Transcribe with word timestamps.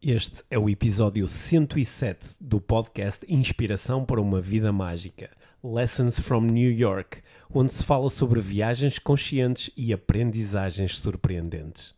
Este 0.00 0.44
é 0.48 0.56
o 0.56 0.70
episódio 0.70 1.26
107 1.26 2.36
do 2.40 2.60
podcast 2.60 3.26
Inspiração 3.28 4.04
para 4.04 4.20
uma 4.20 4.40
Vida 4.40 4.72
Mágica 4.72 5.28
Lessons 5.62 6.20
from 6.20 6.42
New 6.42 6.70
York, 6.70 7.18
onde 7.52 7.72
se 7.72 7.82
fala 7.82 8.08
sobre 8.08 8.38
viagens 8.38 9.00
conscientes 9.00 9.70
e 9.76 9.92
aprendizagens 9.92 10.96
surpreendentes. 11.00 11.96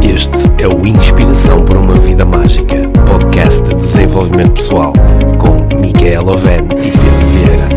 Este 0.00 0.62
é 0.62 0.68
o 0.68 0.86
Inspiração 0.86 1.64
para 1.64 1.80
uma 1.80 1.98
Vida 1.98 2.24
Mágica, 2.24 2.88
podcast 3.10 3.64
de 3.64 3.74
desenvolvimento 3.74 4.52
pessoal, 4.52 4.92
com 5.40 5.76
Micaela 5.76 6.34
Oven 6.34 6.62
e 6.70 6.92
Pedro 6.92 7.26
Vieira. 7.32 7.68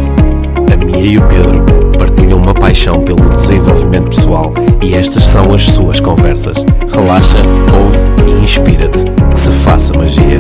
A 0.72 0.86
Mia 0.86 1.04
e 1.04 1.18
o 1.18 1.28
Pedro 1.28 1.77
partilham 2.08 2.40
uma 2.40 2.54
paixão 2.54 3.04
pelo 3.04 3.30
desenvolvimento 3.30 4.10
pessoal 4.10 4.54
e 4.82 4.94
estas 4.94 5.26
são 5.26 5.54
as 5.54 5.64
suas 5.64 6.00
conversas. 6.00 6.58
Relaxa, 6.90 7.38
ouve 7.76 7.98
e 8.30 8.44
inspira-te. 8.44 9.04
Que 9.32 9.40
se 9.40 9.52
faça 9.52 9.94
magia. 9.94 10.40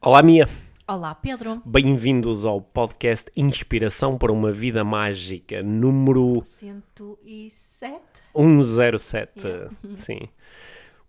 Olá, 0.00 0.22
Mia. 0.22 0.48
Olá, 0.86 1.14
Pedro. 1.14 1.62
Bem-vindos 1.64 2.44
ao 2.44 2.60
podcast 2.60 3.30
Inspiração 3.36 4.18
para 4.18 4.32
uma 4.32 4.50
Vida 4.50 4.82
Mágica, 4.84 5.62
número 5.62 6.42
107. 6.44 8.02
107. 8.34 9.46
Yeah. 9.46 9.70
Sim. 9.96 10.28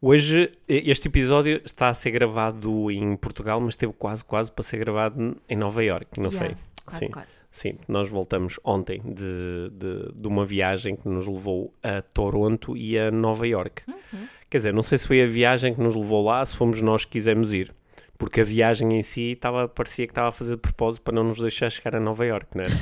Hoje, 0.08 0.52
este 0.68 1.08
episódio 1.08 1.60
está 1.66 1.90
a 1.90 1.94
ser 1.96 2.12
gravado 2.12 2.92
em 2.92 3.16
Portugal, 3.16 3.60
mas 3.60 3.70
esteve 3.74 3.92
quase, 3.94 4.24
quase 4.24 4.52
para 4.52 4.62
ser 4.64 4.78
gravado 4.78 5.36
em 5.50 5.56
Nova 5.56 5.84
Iorque, 5.84 6.20
não 6.20 6.30
Yeah, 6.30 6.50
foi? 6.56 6.58
Quase, 6.86 7.00
Sim. 7.00 7.10
quase. 7.10 7.32
Sim, 7.50 7.78
nós 7.88 8.08
voltamos 8.08 8.60
ontem 8.64 9.02
de, 9.04 9.72
de, 9.72 10.12
de 10.22 10.28
uma 10.28 10.46
viagem 10.46 10.96
que 10.96 11.10
nos 11.10 11.26
levou 11.26 11.74
a 11.82 12.04
Toronto 12.04 12.78
e 12.78 13.00
a 13.00 13.10
Nova 13.10 13.48
Iorque. 13.48 13.82
Uhum. 13.88 14.28
Quer 14.48 14.58
dizer, 14.58 14.74
não 14.76 14.84
sei 14.84 15.00
se 15.00 15.08
foi 15.08 15.24
a 15.24 15.26
viagem 15.26 15.74
que 15.74 15.82
nos 15.82 15.96
levou 15.96 16.24
lá, 16.24 16.46
se 16.46 16.56
fomos 16.56 16.84
nós 16.84 17.04
que 17.04 17.14
quisemos 17.14 17.52
ir. 17.52 17.74
Porque 18.16 18.42
a 18.42 18.44
viagem 18.44 18.94
em 18.94 19.02
si 19.02 19.32
estava, 19.32 19.68
parecia 19.68 20.06
que 20.06 20.12
estava 20.12 20.28
a 20.30 20.32
fazer 20.32 20.54
de 20.54 20.62
propósito 20.62 21.02
para 21.02 21.16
não 21.16 21.24
nos 21.24 21.40
deixar 21.40 21.72
chegar 21.72 21.96
a 21.96 22.00
Nova 22.00 22.24
Iorque, 22.28 22.56
não 22.56 22.66
era? 22.66 22.76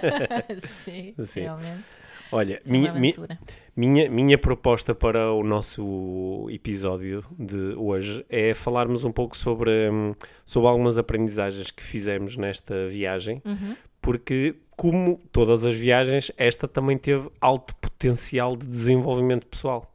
Sim, 0.66 1.12
Sim. 1.22 1.40
realmente. 1.42 1.84
Olha, 2.32 2.62
minha, 2.64 2.90
mi- 2.94 3.10
aventura. 3.10 3.38
Minha, 3.76 4.10
minha 4.10 4.36
proposta 4.38 4.94
para 4.94 5.32
o 5.32 5.42
nosso 5.42 6.46
episódio 6.50 7.24
de 7.38 7.74
hoje 7.76 8.24
é 8.28 8.54
falarmos 8.54 9.04
um 9.04 9.12
pouco 9.12 9.36
sobre, 9.36 9.90
hum, 9.90 10.14
sobre 10.44 10.68
algumas 10.68 10.98
aprendizagens 10.98 11.70
que 11.70 11.82
fizemos 11.82 12.36
nesta 12.36 12.86
viagem, 12.86 13.40
Uhum. 13.44 13.76
porque, 14.00 14.56
como 14.76 15.20
todas 15.30 15.64
as 15.64 15.74
viagens, 15.74 16.30
esta 16.36 16.66
também 16.68 16.98
teve 16.98 17.30
alto 17.40 17.74
potencial 17.76 18.56
de 18.56 18.66
desenvolvimento 18.66 19.46
pessoal. 19.46 19.88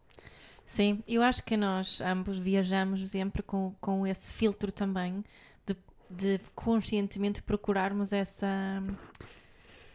Sim, 0.66 1.02
eu 1.08 1.22
acho 1.22 1.44
que 1.46 1.56
nós 1.56 2.02
ambos 2.02 2.38
viajamos 2.38 3.10
sempre 3.10 3.42
com, 3.42 3.74
com 3.80 4.06
esse 4.06 4.30
filtro 4.32 4.70
também 4.72 5.24
de, 5.66 5.76
de 6.10 6.42
conscientemente 6.54 7.42
procurarmos 7.42 8.12
essa, 8.12 8.84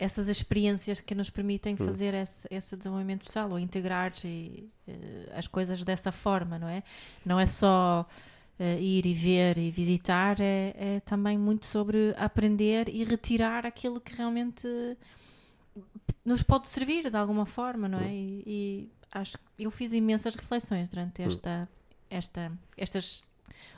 essas 0.02 0.28
experiências 0.28 1.00
que 1.00 1.14
nos 1.14 1.30
permitem 1.30 1.74
Hum. 1.74 1.86
fazer 1.86 2.12
esse, 2.14 2.46
esse 2.50 2.76
desenvolvimento 2.76 3.24
pessoal 3.24 3.48
ou 3.52 3.58
integrar 3.58 4.12
e, 4.24 4.68
eh, 4.88 5.32
as 5.34 5.46
coisas 5.46 5.82
dessa 5.84 6.10
forma, 6.12 6.58
não 6.58 6.68
é? 6.68 6.82
Não 7.24 7.38
é 7.38 7.46
só 7.46 8.06
eh, 8.58 8.80
ir 8.80 9.06
e 9.06 9.14
ver 9.14 9.58
e 9.58 9.70
visitar, 9.70 10.40
é, 10.40 10.74
é 10.76 11.00
também 11.00 11.38
muito 11.38 11.66
sobre 11.66 12.14
aprender 12.16 12.88
e 12.88 13.04
retirar 13.04 13.64
aquilo 13.66 14.00
que 14.00 14.14
realmente 14.14 14.66
nos 16.24 16.42
pode 16.42 16.68
servir 16.68 17.10
de 17.10 17.16
alguma 17.16 17.46
forma, 17.46 17.88
não 17.88 17.98
é? 18.00 18.12
E, 18.12 18.42
e 18.46 18.90
acho 19.10 19.38
que 19.38 19.44
eu 19.64 19.70
fiz 19.70 19.92
imensas 19.92 20.34
reflexões 20.34 20.88
durante 20.88 21.22
esta, 21.22 21.68
esta, 22.10 22.52
estas 22.76 23.22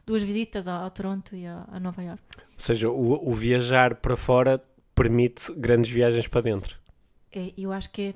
duas 0.06 0.22
visitas 0.22 0.66
ao, 0.68 0.82
ao 0.84 0.90
Toronto 0.90 1.34
e 1.34 1.46
ao- 1.46 1.66
a 1.70 1.80
Nova 1.80 2.02
York. 2.02 2.22
Ou 2.38 2.42
seja, 2.58 2.90
o, 2.90 3.28
o 3.30 3.32
viajar 3.32 3.94
para 3.96 4.16
fora 4.16 4.62
permite 4.94 5.52
grandes 5.54 5.90
viagens 5.90 6.26
para 6.28 6.40
dentro. 6.42 6.78
É, 7.32 7.52
Eu 7.56 7.72
acho 7.72 7.90
que 7.90 8.14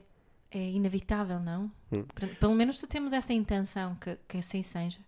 é, 0.53 0.59
é 0.59 0.71
inevitável, 0.71 1.41
não? 1.41 1.71
Hum. 1.93 2.05
Pelo 2.39 2.55
menos 2.55 2.78
se 2.78 2.87
temos 2.87 3.12
essa 3.12 3.33
intenção 3.33 3.94
que, 3.97 4.16
que 4.28 4.39
assim 4.39 4.62
seja. 4.62 4.99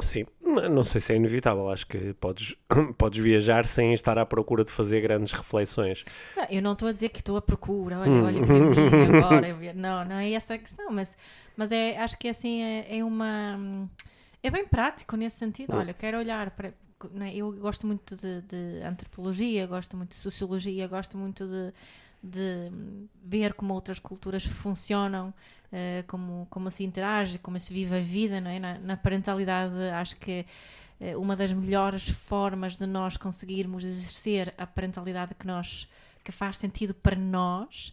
Sim, 0.00 0.24
não 0.42 0.82
sei 0.82 1.00
se 1.00 1.12
é 1.12 1.16
inevitável. 1.16 1.68
Acho 1.70 1.86
que 1.86 2.12
podes, 2.14 2.56
podes 2.98 3.22
viajar 3.22 3.64
sem 3.66 3.92
estar 3.92 4.18
à 4.18 4.26
procura 4.26 4.64
de 4.64 4.70
fazer 4.70 5.00
grandes 5.00 5.32
reflexões. 5.32 6.04
Não, 6.36 6.44
eu 6.50 6.62
não 6.62 6.72
estou 6.72 6.88
a 6.88 6.92
dizer 6.92 7.08
que 7.10 7.20
estou 7.20 7.36
à 7.36 7.42
procura, 7.42 8.00
olha, 8.00 8.10
Hum. 8.10 8.24
olha 8.24 8.40
para 8.44 8.54
mim 8.54 9.16
agora. 9.18 9.72
Não, 9.74 10.04
não 10.04 10.16
é 10.16 10.32
essa 10.32 10.54
a 10.54 10.58
questão, 10.58 10.90
mas, 10.90 11.16
mas 11.56 11.70
é, 11.72 11.96
acho 11.98 12.18
que 12.18 12.28
assim 12.28 12.60
é, 12.62 12.98
é 12.98 13.04
uma. 13.04 13.88
É 14.42 14.50
bem 14.50 14.66
prático 14.66 15.16
nesse 15.16 15.36
sentido. 15.38 15.72
Hum. 15.74 15.78
Olha, 15.78 15.94
quero 15.94 16.18
olhar 16.18 16.50
para. 16.50 16.74
É, 17.20 17.34
Eu 17.34 17.52
gosto 17.52 17.86
muito 17.86 18.16
de, 18.16 18.42
de 18.42 18.82
antropologia, 18.84 19.66
gosto 19.66 19.96
muito 19.96 20.10
de 20.10 20.16
sociologia, 20.16 20.86
gosto 20.88 21.16
muito 21.18 21.46
de, 21.46 21.72
de 22.22 22.70
ver 23.24 23.54
como 23.54 23.74
outras 23.74 23.98
culturas 23.98 24.44
funcionam, 24.44 25.32
eh, 25.72 26.04
como, 26.06 26.46
como 26.50 26.70
se 26.70 26.84
interage, 26.84 27.38
como 27.38 27.58
se 27.58 27.72
vive 27.72 27.96
a 27.96 28.00
vida, 28.00 28.40
não 28.40 28.50
é? 28.50 28.58
Na, 28.58 28.78
na 28.78 28.96
parentalidade, 28.96 29.74
acho 29.94 30.16
que 30.16 30.46
eh, 31.00 31.16
uma 31.16 31.34
das 31.36 31.52
melhores 31.52 32.08
formas 32.08 32.76
de 32.76 32.86
nós 32.86 33.16
conseguirmos 33.16 33.84
exercer 33.84 34.54
a 34.56 34.66
parentalidade 34.66 35.34
que 35.34 35.46
nós 35.46 35.88
que 36.22 36.32
faz 36.32 36.56
sentido 36.56 36.94
para 36.94 37.14
nós 37.16 37.92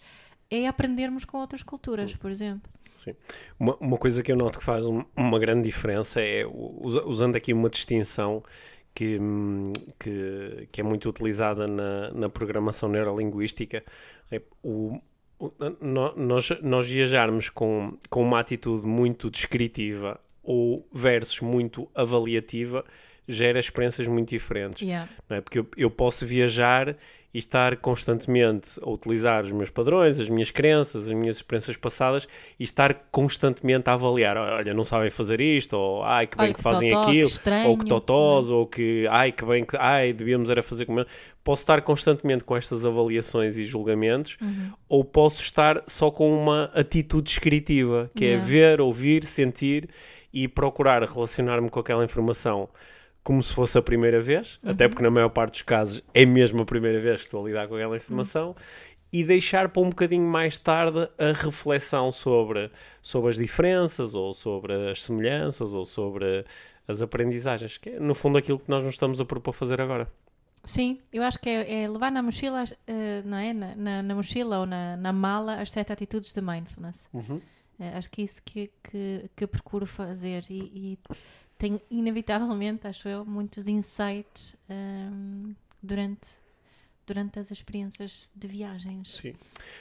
é 0.49 0.65
aprendermos 0.67 1.25
com 1.25 1.37
outras 1.37 1.63
culturas, 1.63 2.15
por 2.15 2.31
exemplo. 2.31 2.71
Sim. 2.95 3.13
Uma, 3.59 3.75
uma 3.77 3.97
coisa 3.97 4.21
que 4.21 4.31
eu 4.31 4.35
noto 4.37 4.59
que 4.59 4.63
faz 4.65 4.85
um- 4.85 5.03
uma 5.15 5.39
grande 5.39 5.63
diferença 5.63 6.21
é, 6.21 6.45
usando 6.45 7.35
aqui 7.35 7.51
uma 7.53 7.69
distinção 7.69 8.43
que, 8.93 9.19
que, 9.99 10.67
que 10.71 10.81
é 10.81 10.83
muito 10.83 11.09
utilizada 11.09 11.67
na, 11.67 12.11
na 12.11 12.29
programação 12.29 12.89
neurolinguística, 12.89 13.83
é 14.31 14.41
o, 14.63 14.99
o- 15.39 15.51
nós, 16.15 16.49
nós 16.61 16.89
viajarmos 16.89 17.49
com, 17.49 17.97
com 18.09 18.21
uma 18.23 18.39
atitude 18.39 18.85
muito 18.85 19.29
descritiva 19.29 20.19
ou 20.43 20.87
versus 20.93 21.39
muito 21.41 21.89
avaliativa 21.95 22.83
gera 23.33 23.59
experiências 23.59 24.07
muito 24.07 24.29
diferentes 24.29 24.81
Yeah. 24.81 25.09
não 25.29 25.37
é? 25.37 25.41
Porque 25.41 25.59
eu, 25.59 25.67
eu 25.77 25.89
posso 25.89 26.25
viajar 26.25 26.95
e 27.33 27.37
estar 27.37 27.77
constantemente 27.77 28.77
a 28.81 28.89
utilizar 28.89 29.45
os 29.45 29.53
meus 29.53 29.69
padrões, 29.69 30.19
as 30.19 30.27
minhas 30.27 30.51
crenças, 30.51 31.07
as 31.07 31.13
minhas 31.13 31.37
experiências 31.37 31.77
passadas 31.77 32.27
e 32.59 32.63
estar 32.65 32.93
constantemente 33.09 33.89
a 33.89 33.93
avaliar. 33.93 34.35
Olha, 34.35 34.73
não 34.73 34.83
sabem 34.83 35.09
fazer 35.09 35.39
isto, 35.39 35.71
ou 35.77 36.03
ai 36.03 36.27
que 36.27 36.35
bem 36.37 36.47
que, 36.49 36.55
que 36.55 36.61
fazem 36.61 36.89
totó, 36.89 37.01
que 37.03 37.09
aquilo, 37.11 37.29
estranho. 37.29 37.69
ou 37.69 37.77
que 37.77 37.85
totós, 37.85 38.49
ou 38.49 38.67
que 38.67 39.07
ai 39.09 39.31
que 39.31 39.45
bem 39.45 39.63
que 39.63 39.77
ai 39.77 40.11
devíamos 40.11 40.49
era 40.49 40.61
fazer 40.61 40.85
como. 40.85 40.99
eu." 40.99 41.05
Posso 41.41 41.63
estar 41.63 41.81
constantemente 41.83 42.43
com 42.43 42.55
estas 42.57 42.85
avaliações 42.85 43.57
e 43.57 43.63
julgamentos, 43.63 44.37
Uhum. 44.41 44.71
ou 44.89 45.03
posso 45.05 45.41
estar 45.41 45.81
só 45.87 46.11
com 46.11 46.37
uma 46.37 46.65
atitude 46.75 47.23
descritiva, 47.29 48.11
que 48.13 48.25
Yeah. 48.25 48.43
é 48.43 48.45
ver, 48.45 48.81
ouvir, 48.81 49.23
sentir 49.23 49.87
e 50.33 50.49
procurar 50.49 51.01
relacionar-me 51.03 51.69
com 51.69 51.79
aquela 51.79 52.03
informação 52.03 52.67
como 53.23 53.41
se 53.41 53.53
fosse 53.53 53.77
a 53.77 53.81
primeira 53.81 54.19
vez, 54.19 54.59
até 54.63 54.87
porque 54.87 55.03
na 55.03 55.11
maior 55.11 55.29
parte 55.29 55.53
dos 55.53 55.61
casos 55.61 56.03
é 56.13 56.25
mesmo 56.25 56.61
a 56.61 56.65
primeira 56.65 56.99
vez 56.99 57.21
que 57.21 57.27
estou 57.27 57.43
a 57.43 57.47
lidar 57.47 57.67
com 57.67 57.75
aquela 57.75 57.95
informação, 57.95 58.55
e 59.13 59.23
deixar 59.23 59.69
para 59.69 59.81
um 59.81 59.89
bocadinho 59.89 60.25
mais 60.25 60.57
tarde 60.57 61.09
a 61.19 61.33
reflexão 61.33 62.11
sobre, 62.11 62.71
sobre 63.01 63.29
as 63.29 63.35
diferenças, 63.35 64.15
ou 64.15 64.33
sobre 64.33 64.89
as 64.89 65.03
semelhanças, 65.03 65.73
ou 65.73 65.85
sobre 65.85 66.45
as 66.87 67.01
aprendizagens, 67.01 67.77
que 67.77 67.89
é 67.89 67.99
no 67.99 68.15
fundo 68.15 68.37
aquilo 68.37 68.57
que 68.57 68.69
nós 68.69 68.83
nos 68.83 68.93
estamos 68.93 69.19
a 69.19 69.25
propor 69.25 69.53
fazer 69.53 69.81
agora. 69.81 70.11
Sim, 70.63 70.99
eu 71.11 71.23
acho 71.23 71.39
que 71.39 71.49
é, 71.49 71.83
é 71.83 71.89
levar 71.89 72.11
na 72.11 72.21
mochila, 72.21 72.63
eh, 72.85 73.21
não 73.25 73.37
é? 73.37 73.51
Na, 73.51 73.75
na, 73.75 74.03
na 74.03 74.15
mochila 74.15 74.59
ou 74.59 74.65
na, 74.65 74.95
na 74.95 75.11
mala 75.11 75.55
as 75.55 75.71
sete 75.71 75.91
atitudes 75.91 76.31
de 76.33 76.41
mindfulness. 76.41 77.09
Eh, 77.79 77.97
acho 77.97 78.09
que 78.11 78.21
é 78.21 78.23
isso 78.23 78.41
que, 78.43 78.71
que, 78.83 79.29
que 79.35 79.43
eu 79.43 79.47
procuro 79.47 79.87
fazer 79.87 80.43
e, 80.49 80.59
e 80.59 80.99
tenho 81.61 81.79
inevitavelmente, 81.91 82.87
acho 82.87 83.07
eu, 83.07 83.23
muitos 83.23 83.67
insights 83.67 84.55
ehm, 84.67 85.51
durante, 85.81 86.27
durante 87.05 87.37
as 87.37 87.51
experiências 87.51 88.31
de 88.35 88.47
viagens. 88.47 89.11
Sim. 89.11 89.35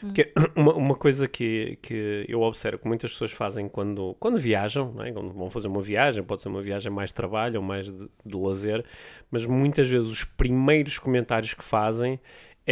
Hum. 0.05 0.13
Uma, 0.55 0.75
uma 0.75 0.95
coisa 0.95 1.27
que, 1.27 1.79
que 1.81 2.27
eu 2.29 2.43
observo 2.43 2.83
que 2.83 2.87
muitas 2.87 3.13
pessoas 3.13 3.33
fazem 3.33 3.67
quando, 3.67 4.15
quando 4.21 4.39
viajam, 4.39 4.93
não 4.93 5.03
é? 5.03 5.11
quando 5.11 5.33
vão 5.33 5.49
fazer 5.49 5.69
uma 5.69 5.81
viagem, 5.81 6.23
pode 6.23 6.43
ser 6.43 6.49
uma 6.49 6.61
viagem 6.61 6.93
mais 6.93 7.09
de 7.09 7.15
trabalho 7.15 7.61
ou 7.61 7.67
mais 7.67 7.87
de, 7.87 8.11
de 8.27 8.37
lazer, 8.37 8.85
mas 9.31 9.47
muitas 9.47 9.89
vezes 9.89 10.11
os 10.11 10.23
primeiros 10.23 10.99
comentários 10.99 11.55
que 11.55 11.65
fazem 11.65 12.21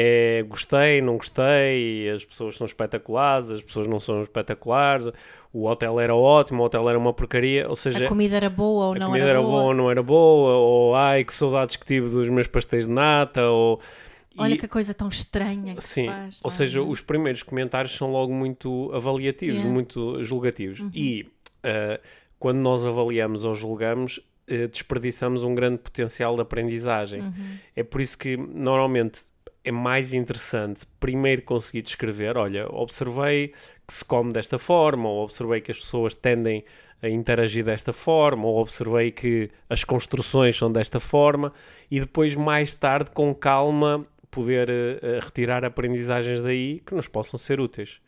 é 0.00 0.44
gostei, 0.48 1.00
não 1.00 1.16
gostei, 1.16 2.08
as 2.10 2.24
pessoas 2.24 2.56
são 2.56 2.64
espetaculares, 2.64 3.50
as 3.50 3.62
pessoas 3.62 3.86
não 3.88 3.98
são 3.98 4.22
espetaculares, 4.22 5.10
o 5.52 5.66
hotel 5.66 5.98
era 5.98 6.14
ótimo, 6.14 6.62
o 6.62 6.66
hotel 6.66 6.88
era 6.88 6.96
uma 6.98 7.12
porcaria, 7.12 7.68
ou 7.68 7.74
seja, 7.74 8.04
A 8.04 8.08
comida 8.08 8.36
era 8.36 8.48
boa 8.48 8.86
ou 8.86 8.92
a 8.94 8.98
não 8.98 9.06
comida 9.08 9.24
era, 9.24 9.30
era 9.38 9.40
boa. 9.42 9.50
boa 9.52 9.62
ou 9.64 9.74
não 9.74 9.90
era 9.90 10.02
boa, 10.02 10.54
ou 10.56 10.94
ai 10.94 11.24
que 11.24 11.34
saudades 11.34 11.74
que 11.76 11.84
tive 11.84 12.08
dos 12.08 12.28
meus 12.28 12.46
pastéis 12.46 12.86
de 12.86 12.92
nata, 12.92 13.42
ou... 13.50 13.80
Olha 14.40 14.54
E- 14.54 14.58
que 14.58 14.68
coisa 14.68 14.94
tão 14.94 15.08
estranha 15.08 15.74
que 15.74 15.82
Sim, 15.82 16.02
se 16.02 16.06
faz. 16.06 16.40
ou 16.44 16.48
é? 16.50 16.54
seja, 16.54 16.80
os 16.80 17.00
primeiros 17.00 17.42
comentários 17.42 17.96
são 17.96 18.12
logo 18.12 18.32
muito 18.32 18.88
avaliativos, 18.94 19.56
Yeah. 19.56 19.68
Uhum. 19.68 19.74
muito 19.74 20.22
julgativos. 20.22 20.78
E 20.94 21.26
uh, 21.64 22.00
quando 22.38 22.58
nós 22.58 22.86
avaliamos 22.86 23.42
ou 23.44 23.52
julgamos, 23.52 24.18
uh, 24.48 24.68
desperdiçamos 24.70 25.42
um 25.42 25.56
grande 25.56 25.78
potencial 25.78 26.36
de 26.36 26.42
aprendizagem. 26.42 27.20
Uhum. 27.22 27.56
É 27.74 27.82
por 27.82 28.00
isso 28.00 28.16
que 28.16 28.36
normalmente 28.36 29.22
é 29.68 29.72
mais 29.72 30.12
interessante 30.14 30.86
primeiro 30.98 31.42
conseguir 31.42 31.82
descrever, 31.82 32.36
olha, 32.36 32.66
observei 32.72 33.48
que 33.86 33.92
se 33.92 34.04
come 34.04 34.32
desta 34.32 34.58
forma, 34.58 35.08
ou 35.08 35.22
observei 35.22 35.60
que 35.60 35.70
as 35.70 35.78
pessoas 35.78 36.14
tendem 36.14 36.64
a 37.02 37.08
interagir 37.08 37.64
desta 37.64 37.92
forma, 37.92 38.46
ou 38.46 38.58
observei 38.58 39.12
que 39.12 39.50
as 39.68 39.84
construções 39.84 40.56
são 40.56 40.70
desta 40.72 40.98
forma, 40.98 41.52
e 41.90 42.00
depois 42.00 42.34
mais 42.34 42.74
tarde, 42.74 43.10
com 43.12 43.34
calma, 43.34 44.04
poder 44.30 44.68
eh, 44.68 44.98
eh, 45.02 45.20
retirar 45.22 45.64
aprendizagens 45.64 46.42
daí 46.42 46.80
que 46.84 46.94
nos 46.94 47.06
possam 47.08 47.38
ser 47.38 47.60
úteis. 47.60 48.00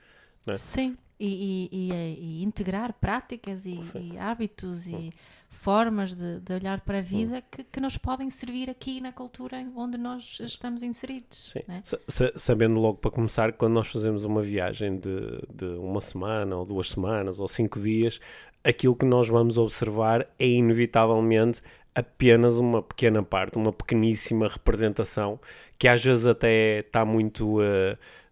né? 0.46 0.54
Sim, 0.54 0.96
e, 1.18 1.68
e- 1.70 1.88
e- 1.92 2.40
e 2.40 2.42
integrar 2.42 2.92
práticas 2.94 3.64
e, 3.66 3.78
e 3.94 4.18
hábitos 4.18 4.86
e 4.86 5.12
formas 5.50 6.14
de, 6.14 6.40
de 6.40 6.54
olhar 6.54 6.80
para 6.80 6.98
a 6.98 7.02
vida 7.02 7.42
que, 7.50 7.62
que 7.64 7.80
nos 7.80 7.98
podem 7.98 8.30
servir 8.30 8.70
aqui 8.70 9.00
na 9.00 9.12
cultura 9.12 9.58
onde 9.76 9.98
nós 9.98 10.38
estamos 10.40 10.82
inseridos. 10.82 11.52
Sim. 11.52 11.60
né? 11.68 11.82
Sa- 11.84 11.98
sa- 12.08 12.32
sabendo 12.36 12.80
logo 12.80 12.98
para 12.98 13.10
começar, 13.10 13.52
quando 13.52 13.74
nós 13.74 13.88
fazemos 13.88 14.24
uma 14.24 14.40
viagem 14.40 14.98
de, 14.98 15.42
de 15.52 15.66
uma 15.78 16.00
semana, 16.00 16.56
ou 16.56 16.64
duas 16.64 16.88
semanas, 16.90 17.40
ou 17.40 17.48
cinco 17.48 17.78
dias, 17.80 18.20
aquilo 18.64 18.96
que 18.96 19.04
nós 19.04 19.28
vamos 19.28 19.58
observar 19.58 20.26
é 20.38 20.46
inevitavelmente 20.46 21.60
apenas 21.94 22.58
uma 22.58 22.80
pequena 22.80 23.22
parte, 23.22 23.58
uma 23.58 23.72
pequeníssima 23.72 24.46
representação, 24.48 25.38
que 25.76 25.88
às 25.88 26.02
vezes 26.02 26.24
até 26.24 26.78
está 26.78 27.04
muito, 27.04 27.58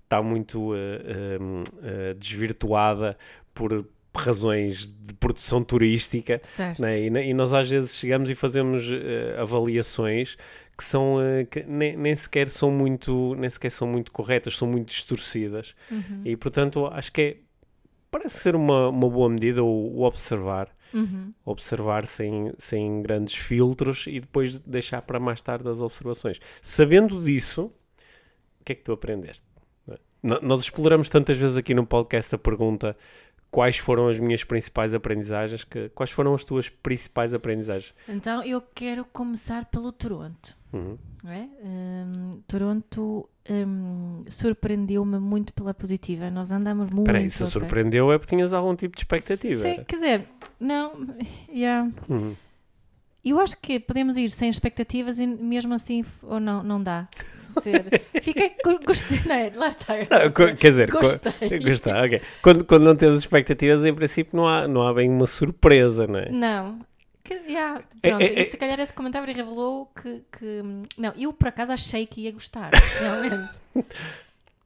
está 0.05 0.23
muito 0.23 0.73
um, 0.73 1.62
eh, 1.82 2.15
desvirtuada 2.15 3.19
por 3.53 3.85
razões 4.19 4.88
de 4.88 5.15
produção 5.15 5.62
turística 5.65 6.41
Certo. 6.44 6.82
né? 6.82 7.00
E, 7.00 7.06
e 7.06 7.35
nós 7.35 7.53
às 7.55 7.69
vezes 7.69 7.97
chegamos 7.97 8.29
e 8.31 8.35
fazemos 8.35 8.88
eh, 8.93 9.37
avaliações 9.41 10.37
que 10.76 10.85
são 10.85 11.20
eh, 11.23 11.44
que 11.44 11.62
nem, 11.65 11.97
nem 11.97 12.15
sequer 12.15 12.49
são 12.49 12.70
muito 12.70 13.35
nem 13.37 13.49
sequer 13.50 13.70
são 13.70 13.88
muito 13.88 14.12
corretas, 14.12 14.56
são 14.56 14.69
muito 14.69 14.88
distorcidas. 14.88 15.75
Uhum. 15.91 16.23
E 16.25 16.37
portanto 16.37 16.87
acho 16.87 17.12
que 17.12 17.20
é, 17.20 17.37
parece 18.11 18.38
ser 18.38 18.55
uma, 18.55 18.88
uma 18.88 19.09
boa 19.09 19.29
medida 19.29 19.62
o, 19.62 19.97
o 19.99 20.03
observar, 20.03 20.69
Uhum. 20.94 21.35
observar 21.44 22.06
sem, 22.06 22.50
sem 22.56 23.03
grandes 23.03 23.35
filtros 23.35 24.06
e 24.06 24.20
depois 24.20 24.59
deixar 24.61 25.03
para 25.03 25.20
mais 25.20 25.43
tarde 25.43 25.69
as 25.69 25.82
observações. 25.82 26.41
Sabendo 26.62 27.20
disso, 27.23 27.70
o 28.59 28.65
que 28.65 28.73
é 28.73 28.75
que 28.75 28.82
tu 28.82 28.93
aprendeste? 28.93 29.44
É? 29.91 29.99
Nós 30.23 30.62
exploramos 30.62 31.11
tantas 31.11 31.37
vezes 31.37 31.59
aqui 31.59 31.75
no 31.75 31.87
podcast 31.87 32.35
a 32.35 32.38
pergunta 32.38 32.97
quais 33.50 33.78
foram 33.78 34.08
as 34.08 34.18
minhas 34.18 34.44
principais 34.44 34.94
aprendizagens, 34.94 35.64
que, 35.64 35.88
quais 35.90 36.10
foram 36.10 36.34
as 36.34 36.44
tuas 36.44 36.68
principais 36.68 37.34
aprendizagens? 37.34 37.94
Então 38.08 38.42
eu 38.44 38.60
quero 38.60 39.04
começar 39.04 39.64
pelo 39.66 39.92
Toronto. 39.92 40.56
Uhum. 40.72 40.98
é? 41.24 41.48
Hum, 41.64 42.40
Toronto 42.46 43.28
hum, 43.48 44.24
surpreendeu-me 44.28 45.18
muito 45.18 45.52
pela 45.52 45.72
positiva. 45.72 46.30
Nós 46.30 46.50
andamos 46.50 46.90
muito. 46.90 47.06
Espera 47.06 47.18
aí, 47.18 47.30
se 47.30 47.42
ok? 47.42 47.52
surpreendeu 47.52 48.12
é 48.12 48.18
porque 48.18 48.34
tinhas 48.36 48.52
algum 48.52 48.74
tipo 48.74 48.94
de 48.94 49.00
expectativa. 49.00 49.62
Sim, 49.62 49.84
quer 49.84 49.94
dizer, 49.96 50.24
não, 50.60 50.92
yeah. 51.48 51.90
Uhum. 52.08 52.36
Eu 53.30 53.40
acho 53.40 53.56
que 53.60 53.78
podemos 53.80 54.16
ir 54.16 54.30
sem 54.30 54.48
expectativas 54.48 55.19
e 55.19 55.26
mesmo 55.26 55.75
assim, 55.75 56.04
ou 56.22 56.38
não, 56.40 56.62
não 56.62 56.82
dá. 56.82 57.06
Fiquei, 58.22 58.52
go- 58.64 58.78
gostei, 58.86 59.20
não 59.26 59.34
é? 59.34 59.50
Lá 59.54 59.69
está. 59.69 59.94
Co- 60.32 60.54
quer 60.56 60.70
dizer, 60.70 60.90
Gostei. 60.90 61.58
Gostei, 61.60 61.92
ok. 61.92 62.22
Quando, 62.42 62.64
quando 62.64 62.82
não 62.84 62.94
temos 62.94 63.19
expectativas, 63.19 63.84
em 63.84 63.92
princípio 63.94 64.36
não 64.36 64.46
há, 64.46 64.69
não 64.69 64.86
há 64.86 64.94
bem 64.94 65.08
uma 65.10 65.26
surpresa, 65.26 66.06
não 66.06 66.20
é? 66.20 66.30
Não. 66.30 66.80
Que, 67.25 67.34
yeah, 67.34 67.82
É, 68.02 68.08
pronto, 68.10 68.22
é, 68.22 68.26
é- 68.26 68.42
e 68.42 68.44
se 68.44 68.56
calhar 68.56 68.78
esse 68.80 68.92
comentário 68.92 69.26
revelou 69.34 69.86
que, 70.00 70.22
que- 70.38 70.62
Não, 70.96 71.12
eu 71.16 71.32
por 71.32 71.48
acaso 71.48 71.72
achei 71.72 72.06
que 72.06 72.22
ia 72.22 72.32
gostar, 72.32 72.70
realmente. 73.00 73.50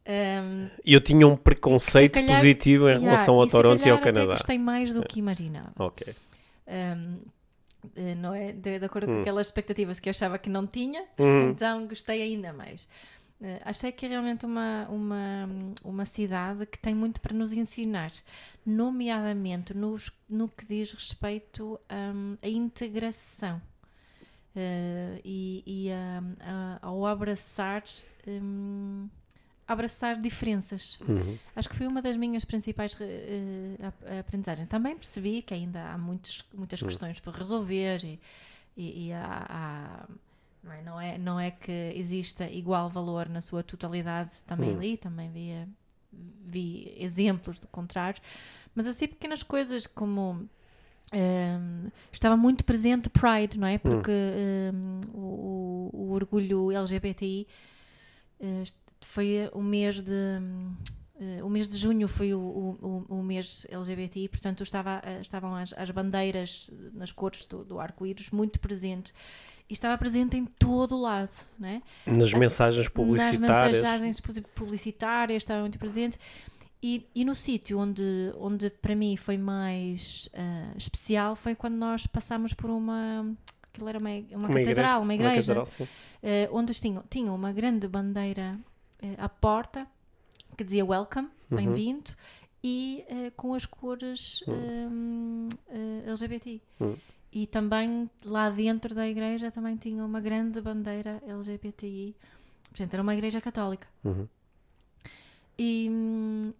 Um, 0.04 0.68
E 0.84 0.92
eu 0.94 1.00
tinha 1.00 1.26
um 1.26 1.36
preconceito 1.36 2.14
calhar- 2.14 2.36
positivo 2.36 2.84
em 2.88 2.92
yeah, 2.92 3.04
relação 3.06 3.34
ao 3.36 3.46
Toronto 3.46 3.80
e 3.80 3.84
calhar 3.84 3.96
ao 3.96 4.02
Canadá. 4.02 4.32
gostei 4.34 4.58
mais 4.58 4.92
do 4.92 5.02
que 5.02 5.18
imaginava. 5.20 5.72
Ok. 5.78 6.14
Um, 6.68 7.18
não 8.16 8.34
é? 8.34 8.52
De, 8.52 8.78
de 8.78 8.84
acordo 8.84 9.06
com 9.08 9.14
Hum. 9.18 9.20
aquelas 9.20 9.46
expectativas 9.48 9.98
que 10.00 10.08
eu 10.08 10.10
achava 10.12 10.38
que 10.38 10.48
não 10.50 10.66
tinha, 10.66 11.04
Uhum. 11.18 11.50
então 11.50 11.86
gostei 11.86 12.22
ainda 12.22 12.52
mais. 12.52 12.86
Eh, 13.40 13.60
achei 13.64 13.90
que 13.90 14.06
é 14.06 14.08
realmente 14.08 14.46
uma, 14.46 14.86
uma, 14.88 15.48
uma 15.82 16.04
cidade 16.06 16.64
que 16.66 16.78
tem 16.78 16.94
muito 16.94 17.20
para 17.20 17.34
nos 17.34 17.52
ensinar, 17.52 18.12
nomeadamente 18.64 19.74
nos, 19.74 20.12
no 20.28 20.48
que 20.48 20.64
diz 20.64 20.92
respeito 20.92 21.78
hum, 22.14 22.36
à 22.40 22.48
integração 22.48 23.60
eh, 24.54 25.20
e, 25.24 25.62
e 25.66 25.90
a- 25.92 26.22
a- 26.40 26.78
ao 26.86 27.04
abraçar, 27.06 27.82
hum, 28.26 29.08
abraçar 29.72 30.20
diferenças. 30.20 30.98
Uhum. 31.08 31.38
Acho 31.56 31.68
que 31.68 31.76
foi 31.76 31.86
uma 31.86 32.00
das 32.02 32.16
minhas 32.16 32.44
principais 32.44 32.96
ap- 33.82 34.18
aprendizagens. 34.20 34.68
Também 34.68 34.94
percebi 34.96 35.42
que 35.42 35.52
ainda 35.54 35.82
há 35.92 35.98
muitos, 35.98 36.44
muitas 36.54 36.82
questões 36.82 37.18
por 37.20 37.34
resolver 37.34 38.04
e, 38.04 38.20
e- 38.76 39.06
e 39.08 39.12
há, 39.12 39.46
há- 39.48 40.06
não, 40.62 40.72
é, 40.72 40.82
não, 40.82 41.00
é, 41.00 41.18
não 41.18 41.40
é 41.40 41.50
que 41.50 41.72
exista 41.96 42.48
igual 42.48 42.88
valor 42.88 43.28
na 43.28 43.40
sua 43.40 43.62
totalidade. 43.62 44.30
Também 44.46 44.76
Hum. 44.76 44.80
li, 44.80 44.96
também 44.96 45.30
vi, 45.30 45.66
vi 46.46 46.94
exemplos 46.98 47.58
do 47.58 47.66
contrário. 47.66 48.20
Mas 48.74 48.86
assim, 48.86 49.08
pequenas 49.08 49.42
coisas 49.42 49.86
como. 49.86 50.48
ehm, 51.12 51.88
estava 52.10 52.36
muito 52.38 52.64
presente 52.64 53.10
Pride, 53.10 53.58
não 53.58 53.66
é? 53.66 53.76
Porque 53.78 54.10
ehm, 54.10 55.00
o, 55.12 55.90
o- 55.92 56.10
orgulho 56.12 56.70
LGBTI 56.72 57.46
est- 58.62 58.76
foi 59.06 59.48
o 59.52 59.62
mês 59.62 60.00
de. 60.00 60.12
eh, 61.20 61.42
o 61.42 61.48
mês 61.48 61.68
de 61.68 61.76
junho 61.76 62.06
foi 62.08 62.34
o, 62.34 62.40
o, 62.40 63.04
o- 63.08 63.22
mês 63.22 63.66
LGBTI, 63.70 64.28
portanto 64.28 64.62
estava, 64.62 65.00
eh, 65.04 65.20
estavam 65.20 65.54
as, 65.54 65.72
as 65.76 65.90
bandeiras 65.90 66.70
nas 66.92 67.12
cores 67.12 67.46
do, 67.46 67.64
do 67.64 67.78
arco-íris 67.80 68.30
muito 68.30 68.58
presentes 68.60 69.12
e 69.68 69.72
estava 69.72 69.96
presente 69.96 70.36
em 70.36 70.44
todo 70.44 70.96
o 70.96 71.00
lado, 71.00 71.30
não 71.58 71.68
é? 71.68 71.82
Nas 72.06 72.32
mensagens 72.32 72.88
publicitárias. 72.88 73.40
Nas 73.40 73.72
mensagens 73.72 74.20
pu- 74.20 74.48
publicitárias 74.54 75.42
estava 75.42 75.60
muito 75.60 75.78
presente. 75.78 76.18
E, 76.84 77.06
e 77.14 77.24
no 77.24 77.32
sítio 77.34 77.78
onde, 77.78 78.02
onde 78.36 78.68
para 78.68 78.96
mim 78.96 79.16
foi 79.16 79.38
mais 79.38 80.28
ah, 80.34 80.72
especial 80.76 81.36
foi 81.36 81.54
quando 81.54 81.74
nós 81.76 82.08
passámos 82.08 82.52
por 82.52 82.68
uma. 82.70 83.32
Aquilo 83.62 83.88
era 83.88 83.98
uma, 84.00 84.10
uma, 84.32 84.48
catedral, 84.48 85.00
uma 85.02 85.14
igreja, 85.14 85.36
catedral, 85.54 85.64
sim. 85.66 85.86
eh, 86.22 86.48
onde 86.52 86.74
tinham, 86.74 87.02
tinham 87.08 87.34
uma 87.36 87.52
grande 87.52 87.86
bandeira 87.88 88.58
eh, 89.02 89.14
à 89.18 89.28
porta 89.28 89.86
que 90.56 90.64
dizia 90.64 90.84
Welcome, 90.84 91.28
Uhum. 91.50 91.56
bem-vindo, 91.56 92.10
e 92.64 93.04
eh, 93.08 93.30
com 93.36 93.52
as 93.54 93.66
cores 93.66 94.42
hum, 94.48 95.48
eh, 95.68 96.04
LGBT. 96.08 96.60
Uhum. 96.80 96.96
E 97.32 97.46
também 97.46 98.08
lá 98.24 98.48
dentro 98.50 98.94
da 98.94 99.08
igreja 99.08 99.50
também 99.50 99.76
tinha 99.76 100.04
uma 100.04 100.20
grande 100.20 100.60
bandeira 100.60 101.22
LGBTI. 101.26 102.14
Portanto, 102.70 102.92
era 102.94 103.02
uma 103.02 103.14
igreja 103.14 103.40
católica. 103.40 103.88
Uhum. 104.04 104.28
E 105.58 105.88
hum, 105.90 106.52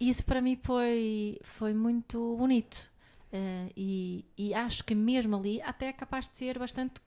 isso 0.00 0.24
para 0.24 0.40
mim 0.40 0.56
foi, 0.62 1.38
foi 1.42 1.72
muito 1.72 2.36
bonito. 2.36 2.90
Eh, 3.32 3.68
e, 3.76 4.24
e 4.36 4.54
acho 4.54 4.84
que 4.84 4.94
mesmo 4.94 5.36
ali 5.36 5.60
até 5.62 5.86
é 5.88 5.92
capaz 5.92 6.28
de 6.28 6.36
ser 6.36 6.58
bastante 6.58 7.00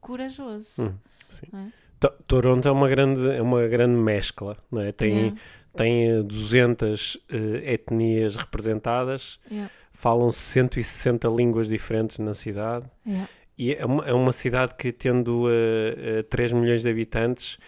corajoso. 0.00 0.82
Hum, 0.82 0.94
sim. 1.28 1.46
é? 1.52 1.72
To- 2.00 2.14
Toronto 2.26 2.66
é 2.66 2.70
uma 2.70 2.88
grande, 2.88 3.28
é 3.28 3.42
uma 3.42 3.66
grande 3.68 3.94
mescla, 4.00 4.56
não 4.70 4.80
é? 4.80 4.90
Tem, 4.92 5.10
Yeah, 5.10 5.36
tem 5.76 6.10
eh, 6.18 6.22
200 6.22 7.18
eh, 7.30 7.74
etnias 7.74 8.34
representadas, 8.36 9.38
yeah, 9.50 9.70
falam 9.92 10.30
160 10.30 11.28
línguas 11.28 11.68
diferentes 11.68 12.18
na 12.18 12.34
cidade. 12.34 12.86
yeah. 13.06 13.28
E 13.58 13.74
é 13.74 13.84
uma, 13.84 14.04
é 14.06 14.12
uma 14.14 14.32
cidade 14.32 14.74
que, 14.74 14.90
tendo 14.90 15.44
uh, 15.46 16.22
3 16.30 16.50
milhões 16.52 16.80
de 16.82 16.88
habitantes, 16.88 17.58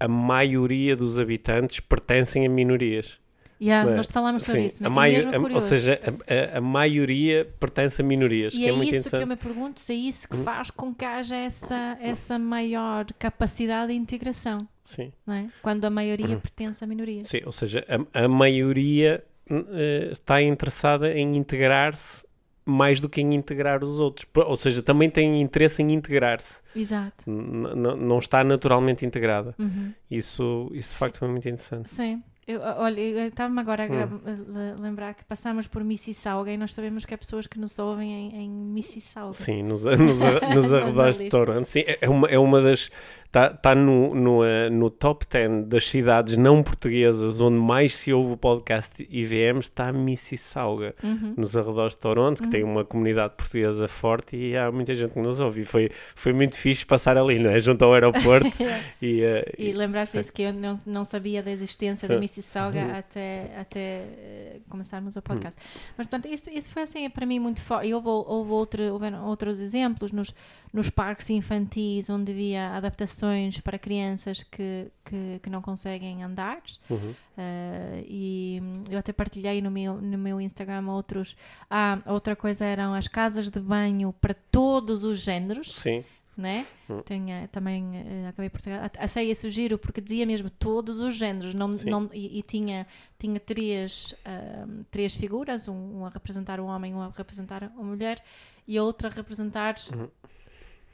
a 0.00 0.08
maioria 0.08 0.96
dos 0.96 1.20
habitantes 1.20 1.78
pertencem 1.78 2.44
a 2.44 2.48
minorias. 2.50 3.20
Yeah, 3.60 3.90
é? 3.90 3.96
nós 3.96 4.06
falámos 4.06 4.42
sobre 4.44 4.60
Sim, 4.62 4.66
isso. 4.66 4.84
a 4.86 5.08
é? 5.08 5.38
ou 5.54 5.60
seja, 5.60 5.98
a, 6.02 6.54
a- 6.54 6.58
a 6.58 6.60
maioria 6.60 7.44
pertence 7.58 8.02
a 8.02 8.04
minorias, 8.04 8.52
E 8.54 8.58
que 8.58 8.64
é, 8.66 8.68
é, 8.68 8.72
muito 8.72 8.94
isso 8.94 9.08
que 9.10 9.16
eu 9.16 9.26
me 9.26 9.36
pergunto, 9.36 9.80
se 9.80 9.92
é 9.92 9.96
isso 9.96 10.28
que 10.28 10.36
Hum. 10.36 10.42
faz 10.44 10.70
com 10.70 10.94
que 10.94 11.04
haja 11.04 11.36
essa, 11.36 11.96
essa 12.00 12.38
maior 12.38 13.06
capacidade 13.18 13.92
de 13.92 13.98
integração, 13.98 14.58
Sim, 14.84 15.10
não 15.26 15.34
é? 15.34 15.46
Quando 15.62 15.84
a 15.84 15.90
maioria 15.90 16.26
Uhum. 16.34 16.40
pertence 16.40 16.84
à 16.84 16.86
minoria. 16.86 17.22
sim, 17.22 17.40
ou 17.46 17.52
seja, 17.52 17.84
a, 18.14 18.24
a 18.24 18.28
maioria 18.28 19.24
uh, 19.50 20.12
está 20.12 20.42
interessada 20.42 21.12
em 21.12 21.36
integrar-se 21.36 22.26
mais 22.68 23.00
do 23.00 23.08
que 23.08 23.20
em 23.20 23.32
integrar 23.34 23.82
os 23.84 24.00
outros. 24.00 24.26
Ou 24.34 24.56
seja, 24.56 24.82
também 24.82 25.08
tem 25.08 25.40
interesse 25.40 25.82
em 25.82 25.92
integrar-se. 25.92 26.60
Exato. 26.74 27.24
Não 27.30 28.18
está 28.18 28.42
naturalmente 28.42 29.06
integrada. 29.06 29.54
Uhum. 29.56 29.92
Isso, 30.10 30.68
isso 30.74 30.90
de 30.90 30.96
facto 30.96 31.18
foi 31.18 31.28
muito 31.28 31.48
interessante. 31.48 31.88
Sim. 31.88 32.22
Eu, 32.46 32.60
olha, 32.60 33.00
eu 33.00 33.26
estava-me 33.26 33.60
agora 33.60 33.86
a, 33.86 34.06
hum. 34.06 34.80
lembrar 34.80 35.14
que 35.14 35.24
passamos 35.24 35.66
por 35.66 35.82
Mississauga 35.82 36.52
e 36.52 36.56
nós 36.56 36.72
sabemos 36.72 37.04
que 37.04 37.12
há 37.12 37.18
pessoas 37.18 37.48
que 37.48 37.58
nos 37.58 37.76
ouvem 37.76 38.12
em, 38.12 38.44
em 38.44 38.48
Mississauga. 38.48 39.32
Sim, 39.32 39.64
nos, 39.64 39.84
nos, 39.84 40.20
nos 40.54 40.72
arredores 40.72 41.18
de 41.18 41.28
Toronto. 41.28 41.68
Sim, 41.68 41.80
é, 41.80 41.98
é 42.02 42.08
uma, 42.08 42.28
é 42.28 42.38
uma 42.38 42.62
das 42.62 42.88
Está 43.26 43.50
tá 43.50 43.74
no, 43.74 44.14
no, 44.14 44.42
uh, 44.42 44.70
no 44.70 44.88
top 44.88 45.26
10 45.28 45.66
das 45.66 45.86
cidades 45.86 46.36
não 46.38 46.62
portuguesas 46.62 47.38
onde 47.38 47.58
mais 47.58 47.94
se 47.94 48.10
ouve 48.10 48.32
o 48.32 48.36
podcast 48.36 49.06
IVM 49.10 49.58
está 49.58 49.92
Mississauga, 49.92 50.94
uhum. 51.02 51.34
nos 51.36 51.54
arredores 51.54 51.94
de 51.94 51.98
Toronto, 51.98 52.38
que 52.38 52.46
uhum. 52.46 52.50
tem 52.50 52.64
uma 52.64 52.82
comunidade 52.82 53.34
portuguesa 53.36 53.86
forte 53.88 54.36
e 54.36 54.56
há 54.56 54.72
muita 54.72 54.94
gente 54.94 55.12
que 55.12 55.20
nos 55.20 55.38
ouve. 55.38 55.62
E 55.62 55.64
foi, 55.64 55.90
foi 56.14 56.32
muito 56.32 56.56
fixe 56.56 56.86
passar 56.86 57.18
ali, 57.18 57.38
não 57.38 57.50
é? 57.50 57.60
Junto 57.60 57.84
ao 57.84 57.92
aeroporto. 57.92 58.48
e 59.02 59.22
uh, 59.22 59.44
e, 59.58 59.68
e 59.68 59.72
lembrar-se 59.72 60.18
isso, 60.18 60.32
que 60.32 60.42
eu 60.42 60.54
não, 60.54 60.72
não 60.86 61.04
sabia 61.04 61.42
da 61.42 61.50
existência 61.50 62.08
da 62.08 62.18
Mississauga 62.18 62.35
uhum. 62.84 62.96
até, 62.96 63.56
até 63.58 64.04
uh, 64.04 64.70
começarmos 64.70 65.16
o 65.16 65.22
podcast. 65.22 65.60
Mas, 65.96 66.06
portanto, 66.06 66.32
isto, 66.32 66.50
isso 66.50 66.70
foi 66.70 66.82
assim 66.82 67.08
para 67.10 67.26
mim 67.26 67.38
muito 67.38 67.60
forte. 67.60 67.88
E 67.88 67.94
houve, 67.94 68.08
houve, 68.08 68.50
outro, 68.50 68.82
houve 68.92 69.06
outros 69.14 69.60
exemplos 69.60 70.12
nos 70.12 70.34
nos 70.76 70.90
parques 70.90 71.30
infantis 71.30 72.10
onde 72.10 72.32
havia 72.32 72.68
adaptações 72.76 73.58
para 73.60 73.78
crianças 73.78 74.42
que, 74.42 74.90
que, 75.02 75.40
que 75.42 75.48
não 75.48 75.62
conseguem 75.62 76.22
andar. 76.22 76.60
Uhum. 76.90 77.10
Uh, 77.10 78.04
e 78.06 78.60
eu 78.90 78.98
até 78.98 79.10
partilhei 79.10 79.62
no 79.62 79.70
meu, 79.70 79.94
no 79.94 80.18
meu 80.18 80.38
Instagram 80.38 80.86
outros. 80.88 81.34
Ah, 81.70 81.98
outra 82.06 82.36
coisa 82.36 82.64
eram 82.64 82.92
as 82.92 83.08
casas 83.08 83.50
de 83.50 83.58
banho 83.58 84.12
para 84.20 84.34
todos 84.34 85.02
os 85.02 85.18
géneros. 85.18 85.72
Sim. 85.74 86.04
Né? 86.36 86.66
Hum. 86.90 87.00
Tenho, 87.00 87.48
também 87.48 87.82
uh, 87.82 88.28
acabei 88.28 88.50
por 88.50 88.60
achei 88.98 89.30
isso 89.30 89.48
giro 89.48 89.78
porque 89.78 90.02
dizia 90.02 90.26
mesmo 90.26 90.50
todos 90.50 91.00
os 91.00 91.16
géneros 91.16 91.54
não, 91.54 91.70
não, 91.86 92.10
e, 92.12 92.38
e, 92.38 92.42
tinha, 92.42 92.86
tinha 93.18 93.40
três, 93.40 94.14
uh, 94.20 94.84
três 94.90 95.14
figuras, 95.14 95.66
um, 95.66 96.00
um, 96.00 96.04
a 96.04 96.10
representar 96.10 96.60
um 96.60 96.66
homem, 96.66 96.94
um 96.94 97.00
a 97.00 97.08
representar 97.08 97.62
uma 97.74 97.84
mulher 97.84 98.22
e 98.68 98.78
outra 98.78 99.08
a 99.08 99.10
representar 99.10 99.76
uhum 99.94 100.08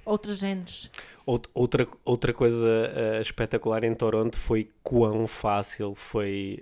outros 0.04 0.38
géneros. 0.38 0.90
Outra, 1.25 1.87
outra 2.04 2.32
coisa 2.32 2.66
uh, 2.66 3.20
espetacular 3.20 3.84
em 3.84 3.94
Toronto 3.94 4.37
foi 4.37 4.68
quão 4.82 5.26
fácil 5.28 5.94
foi 5.94 6.58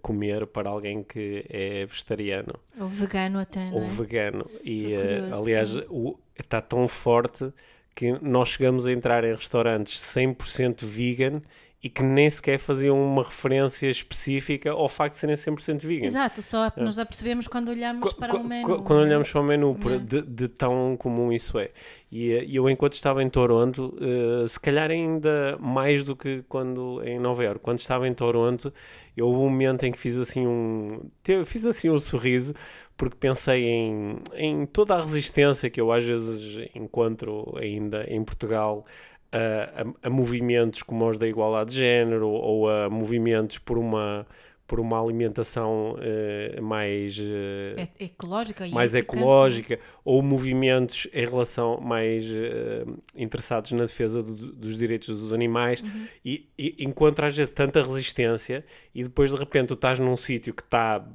comer 0.00 0.46
para 0.46 0.68
alguém 0.68 1.02
que 1.02 1.44
é 1.48 1.84
vegetariano. 1.84 2.54
Ou 2.78 2.88
vegano 2.88 3.40
até, 3.40 3.70
Ou 3.72 3.82
é? 3.82 3.84
vegano. 3.84 4.48
E, 4.62 4.94
uh, 4.94 5.34
aliás, 5.34 5.74
o, 5.88 6.16
está 6.38 6.60
tão 6.60 6.86
forte 6.86 7.52
que 7.96 8.12
nós 8.20 8.50
chegamos 8.50 8.86
a 8.86 8.92
entrar 8.92 9.24
em 9.24 9.34
restaurantes 9.34 9.98
100% 10.00 10.84
vegan 10.84 11.40
e 11.86 11.88
que 11.88 12.02
nem 12.02 12.28
sequer 12.28 12.58
faziam 12.58 13.00
uma 13.00 13.22
referência 13.22 13.88
específica 13.88 14.72
ao 14.72 14.88
facto 14.88 15.14
de 15.14 15.20
serem 15.20 15.36
100% 15.36 15.86
vegan. 15.86 16.06
Exato, 16.06 16.42
só 16.42 16.66
é. 16.66 16.72
nos 16.82 16.98
apercebemos 16.98 17.46
quando 17.46 17.68
olhamos 17.68 18.12
qu 18.12 18.18
para 18.18 18.34
o 18.34 18.42
menu. 18.42 18.82
Quando 18.82 19.02
olhamos 19.02 19.30
para 19.30 19.40
o 19.40 19.44
menu, 19.44 19.78
de, 20.04 20.22
de, 20.22 20.48
tão 20.48 20.96
comum 20.98 21.32
isso 21.32 21.60
é. 21.60 21.70
E 22.10 22.32
eh, 22.32 22.46
eu, 22.50 22.68
enquanto 22.68 22.94
estava 22.94 23.22
em 23.22 23.30
Toronto, 23.30 23.96
uh, 24.00 24.48
se 24.48 24.58
calhar 24.58 24.90
ainda 24.90 25.56
mais 25.60 26.02
do 26.02 26.16
que 26.16 26.42
quando 26.48 27.00
em 27.04 27.20
Nova 27.20 27.44
Iorque, 27.44 27.60
quando 27.60 27.78
estava 27.78 28.08
em 28.08 28.14
Toronto, 28.14 28.74
eu 29.16 29.28
houve 29.28 29.38
um 29.38 29.48
momento 29.48 29.84
em 29.84 29.92
que 29.92 29.98
fiz 29.98 30.16
assim 30.16 30.44
um. 30.44 31.08
Fiz 31.44 31.64
assim 31.66 31.88
um 31.88 32.00
sorriso, 32.00 32.52
porque 32.96 33.16
pensei 33.16 33.64
em, 33.64 34.16
em 34.34 34.66
toda 34.66 34.96
a 34.96 35.00
resistência 35.00 35.70
que 35.70 35.80
eu 35.80 35.92
às 35.92 36.02
vezes 36.02 36.68
encontro 36.74 37.54
ainda 37.56 38.04
em 38.08 38.24
Portugal 38.24 38.84
a, 39.32 40.06
a, 40.06 40.10
movimentos 40.10 40.82
como 40.82 41.08
os 41.08 41.18
da 41.18 41.26
igualdade 41.26 41.70
de 41.70 41.76
género 41.76 42.28
ou 42.28 42.68
a 42.68 42.88
movimentos 42.88 43.58
por 43.58 43.78
uma 43.78 44.26
por 44.66 44.80
uma 44.80 45.00
alimentação 45.00 45.94
uh, 45.94 46.62
mais 46.62 47.16
uh, 47.18 47.88
ecológica, 48.00 48.66
mais 48.68 48.94
ecológica 48.94 49.78
ou 50.04 50.20
movimentos 50.22 51.06
em 51.12 51.24
relação 51.24 51.80
mais 51.80 52.24
uh, 52.24 52.98
interessados 53.14 53.72
na 53.72 53.82
defesa 53.82 54.22
do, 54.22 54.34
dos 54.34 54.76
direitos 54.76 55.08
dos 55.08 55.32
animais 55.32 55.80
uhum. 55.80 56.08
e, 56.24 56.48
e 56.58 56.84
encontra 56.84 57.28
às 57.28 57.36
vezes 57.36 57.52
tanta 57.52 57.80
resistência 57.80 58.64
e 58.94 59.04
depois 59.04 59.30
de 59.30 59.36
repente 59.36 59.68
tu 59.68 59.74
estás 59.74 60.00
num 60.00 60.16
sítio 60.16 60.52
que 60.52 60.62
está 60.62 61.06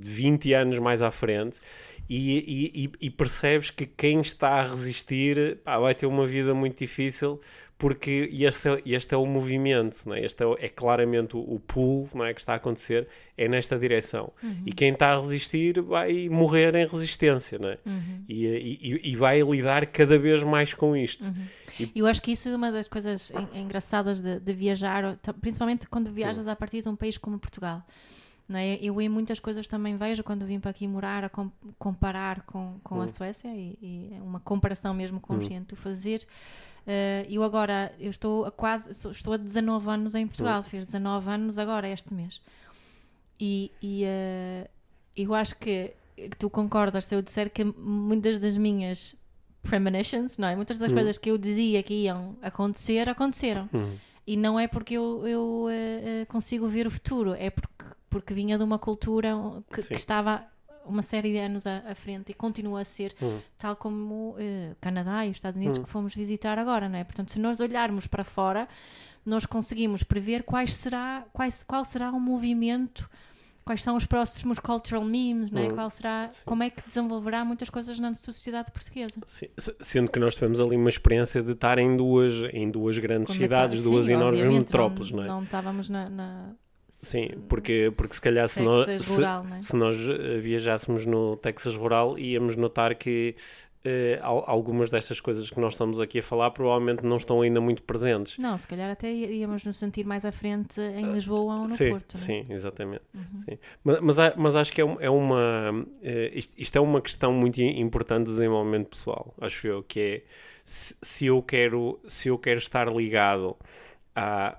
20 0.00 0.52
anos 0.54 0.78
mais 0.78 1.02
à 1.02 1.10
frente 1.10 1.60
e, 2.14 2.84
e, 2.84 2.92
e, 3.06 3.10
percebes 3.10 3.70
que 3.70 3.86
quem 3.86 4.20
está 4.20 4.60
a 4.60 4.62
resistir 4.62 5.58
pá, 5.64 5.78
vai 5.78 5.94
ter 5.94 6.06
uma 6.06 6.26
vida 6.26 6.52
muito 6.52 6.78
difícil 6.78 7.40
porque 7.78 8.28
este 8.32 8.68
é, 8.68 8.82
este 8.86 9.14
é 9.14 9.16
o 9.16 9.26
movimento, 9.26 10.04
não 10.06 10.14
é? 10.14 10.24
este 10.24 10.44
é, 10.44 10.66
é 10.66 10.68
claramente 10.68 11.36
o, 11.36 11.40
o 11.40 11.58
pull 11.58 12.08
não 12.14 12.24
é, 12.24 12.32
que 12.32 12.38
está 12.38 12.52
a 12.52 12.56
acontecer, 12.56 13.08
é 13.36 13.48
nesta 13.48 13.76
direção. 13.76 14.32
Uhum. 14.40 14.62
E 14.64 14.72
quem 14.72 14.92
está 14.92 15.14
a 15.14 15.20
resistir 15.20 15.80
vai 15.80 16.28
morrer 16.28 16.76
em 16.76 16.86
resistência 16.86 17.58
não 17.58 17.70
é? 17.70 17.78
Uhum. 17.84 18.24
e, 18.28 18.46
e, 18.46 19.10
e, 19.10 19.16
vai 19.16 19.42
lidar 19.42 19.86
cada 19.86 20.16
vez 20.18 20.44
mais 20.44 20.74
com 20.74 20.96
isto. 20.96 21.24
Uhum. 21.24 21.88
E 21.94 21.98
eu 21.98 22.06
acho 22.06 22.22
que 22.22 22.30
isso 22.32 22.48
é 22.48 22.54
uma 22.54 22.70
das 22.70 22.86
coisas 22.86 23.32
engraçadas 23.52 24.20
de, 24.20 24.38
de 24.38 24.52
viajar, 24.52 25.18
principalmente 25.40 25.88
quando 25.88 26.12
viajas 26.12 26.46
a 26.46 26.54
partir 26.54 26.82
de 26.82 26.88
um 26.88 26.94
país 26.94 27.16
como 27.16 27.38
Portugal. 27.38 27.82
É? 28.58 28.78
Eu 28.82 29.00
em 29.00 29.08
muitas 29.08 29.38
coisas 29.38 29.66
também 29.68 29.96
vejo 29.96 30.22
quando 30.22 30.44
vim 30.44 30.60
para 30.60 30.70
aqui 30.70 30.86
morar 30.86 31.24
a 31.24 31.28
com, 31.28 31.50
comparar 31.78 32.42
com, 32.42 32.78
com 32.82 33.00
a 33.00 33.04
hum. 33.04 33.08
Suécia 33.08 33.48
e, 33.48 33.78
e, 33.80 34.14
é 34.14 34.20
uma 34.22 34.40
comparação 34.40 34.92
mesmo 34.94 35.20
consciente 35.20 35.74
hum. 35.74 35.76
fazer. 35.76 36.26
Uh, 36.86 37.24
eu 37.28 37.44
agora 37.44 37.94
eu 38.00 38.10
estou 38.10 38.44
a 38.44 38.50
quase 38.50 38.90
estou 38.90 39.34
a 39.34 39.36
19 39.36 39.88
anos 39.88 40.14
em 40.14 40.26
Portugal, 40.26 40.60
hum. 40.60 40.64
fiz 40.64 40.84
19 40.84 41.30
anos 41.30 41.58
agora 41.58 41.88
este 41.88 42.12
mês. 42.12 42.40
E, 43.38 43.70
e 43.82 44.04
uh, 44.04 44.68
eu 45.16 45.34
acho 45.34 45.56
que, 45.56 45.92
que, 46.16 46.36
tu 46.36 46.48
concordas 46.48 47.06
se 47.06 47.14
eu 47.14 47.22
disser 47.22 47.50
que 47.50 47.64
muitas 47.64 48.38
das 48.38 48.56
minhas 48.56 49.16
premonitions, 49.62 50.38
não 50.38 50.48
é? 50.48 50.56
Muitas 50.56 50.78
das 50.78 50.90
hum. 50.90 50.94
coisas 50.94 51.18
que 51.18 51.30
eu 51.30 51.38
dizia 51.38 51.82
que 51.82 51.94
iam 51.94 52.36
acontecer, 52.42 53.08
aconteceram. 53.08 53.68
Hum. 53.72 53.96
E 54.26 54.36
não 54.36 54.58
é 54.58 54.68
porque 54.68 54.94
eu, 54.94 55.26
eu 55.26 55.66
uh, 55.66 56.26
consigo 56.26 56.68
ver 56.68 56.86
o 56.86 56.90
futuro, 56.90 57.34
é 57.34 57.50
porque 57.50 57.84
porque 58.12 58.34
vinha 58.34 58.58
de 58.58 58.62
uma 58.62 58.78
cultura 58.78 59.34
que, 59.72 59.82
que 59.88 59.96
estava 59.96 60.44
uma 60.84 61.02
série 61.02 61.32
de 61.32 61.38
anos 61.38 61.66
à, 61.66 61.78
à, 61.78 61.94
frente 61.94 62.30
e 62.30 62.34
continua 62.34 62.82
a 62.82 62.84
ser, 62.84 63.14
hum. 63.22 63.38
tal 63.58 63.74
como 63.74 64.32
uh, 64.32 64.76
Canadá 64.80 65.24
e 65.24 65.30
os 65.30 65.38
Estados 65.38 65.56
Unidos 65.56 65.78
hum. 65.78 65.84
que 65.84 65.88
fomos 65.88 66.14
visitar 66.14 66.58
agora, 66.58 66.90
não 66.90 66.98
é? 66.98 67.04
Portanto, 67.04 67.32
se 67.32 67.38
nós 67.38 67.60
olharmos 67.60 68.06
para 68.06 68.22
fora, 68.22 68.68
nós 69.24 69.46
conseguimos 69.46 70.02
prever 70.02 70.42
quais 70.42 70.74
será, 70.74 71.24
quais, 71.32 71.62
qual 71.62 71.84
será 71.86 72.10
o 72.10 72.20
movimento, 72.20 73.08
quais 73.64 73.82
são 73.82 73.96
os 73.96 74.04
próximos 74.04 74.58
cultural 74.58 75.04
memes, 75.04 75.50
não 75.50 75.62
é? 75.62 75.68
Hum. 75.68 75.70
Qual 75.70 75.88
será, 75.88 76.28
Sim. 76.30 76.42
como 76.44 76.62
é 76.64 76.68
que 76.68 76.82
desenvolverá 76.86 77.46
muitas 77.46 77.70
coisas 77.70 77.98
na 77.98 78.12
sociedade 78.12 78.70
portuguesa. 78.72 79.14
Sim. 79.26 79.46
Sendo 79.80 80.10
que 80.10 80.18
nós 80.18 80.34
tivemos 80.34 80.60
ali 80.60 80.76
uma 80.76 80.90
experiência 80.90 81.42
de 81.42 81.52
estar 81.52 81.78
em 81.78 81.96
duas, 81.96 82.34
em 82.52 82.70
duas 82.70 82.98
grandes 82.98 83.28
como 83.28 83.38
cidades, 83.40 83.80
é 83.80 83.82
duas 83.82 84.08
enormes 84.10 84.44
metrópoles, 84.44 85.10
não, 85.12 85.18
não 85.18 85.24
é? 85.24 85.28
Não 85.28 85.42
estávamos 85.44 85.88
na, 85.88 86.10
na 86.10 86.54
Sim, 86.92 87.30
porque, 87.48 87.92
porque 87.96 88.14
se 88.14 88.20
calhar 88.20 88.46
se 88.46 88.60
nós, 88.60 88.86
rural, 89.08 89.44
se, 89.46 89.54
é? 89.54 89.62
se, 89.62 89.76
nós 89.76 89.96
eh, 89.96 90.38
viajássemos 90.38 91.06
no 91.06 91.36
Texas 91.36 91.74
rural 91.74 92.18
íamos 92.18 92.54
notar 92.54 92.94
que 92.94 93.34
uh, 93.84 94.44
algumas 94.46 94.90
destas 94.90 95.18
coisas 95.18 95.48
que 95.50 95.58
nós 95.58 95.72
estamos 95.72 95.98
aqui 95.98 96.18
a 96.18 96.22
falar 96.22 96.50
provavelmente 96.50 97.02
não 97.02 97.16
estão 97.16 97.40
ainda 97.40 97.62
muito 97.62 97.82
presentes. 97.82 98.36
Não, 98.38 98.56
se 98.58 98.68
calhar 98.68 98.90
até 98.90 99.10
íamos 99.10 99.64
nos 99.64 99.78
sentir 99.78 100.04
mais 100.04 100.24
à 100.24 100.30
frente 100.30 100.80
em 100.80 101.10
Lisboa 101.12 101.60
ou 101.60 101.68
no 101.68 101.74
sim, 101.74 101.90
Porto. 101.90 102.14
É? 102.14 102.18
Sim, 102.18 102.44
exatamente. 102.50 103.02
Uhum. 103.14 103.40
Sim. 103.40 103.58
Mas, 103.82 104.00
mas, 104.00 104.16
mas, 104.36 104.56
acho 104.56 104.72
que 104.72 104.82
é, 104.82 104.96
é 105.00 105.10
uma. 105.10 105.72
Uh, 105.72 106.30
isto, 106.34 106.54
isto, 106.58 106.76
é 106.76 106.80
uma 106.80 107.00
questão 107.00 107.32
muito 107.32 107.60
importante 107.60 108.26
de 108.26 108.32
desenvolvimento 108.32 108.88
pessoal, 108.88 109.34
acho 109.40 109.66
eu, 109.66 109.82
que 109.82 110.00
é 110.00 110.22
se, 110.62 110.94
se 111.00 111.26
eu, 111.26 111.42
quero, 111.42 111.98
se 112.06 112.28
eu 112.28 112.38
quero 112.38 112.58
estar 112.58 112.86
ligado 112.92 113.56
a 114.14 114.58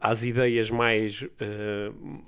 às 0.00 0.22
ideias 0.22 0.70
mais 0.70 1.22
uh, 1.22 1.28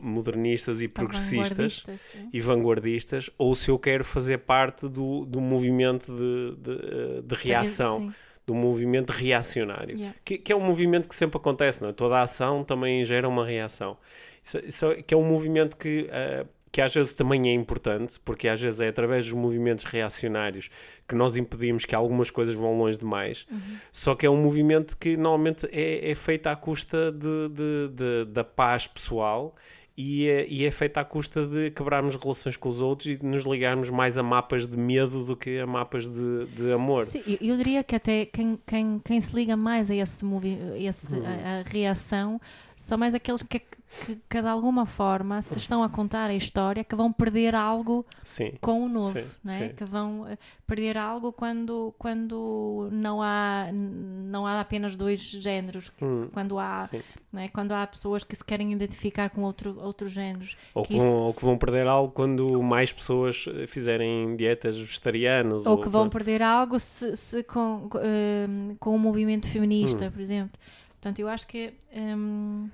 modernistas 0.01 0.83
e 0.83 0.89
progressistas 0.89 1.87
e 2.33 2.41
vanguardistas, 2.41 3.31
ou 3.39 3.55
se 3.55 3.71
eu 3.71 3.79
quero 3.79 4.05
fazer 4.05 4.39
parte 4.39 4.89
do, 4.89 5.25
do 5.25 5.41
movimento 5.41 6.13
de, 6.13 6.57
de, 6.57 7.23
de 7.23 7.35
reação, 7.37 8.13
do 8.45 8.55
movimento 8.55 9.11
reacionário, 9.11 9.97
yeah. 9.97 10.17
que, 10.25 10.39
que, 10.39 10.53
é 10.53 10.57
um 10.57 10.61
movimento 10.61 11.09
que 11.09 11.15
sempre 11.15 11.37
acontece, 11.37 11.81
não 11.83 11.91
é? 11.91 11.93
Toda 11.93 12.19
a 12.19 12.23
ação 12.23 12.65
também 12.65 13.05
gera 13.05 13.29
uma 13.29 13.47
reação. 13.47 13.97
Isso, 14.43 14.59
isso, 14.59 14.95
que 15.05 15.15
é 15.15 15.17
um 15.17 15.25
movimento 15.25 15.77
que 15.77 16.09
uh, 16.09 16.49
que 16.71 16.81
às 16.81 16.93
vezes 16.93 17.15
também 17.15 17.49
é 17.49 17.53
importante, 17.53 18.21
porque 18.25 18.49
às 18.49 18.61
vezes 18.61 18.81
é 18.81 18.89
através 18.89 19.25
dos 19.25 19.35
movimentos 19.35 19.85
reacionários 19.85 20.69
que 21.09 21.15
nós 21.15 21.37
impedimos 21.37 21.85
que 21.85 21.95
algumas 21.95 22.31
coisas 22.31 22.55
vão 22.55 22.77
longe 22.77 22.99
demais. 22.99 23.47
Uhum. 23.51 23.77
Só 23.91 24.15
que 24.15 24.27
é 24.27 24.31
um 24.31 24.43
movimento 24.43 24.97
que 24.97 25.17
normalmente 25.17 25.67
é, 25.73 26.11
é 26.11 26.15
feito 26.15 26.49
à 26.49 26.57
custa 26.57 27.11
de, 27.13 27.49
de, 27.49 27.89
de, 27.95 28.25
da 28.31 28.45
paz 28.45 28.87
pessoal 28.87 29.55
e 29.97 30.29
é, 30.29 30.47
e 30.47 30.67
é 30.67 30.71
feita 30.71 31.01
à 31.01 31.05
custa 31.05 31.47
de 31.47 31.71
quebrarmos 31.71 32.15
relações 32.17 32.57
com 32.57 32.69
os 32.69 32.83
outros 32.83 33.09
e 33.09 33.17
de 33.17 33.25
nos 33.25 33.45
ligarmos 33.45 33.89
mais 33.89 34.19
a 34.19 34.23
mapas 34.23 34.67
de 34.69 34.77
medo 34.77 35.25
do 35.25 35.35
que 35.35 35.59
a 35.59 35.67
mapas 35.67 36.07
de, 36.09 36.47
de 36.47 36.71
amor. 36.73 37.07
Sim, 37.07 37.23
eu, 37.41 37.57
diria 37.57 37.83
que 37.83 37.97
até 37.97 38.27
quem, 38.27 38.59
quem, 38.67 39.01
quem 39.03 39.21
se 39.21 39.35
liga 39.35 39.57
mais 39.57 39.91
a 39.91 39.95
esse, 39.95 40.25
movi 40.25 40.59
esse 40.77 41.07
Uhum. 41.07 41.25
a, 41.25 41.61
a 41.61 41.63
reação 41.63 42.41
são 42.77 42.97
mais 42.99 43.15
aqueles 43.15 43.43
que, 43.43 43.59
que, 43.59 44.19
que 44.29 44.43
de 44.43 44.49
alguma 44.49 44.85
forma 44.87 45.41
se 45.43 45.57
estão 45.59 45.83
a 45.83 45.89
contar 45.89 46.29
a 46.31 46.35
história 46.35 46.85
que 46.85 46.95
vão 46.95 47.13
perder 47.13 47.55
algo 47.55 48.05
Sim, 48.23 48.53
com 48.61 48.83
o 48.85 48.89
novo, 48.89 49.19
Sim, 49.19 49.27
é? 49.49 49.69
sim. 49.69 49.75
que 49.75 49.85
vão 49.91 50.27
eh, 50.29 50.37
perder 50.67 50.97
algo 50.99 51.33
quando, 51.33 51.95
quando 51.99 52.89
não, 52.93 53.23
há, 53.23 53.69
não 53.73 54.47
há 54.47 54.61
apenas 54.61 54.95
dois 54.97 55.21
géneros, 55.21 55.91
Hum, 56.03 56.29
quando, 56.33 56.59
há, 56.59 56.87
sim. 56.89 57.01
não 57.33 57.41
é? 57.41 57.49
quando 57.49 57.73
há 57.73 57.87
pessoas 57.87 58.23
que 58.25 58.37
se 58.37 58.45
querem 58.45 58.73
identificar 58.73 59.31
com 59.31 59.43
outro, 59.43 59.77
outros 59.83 60.13
géneros. 60.13 60.57
Ou 60.75 60.83
que 60.83 60.91
que, 60.91 60.97
isso- 60.99 61.11
vão, 61.13 61.21
ou 61.23 61.35
que 61.35 61.45
vão 61.45 61.57
perder 61.59 61.87
algo 61.87 62.13
quando 62.13 62.63
mais 62.63 62.93
pessoas 62.93 63.47
eh, 63.49 63.67
fizerem 63.67 64.37
dietas 64.37 64.77
vegetarianas. 64.77 65.65
Ou 65.67 65.79
que 65.79 65.89
vão 65.89 66.09
perder 66.09 66.43
algo 66.43 66.79
se, 66.79 67.17
se 67.17 67.43
com, 67.43 67.89
com, 67.89 67.99
eh, 68.03 68.47
com 68.79 68.95
o 68.95 68.99
movimento 68.99 69.47
Hum. 69.47 69.51
feminista, 69.51 70.11
por 70.11 70.21
exemplo. 70.21 70.59
Portanto, 70.97 71.19
eu 71.21 71.29
acho 71.29 71.47
que 71.47 71.73
hum, 71.95 72.69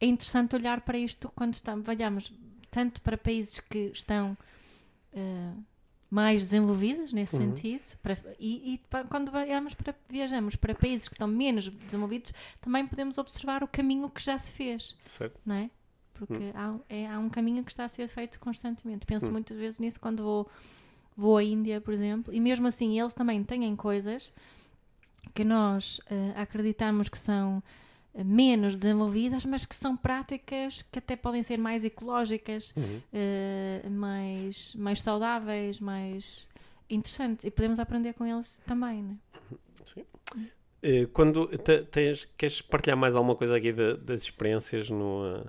é 0.00 0.06
interessante 0.06 0.56
olhar 0.56 0.80
para 0.80 0.98
isto 0.98 1.30
quando 1.34 1.54
estamos, 1.54 1.86
olhamos 1.88 2.32
tanto 2.70 3.00
para 3.00 3.16
países 3.16 3.60
que 3.60 3.90
estão 3.92 4.36
eh, 5.16 5.52
mais 6.10 6.42
desenvolvidos 6.42 7.12
nesse 7.12 7.36
Uhum. 7.36 7.42
sentido, 7.56 7.96
para- 8.02 8.18
e, 8.38 8.74
e 8.74 8.78
pa- 8.90 9.04
quando 9.04 9.30
viajamos 9.30 9.74
para, 9.74 9.94
viajamos 10.08 10.56
para 10.56 10.74
países 10.74 11.08
que 11.08 11.14
estão 11.14 11.28
menos 11.28 11.68
desenvolvidos, 11.68 12.32
também 12.60 12.86
podemos 12.86 13.16
observar 13.18 13.62
o 13.62 13.68
caminho 13.68 14.08
que 14.10 14.20
já 14.22 14.36
se 14.38 14.50
fez 14.52 14.96
Certo? 15.04 15.40
não 15.46 15.54
é? 15.54 15.70
Porque 16.14 16.50
há, 16.54 16.74
é- 16.88 17.06
há 17.08 17.18
um 17.18 17.28
caminho 17.28 17.62
que 17.64 17.70
está 17.70 17.84
a 17.84 17.88
ser 17.88 18.06
feito 18.08 18.38
constantemente. 18.40 19.04
Penso 19.06 19.28
Hum. 19.28 19.32
muitas 19.32 19.56
vezes 19.56 19.78
nisso 19.80 20.00
quando 20.00 20.22
vou, 20.22 20.48
vou 21.16 21.36
à 21.36 21.42
Índia, 21.44 21.80
por 21.80 21.92
exemplo, 21.94 22.32
e 22.34 22.40
mesmo 22.40 22.66
assim 22.66 22.98
eles 22.98 23.14
também 23.14 23.42
têm 23.44 23.74
coisas 23.76 24.32
que 25.34 25.44
nós 25.44 26.00
eh, 26.10 26.32
acreditamos 26.36 27.08
que 27.08 27.18
são 27.18 27.62
eh, 28.14 28.22
menos 28.24 28.76
desenvolvidas, 28.76 29.44
mas 29.44 29.64
que 29.64 29.74
são 29.74 29.96
práticas 29.96 30.82
que 30.92 30.98
até 30.98 31.16
podem 31.16 31.42
ser 31.42 31.58
mais 31.58 31.84
ecológicas, 31.84 32.74
Uhum. 32.76 33.00
eh, 33.12 33.82
mais, 33.90 34.74
mais 34.74 35.00
saudáveis, 35.02 35.80
mais 35.80 36.46
interessantes. 36.90 37.44
E 37.44 37.50
podemos 37.50 37.78
aprender 37.78 38.12
com 38.14 38.24
eles 38.26 38.60
também, 38.66 39.02
né? 39.02 39.16
Eh, 40.82 41.06
Quando 41.12 41.46
te- 41.58 41.82
tens, 41.84 42.28
queres 42.36 42.60
partilhar 42.60 42.96
mais 42.96 43.16
alguma 43.16 43.34
coisa 43.34 43.56
aqui 43.56 43.72
da- 43.72 43.96
das 43.96 44.22
experiências 44.22 44.90
no, 44.90 45.44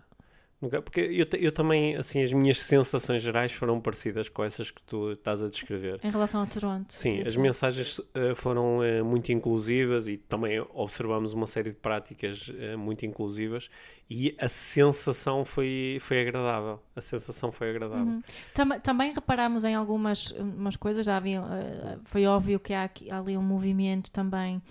eh, 0.66 0.68
no 0.68 0.70
ca- 0.72 0.82
porque 0.82 1.00
eu, 1.02 1.28
eu 1.40 1.52
também 1.52 1.96
assim 1.96 2.22
as 2.24 2.34
minhas 2.34 2.60
sensações 2.62 3.22
gerais 3.22 3.52
foram 3.52 3.80
parecidas 3.80 4.28
com 4.30 4.44
essas 4.44 4.72
que 4.72 4.82
tu 4.84 5.12
estás 5.12 5.42
a 5.44 5.48
descrever. 5.50 6.00
Em 6.04 6.10
relação 6.12 6.42
a 6.42 6.46
Toronto. 6.46 6.94
Sim, 6.94 7.18
queria 7.18 7.28
as 7.30 7.36
mensagens 7.36 8.02
eh, 8.14 8.34
foram 8.36 8.84
eh, 8.84 9.02
muito 9.02 9.32
inclusivas 9.32 10.08
e 10.08 10.18
também 10.18 10.60
observamos 10.74 11.34
uma 11.34 11.48
série 11.48 11.70
de 11.72 11.78
práticas 11.78 12.52
eh, 12.58 12.76
muito 12.76 13.06
inclusivas 13.06 13.70
e 14.10 14.36
a 14.40 14.48
sensação 14.48 15.44
foi, 15.46 15.98
foi 16.02 16.22
agradável. 16.22 16.80
A 16.96 17.02
sensação 17.02 17.52
foi 17.52 17.70
agradável. 17.70 18.06
Uhum. 18.06 18.22
Tam- 18.54 18.80
também 18.80 19.14
reparámos 19.14 19.64
em 19.64 19.74
algumas 19.76 20.32
umas 20.32 20.76
coisas, 20.76 21.06
já 21.06 21.18
havia, 21.18 21.42
foi 22.06 22.26
óbvio 22.26 22.60
que 22.60 22.74
há, 22.74 22.84
aqui- 22.84 23.10
há 23.10 23.20
ali 23.20 23.38
um 23.38 23.42
movimento 23.42 24.12
também 24.12 24.62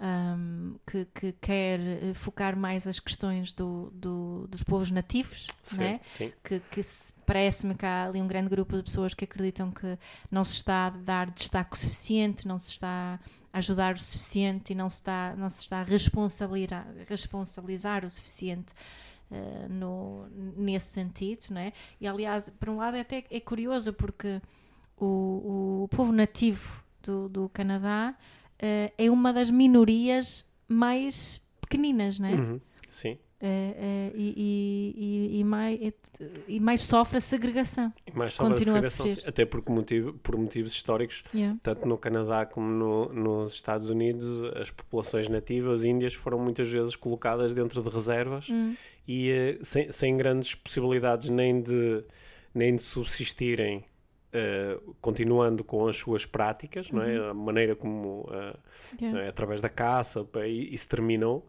ahm, 0.00 0.76
que, 0.86 1.04
que 1.14 1.32
quer 1.32 1.78
eh, 1.80 2.14
focar 2.14 2.56
mais 2.56 2.86
as 2.86 2.98
questões 2.98 3.52
do, 3.52 3.90
do- 3.94 4.46
dos 4.48 4.62
povos 4.62 4.90
nativos, 4.90 5.46
não 5.76 5.84
é? 5.84 6.00
Certo, 6.02 6.04
sim. 6.04 6.32
que, 6.42 6.58
que 6.60 6.80
parece-me 7.26 7.74
que 7.74 7.84
há 7.84 8.06
ali 8.06 8.20
um 8.20 8.26
grande 8.26 8.48
grupo 8.48 8.76
de 8.76 8.82
pessoas 8.82 9.12
que 9.14 9.24
acreditam 9.24 9.70
que 9.70 9.98
não 10.30 10.42
se 10.42 10.54
está 10.54 10.86
a 10.86 10.90
dar 10.90 11.30
destaque 11.30 11.78
suficiente, 11.78 12.48
não 12.48 12.56
se 12.56 12.70
está 12.70 13.20
a 13.52 13.58
ajudar 13.58 13.94
o 13.94 13.98
suficiente 13.98 14.72
e 14.72 14.74
não 14.74 14.88
se 14.88 14.96
está, 14.96 15.34
não 15.36 15.50
se 15.50 15.62
está 15.62 15.80
a 15.80 15.82
responsabilizar, 15.82 16.86
responsabilizar 17.06 18.04
o 18.04 18.10
suficiente 18.10 18.72
eh, 19.30 19.66
no, 19.68 20.26
nesse 20.56 20.86
sentido, 20.92 21.46
não 21.50 21.60
é? 21.60 21.72
E 22.00 22.06
aliás, 22.08 22.50
por 22.58 22.70
um 22.70 22.76
lado 22.78 22.96
é 22.96 23.00
até 23.00 23.24
é 23.30 23.40
curioso 23.40 23.92
porque 23.92 24.40
o, 24.96 25.82
o 25.84 25.88
povo 25.88 26.10
nativo 26.12 26.82
do, 27.02 27.28
do 27.28 27.48
Canadá 27.50 28.14
eh, 28.60 28.92
é 28.98 29.10
uma 29.10 29.32
das 29.32 29.50
minorias 29.50 30.44
mais 30.68 31.40
pequeninas, 31.60 32.18
não 32.18 32.28
é? 32.28 32.32
Uhum, 32.34 32.60
Sim. 32.88 33.18
Eh, 33.42 33.74
eh, 33.78 34.12
e, 34.14 34.94
e, 35.32 35.40
e, 35.40 35.44
mais, 35.44 35.80
e 36.46 36.60
mais 36.60 36.82
sofre 36.82 37.16
a 37.16 37.20
segregação. 37.20 37.90
E 38.06 38.16
mais 38.16 38.34
sobre 38.34 38.52
a 38.52 38.56
Continua 38.56 38.78
a 38.80 38.82
segregação, 38.82 39.22
sim. 39.22 39.28
até 39.28 39.46
porque 39.46 39.72
motivo, 39.72 40.12
por 40.14 40.36
motivos 40.36 40.72
históricos, 40.72 41.24
Yeah. 41.34 41.58
tanto 41.62 41.88
no 41.88 41.96
Canadá 41.96 42.44
como 42.44 42.68
no- 42.68 43.10
nos 43.14 43.52
Estados 43.54 43.88
Unidos, 43.88 44.26
as 44.56 44.68
populações 44.70 45.26
nativas 45.28 45.84
índias 45.84 46.12
foram 46.12 46.38
muitas 46.38 46.68
vezes 46.68 46.94
colocadas 46.96 47.54
dentro 47.54 47.82
de 47.82 47.88
reservas 47.88 48.46
Hum. 48.50 48.74
e 49.08 49.58
sem, 49.62 49.90
sem 49.90 50.16
grandes 50.18 50.54
possibilidades 50.54 51.30
nem 51.30 51.62
de, 51.62 52.04
nem 52.54 52.74
de 52.74 52.82
subsistirem 52.82 53.84
eh, 54.32 54.78
continuando 55.00 55.62
com 55.64 55.86
as 55.88 55.96
suas 55.96 56.24
práticas, 56.26 56.90
não 56.90 57.02
é? 57.02 57.30
a 57.30 57.34
maneira 57.34 57.74
como 57.76 58.28
eh, 58.32 58.56
Yeah. 59.00 59.22
é? 59.24 59.28
através 59.28 59.60
da 59.60 59.68
caça 59.68 60.26
e 60.46 60.74
isso 60.74 60.88
terminou 60.88 61.46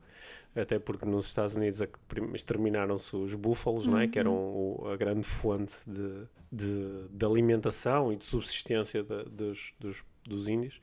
até 0.55 0.77
porque 0.77 1.05
nos 1.05 1.27
Estados 1.27 1.55
Unidos 1.55 1.81
prim- 2.07 2.31
exterminaram-se 2.33 3.15
os 3.15 3.33
búfalos, 3.35 3.87
não 3.87 3.97
é? 3.99 4.07
que 4.07 4.19
eram 4.19 4.33
o- 4.33 4.87
a 4.91 4.97
grande 4.97 5.25
fonte 5.27 5.75
de, 5.87 6.27
de, 6.51 7.07
de 7.09 7.25
alimentação 7.25 8.11
e 8.11 8.15
de 8.17 8.25
subsistência 8.25 9.01
de- 9.03 9.23
dos, 9.29 9.73
dos, 9.79 10.03
dos 10.25 10.47
índios, 10.49 10.81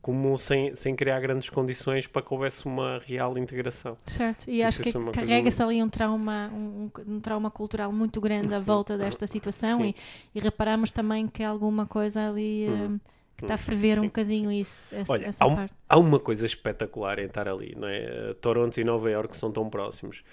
como 0.00 0.38
sem, 0.38 0.74
sem 0.74 0.94
criar 0.94 1.20
grandes 1.20 1.50
condições 1.50 2.06
para 2.06 2.22
que 2.22 2.32
houvesse 2.32 2.66
uma 2.66 2.98
real 3.04 3.36
integração. 3.36 3.96
Certo, 4.06 4.48
e 4.48 4.62
Isso 4.62 4.80
acho 4.80 4.82
que 4.82 4.96
é 4.96 5.12
carrega-se 5.12 5.62
ali 5.62 5.82
um 5.82 5.88
trauma, 5.88 6.50
um, 6.52 6.90
um 7.06 7.20
trauma 7.20 7.50
cultural 7.50 7.92
muito 7.92 8.20
grande 8.20 8.54
à 8.54 8.60
volta 8.60 8.96
desta 8.96 9.26
situação 9.26 9.84
e, 9.84 9.94
e 10.34 10.40
reparamos 10.40 10.92
também 10.92 11.26
que 11.26 11.42
alguma 11.42 11.86
coisa 11.86 12.28
ali 12.28 12.66
Hum. 12.68 13.00
eh, 13.04 13.10
que 13.36 13.44
está 13.44 13.54
a 13.54 13.58
ferver 13.58 13.98
um 13.98 14.02
Sim. 14.02 14.06
bocadinho 14.08 14.50
isso, 14.50 14.92
essa, 14.94 15.12
Olha, 15.12 15.26
essa 15.26 15.44
há, 15.44 15.46
um- 15.46 15.54
parte. 15.54 15.74
há 15.88 15.96
uma 15.98 16.18
coisa 16.18 16.44
espetacular 16.44 17.20
em 17.20 17.26
estar 17.26 17.46
ali, 17.48 17.72
não 17.76 17.86
é? 17.86 18.30
Uh, 18.30 18.34
Toronto 18.34 18.80
e 18.80 18.82
Nova 18.84 19.08
Iorque 19.08 19.36
são 19.36 19.52
tão 19.52 19.70
próximos 19.70 20.24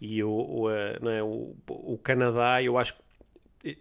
e 0.00 0.22
o, 0.24 0.30
o, 0.30 0.68
uh, 0.68 0.72
não 1.02 1.10
é? 1.10 1.22
o, 1.22 1.54
o 1.68 1.98
Canadá, 2.02 2.62
eu 2.62 2.78
acho 2.78 2.94
que 2.94 3.00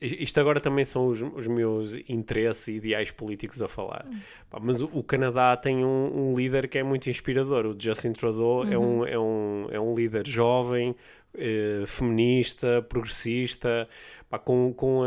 isto 0.02 0.40
agora 0.40 0.60
também 0.60 0.86
são 0.86 1.08
os, 1.08 1.22
os 1.22 1.48
meus 1.48 1.94
interesses 2.08 2.68
e 2.70 2.72
ideais 2.74 3.12
políticos 3.12 3.62
a 3.62 3.68
falar. 3.68 4.06
Pá, 4.50 4.60
mas 4.62 4.82
o, 4.82 4.86
o 4.94 5.04
Canadá 5.04 5.56
tem 5.58 5.84
um, 5.84 6.30
um 6.32 6.36
líder 6.38 6.68
que 6.68 6.78
é 6.78 6.84
muito 6.84 7.10
inspirador. 7.10 7.66
O 7.66 7.76
Justin 7.78 8.14
Trudeau 8.14 8.66
é, 8.66 8.78
um, 8.78 9.06
é, 9.06 9.20
um, 9.20 9.62
é 9.72 9.80
um 9.80 9.94
líder 9.94 10.26
jovem, 10.28 10.96
eh, 11.36 11.84
feminista, 11.86 12.82
progressista, 12.88 13.88
pá, 14.30 14.40
com, 14.40 14.74
com, 14.74 15.02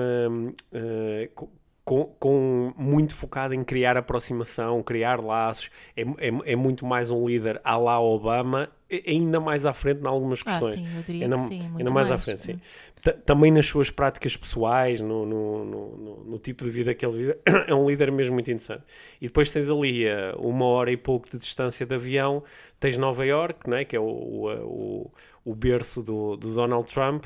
eh, 0.73 1.29
com- 1.35 1.49
com, 1.85 2.05
com 2.19 2.73
muito 2.77 3.15
focado 3.15 3.55
em 3.55 3.63
criar 3.63 3.97
aproximação, 3.97 4.83
criar 4.83 5.23
laços, 5.23 5.71
é, 5.97 6.03
é, 6.03 6.53
é 6.53 6.57
muito 6.57 6.85
mais 6.85 7.13
um 7.13 7.25
líder 7.29 7.61
à 7.63 7.77
la 7.77 8.01
Obama, 8.01 8.69
ainda 9.07 9.39
mais 9.39 9.65
à 9.65 9.73
frente 9.73 10.03
em 10.03 10.09
algumas 10.09 10.41
Ah, 10.45 10.51
questões. 10.51 10.75
sim, 10.75 10.97
eu 10.97 11.03
diria 11.05 11.25
ainda, 11.27 11.37
que 11.37 11.47
sim, 11.47 11.61
ainda 11.79 11.91
mais, 11.91 12.11
à 12.11 12.15
mais, 12.15 12.25
frente, 12.25 12.43
sim. 12.43 12.53
hum. 12.55 12.59
Ta- 13.07 13.13
Também 13.25 13.53
nas 13.53 13.67
suas 13.67 13.89
práticas 13.89 14.37
pessoais, 14.37 15.01
no, 15.01 15.25
no, 15.25 15.65
no, 15.65 16.25
no- 16.25 16.39
tipo 16.41 16.65
de 16.65 16.71
vida 16.71 16.93
que 16.93 17.07
ele 17.07 17.17
vive, 17.17 17.39
é 17.69 17.73
um 17.75 17.89
líder 17.89 18.11
mesmo 18.11 18.35
muito 18.35 18.51
interessante. 18.51 18.83
E 19.21 19.27
depois 19.29 19.49
tens 19.51 19.71
ali 19.71 20.09
a 20.09 20.35
uma 20.39 20.65
hora 20.65 20.91
e 20.91 20.97
pouco 20.97 21.31
de 21.31 21.39
distância 21.39 21.87
de 21.87 21.95
avião, 21.95 22.43
tens 22.81 22.97
Nova 22.97 23.25
York, 23.25 23.71
não 23.71 23.77
é? 23.77 23.85
que 23.85 23.95
é 23.95 24.01
o, 24.01 24.05
o, 24.05 24.51
o, 24.65 25.11
o 25.45 25.55
berço 25.55 26.03
do, 26.03 26.37
do 26.37 26.53
Donald 26.53 26.93
Trump, 26.93 27.25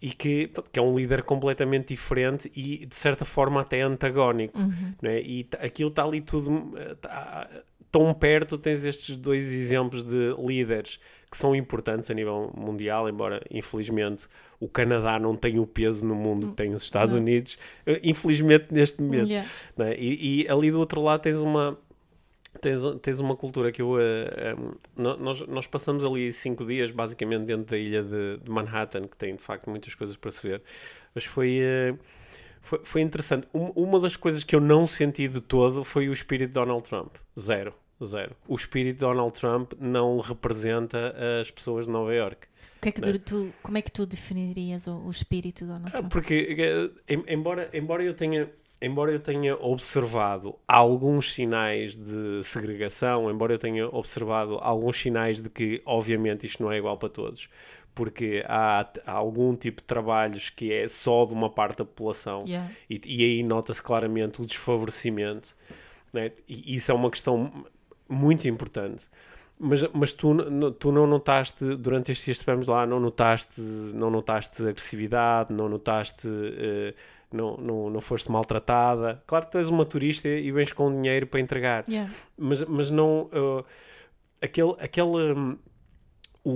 e 0.00 0.10
que, 0.10 0.50
que 0.72 0.78
é 0.80 0.82
um 0.82 0.96
líder 0.96 1.22
completamente 1.22 1.88
diferente 1.88 2.50
e 2.56 2.84
de 2.86 2.94
certa 2.96 3.24
forma 3.24 3.60
até 3.60 3.82
antagónico. 3.82 4.58
Uhum. 4.58 4.94
Não 5.00 5.10
é? 5.10 5.20
E 5.20 5.48
aquilo 5.60 5.90
está 5.90 6.02
ali 6.04 6.20
tudo 6.20 6.72
eh, 6.76 6.94
tá- 7.00 7.48
tão 7.92 8.12
perto. 8.14 8.58
Tens 8.58 8.84
estes 8.84 9.14
dois 9.14 9.52
exemplos 9.52 10.02
de 10.02 10.34
líderes 10.44 10.98
que 11.30 11.36
são 11.36 11.54
importantes 11.54 12.10
a 12.10 12.14
nível 12.14 12.50
mundial, 12.56 13.08
embora 13.08 13.40
infelizmente 13.50 14.26
o 14.58 14.68
Canadá 14.68 15.18
não 15.20 15.36
tenha 15.36 15.62
o 15.62 15.66
peso 15.66 16.04
no 16.04 16.14
mundo 16.14 16.48
que 16.48 16.54
tem 16.56 16.74
os 16.74 16.82
Estados 16.82 17.14
Não. 17.14 17.22
Unidos, 17.22 17.56
eh, 17.86 18.00
infelizmente 18.02 18.66
neste 18.72 19.00
momento. 19.00 19.28
Yeah. 19.28 19.48
não 19.76 19.86
é? 19.86 19.94
e, 19.96 20.42
e 20.42 20.48
ali 20.48 20.70
do 20.70 20.78
outro 20.78 21.00
lado 21.00 21.20
tens 21.22 21.36
uma 21.38 21.78
tens, 22.60 22.82
tens 23.00 23.18
uma 23.18 23.34
cultura 23.34 23.72
que 23.72 23.80
eu 23.80 23.98
eh, 23.98 24.30
eh, 24.36 24.56
no- 24.96 25.16
nós, 25.16 25.40
nós 25.48 25.66
passamos 25.66 26.04
ali 26.04 26.30
cinco 26.32 26.64
dias 26.66 26.90
basicamente 26.90 27.44
dentro 27.44 27.64
da 27.70 27.78
ilha 27.78 28.02
de, 28.02 28.36
de 28.38 28.50
Manhattan 28.50 29.08
que 29.08 29.16
tem 29.16 29.34
de 29.34 29.42
facto 29.42 29.70
muitas 29.70 29.94
coisas 29.94 30.16
para 30.16 30.30
se 30.30 30.46
ver 30.46 30.62
mas 31.14 31.24
foi 31.24 31.60
eh, 31.62 31.94
foi, 32.60 32.80
foi 32.84 33.00
interessante 33.00 33.48
Um- 33.54 33.70
uma 33.74 33.98
das 33.98 34.16
coisas 34.16 34.44
que 34.44 34.54
eu 34.54 34.60
não 34.60 34.86
senti 34.86 35.28
de 35.28 35.40
todo 35.40 35.82
foi 35.82 36.10
o 36.10 36.12
espírito 36.12 36.48
de 36.48 36.54
Donald 36.54 36.86
Trump 36.86 37.14
zero 37.40 37.72
zero. 38.06 38.34
O 38.48 38.54
espírito 38.54 38.94
de 38.96 39.00
Donald 39.00 39.32
Trump 39.38 39.72
não 39.80 40.18
representa 40.20 41.14
as 41.40 41.50
pessoas 41.50 41.86
de 41.86 41.90
Nova 41.92 42.14
York. 42.14 42.46
Que 42.80 42.88
é 42.88 42.92
que 42.92 43.00
tu, 43.00 43.18
tu, 43.20 43.54
como 43.62 43.78
é 43.78 43.82
que 43.82 43.92
tu 43.92 44.04
definirias 44.04 44.86
o, 44.88 44.96
o 45.06 45.10
espírito 45.10 45.60
de 45.64 45.70
Donald 45.70 45.86
Ah, 45.88 45.98
Trump? 45.98 46.10
Porque, 46.12 46.56
eh, 46.58 47.14
em- 47.14 47.24
embora, 47.34 47.70
embora, 47.72 48.02
eu 48.02 48.12
tenha, 48.12 48.50
embora 48.80 49.12
eu 49.12 49.20
tenha 49.20 49.54
observado 49.56 50.58
alguns 50.66 51.32
sinais 51.32 51.96
de 51.96 52.42
segregação, 52.42 53.30
embora 53.30 53.52
eu 53.54 53.58
tenha 53.58 53.86
observado 53.88 54.58
alguns 54.60 55.00
sinais 55.00 55.40
de 55.40 55.48
que, 55.48 55.80
obviamente, 55.86 56.44
isto 56.44 56.60
não 56.60 56.72
é 56.72 56.78
igual 56.78 56.98
para 56.98 57.08
todos, 57.08 57.48
porque 57.94 58.42
há, 58.48 58.90
há 59.06 59.12
algum 59.12 59.54
tipo 59.54 59.80
de 59.80 59.86
trabalhos 59.86 60.50
que 60.50 60.72
é 60.72 60.88
só 60.88 61.24
de 61.24 61.34
uma 61.34 61.50
parte 61.50 61.78
da 61.78 61.84
população 61.84 62.42
Yeah. 62.48 62.68
e, 62.90 63.00
e 63.04 63.22
aí 63.24 63.42
nota-se 63.44 63.80
claramente 63.82 64.42
o 64.42 64.46
desfavorecimento, 64.46 65.54
né? 66.12 66.32
e 66.48 66.74
isso 66.74 66.90
é 66.90 66.94
uma 66.94 67.10
questão 67.10 67.64
muito 68.12 68.46
importante. 68.48 69.06
Mas, 69.58 69.80
mas 69.92 70.12
tu, 70.12 70.34
tu 70.78 70.90
não 70.90 71.06
notaste, 71.06 71.64
durante 71.76 72.10
estes 72.10 72.24
dias 72.24 72.38
que 72.38 72.42
estivemos 72.42 72.66
lá, 72.68 72.84
não 72.86 72.98
notaste, 72.98 73.60
não 73.60 74.10
notaste 74.10 74.60
agressividade, 74.66 75.52
não 75.52 75.68
notaste, 75.68 76.26
eh, 76.28 76.94
não, 77.32 77.56
não, 77.58 77.90
não 77.90 78.00
foste 78.00 78.30
maltratada. 78.30 79.22
Claro 79.26 79.46
que 79.46 79.52
tu 79.52 79.58
és 79.58 79.68
uma 79.68 79.84
turista 79.84 80.26
e 80.28 80.50
vens 80.50 80.72
com 80.72 80.90
dinheiro 81.00 81.26
para 81.28 81.38
entregar, 81.40 81.84
Yeah. 81.88 82.12
mas, 82.36 82.62
mas 82.64 82.90
não. 82.90 83.28
eh, 83.32 83.64
aquele. 84.46 84.74
aquele 84.80 85.32
hum, 85.34 85.56
o, 86.44 86.50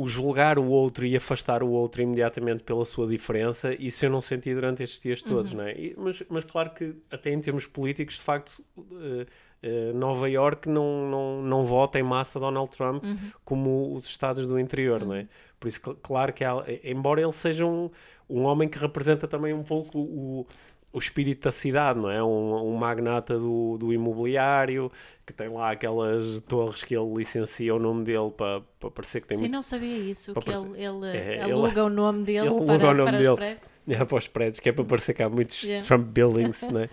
o, 0.00 0.02
o 0.04 0.06
julgar 0.08 0.58
o 0.58 0.64
outro 0.68 1.04
e 1.04 1.14
afastar 1.14 1.62
o 1.62 1.68
outro 1.68 2.00
imediatamente 2.00 2.62
pela 2.62 2.82
sua 2.86 3.06
diferença, 3.06 3.74
isso 3.78 4.06
eu 4.06 4.10
não 4.10 4.22
senti 4.22 4.54
durante 4.54 4.82
estes 4.82 5.00
dias 5.00 5.20
todos, 5.20 5.52
Uhum. 5.52 5.58
não 5.58 5.64
é? 5.64 5.72
E- 5.78 5.94
mas, 5.98 6.22
mas 6.30 6.44
claro 6.46 6.70
que, 6.70 6.94
até 7.10 7.30
em 7.30 7.38
termos 7.38 7.66
políticos, 7.66 8.14
de 8.14 8.22
facto, 8.22 8.64
eh, 8.78 9.26
eh, 9.62 9.92
Nova 9.94 10.28
York 10.28 10.68
não, 10.68 11.08
não, 11.10 11.42
não 11.42 11.64
vota 11.64 11.98
em 11.98 12.02
massa 12.02 12.38
Donald 12.40 12.70
Trump 12.70 13.02
Uhum. 13.04 13.16
como 13.44 13.94
os 13.94 14.06
estados 14.06 14.46
do 14.46 14.58
interior, 14.58 15.04
não 15.04 15.14
é? 15.14 15.26
Por 15.58 15.68
isso, 15.68 15.80
cl- 15.82 15.96
claro 16.02 16.32
que, 16.32 16.44
há, 16.44 16.64
embora 16.84 17.20
ele 17.20 17.32
seja 17.32 17.66
um, 17.66 17.90
um 18.28 18.42
homem 18.44 18.68
que 18.68 18.78
representa 18.78 19.26
também 19.26 19.52
um 19.52 19.62
pouco 19.64 19.98
o, 19.98 20.46
o 20.92 20.98
espírito 20.98 21.42
da 21.44 21.50
cidade, 21.52 21.98
não 21.98 22.08
é? 22.10 22.22
Um, 22.22 22.54
um 22.72 22.76
magnata 22.76 23.36
do, 23.38 23.76
do 23.78 23.92
imobiliário 23.92 24.90
que 25.26 25.32
tem 25.32 25.48
lá 25.48 25.72
aquelas 25.72 26.40
torres 26.48 26.82
que 26.84 26.96
ele 26.96 27.12
licencia 27.14 27.74
o 27.74 27.78
nome 27.78 28.04
dele 28.04 28.30
para, 28.30 28.62
para 28.78 28.90
parecer 28.90 29.20
que 29.20 29.26
tem 29.28 29.36
Sim, 29.36 29.42
muito. 29.44 29.52
não 29.54 29.62
sabia 29.62 29.96
isso, 29.98 30.32
que 30.32 30.38
ele, 30.38 30.44
parecer- 30.46 30.74
ele 30.76 31.38
É, 31.38 31.42
aluga 31.42 31.84
o 31.84 31.90
nome 31.90 32.22
dele 32.24 32.46
ele 32.46 32.64
para, 32.64 32.72
aluga 32.74 32.88
o 32.90 32.94
nome 32.94 33.04
para 33.10 33.16
dele. 33.18 33.28
os 33.30 33.34
prédios. 33.36 33.68
É, 33.90 34.04
para 34.04 34.18
os 34.18 34.28
prédios, 34.28 34.60
que 34.60 34.68
é 34.68 34.72
para 34.72 34.84
parecer 34.84 35.14
que 35.14 35.22
há 35.22 35.28
muitos 35.30 35.62
Yeah. 35.62 35.86
Trump 35.86 36.06
buildings, 36.08 36.62
né? 36.70 36.88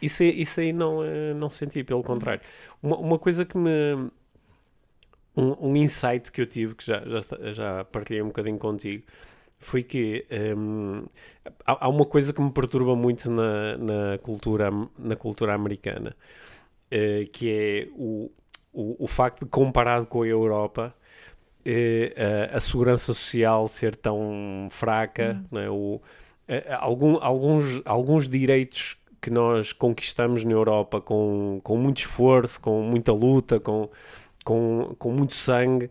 Isso, 0.00 0.22
aí- 0.22 0.40
isso 0.42 0.60
aí 0.60 0.72
não, 0.72 1.02
eh, 1.04 1.34
não 1.34 1.50
senti, 1.50 1.82
pelo 1.84 2.02
contrário. 2.02 2.40
Uma, 2.82 2.96
uma 2.98 3.18
coisa 3.18 3.44
que 3.44 3.56
me. 3.56 3.70
Um, 5.36 5.70
um 5.70 5.76
insight 5.76 6.32
que 6.32 6.40
eu 6.40 6.46
tive, 6.46 6.74
que 6.74 6.84
já, 6.84 7.00
já, 7.06 7.52
já 7.52 7.84
partilhei 7.84 8.20
um 8.22 8.26
bocadinho 8.26 8.58
contigo, 8.58 9.04
foi 9.58 9.84
que 9.84 10.26
hum, 10.56 11.06
há, 11.64 11.86
há 11.86 11.88
uma 11.88 12.04
coisa 12.04 12.32
que 12.32 12.40
me 12.42 12.50
perturba 12.50 12.96
muito 12.96 13.30
na, 13.30 13.76
na, 13.78 14.18
cultura, 14.18 14.68
na 14.98 15.14
cultura 15.16 15.54
americana, 15.54 16.16
eh, 16.90 17.28
que 17.32 17.50
é 17.50 17.88
o, 17.94 18.30
o, 18.72 19.04
o 19.04 19.08
facto 19.08 19.44
de, 19.44 19.50
comparado 19.50 20.06
com 20.06 20.22
a 20.22 20.26
Europa, 20.26 20.94
eh, 21.64 22.48
a, 22.52 22.56
a 22.58 22.60
segurança 22.60 23.14
social 23.14 23.68
ser 23.68 23.96
tão 23.96 24.68
fraca, 24.70 25.42
não 25.50 25.60
é? 25.60 25.70
o, 25.70 26.02
eh, 26.48 26.66
algum, 26.80 27.18
alguns, 27.22 27.82
alguns 27.86 28.28
direitos 28.28 28.97
que 29.20 29.30
nós 29.30 29.72
conquistamos 29.72 30.44
na 30.44 30.52
Europa 30.52 31.00
com, 31.00 31.60
com 31.62 31.76
muito 31.76 31.98
esforço, 31.98 32.60
com 32.60 32.82
muita 32.82 33.12
luta, 33.12 33.58
com, 33.60 33.88
com, 34.44 34.94
com 34.98 35.12
muito 35.12 35.34
sangue, 35.34 35.90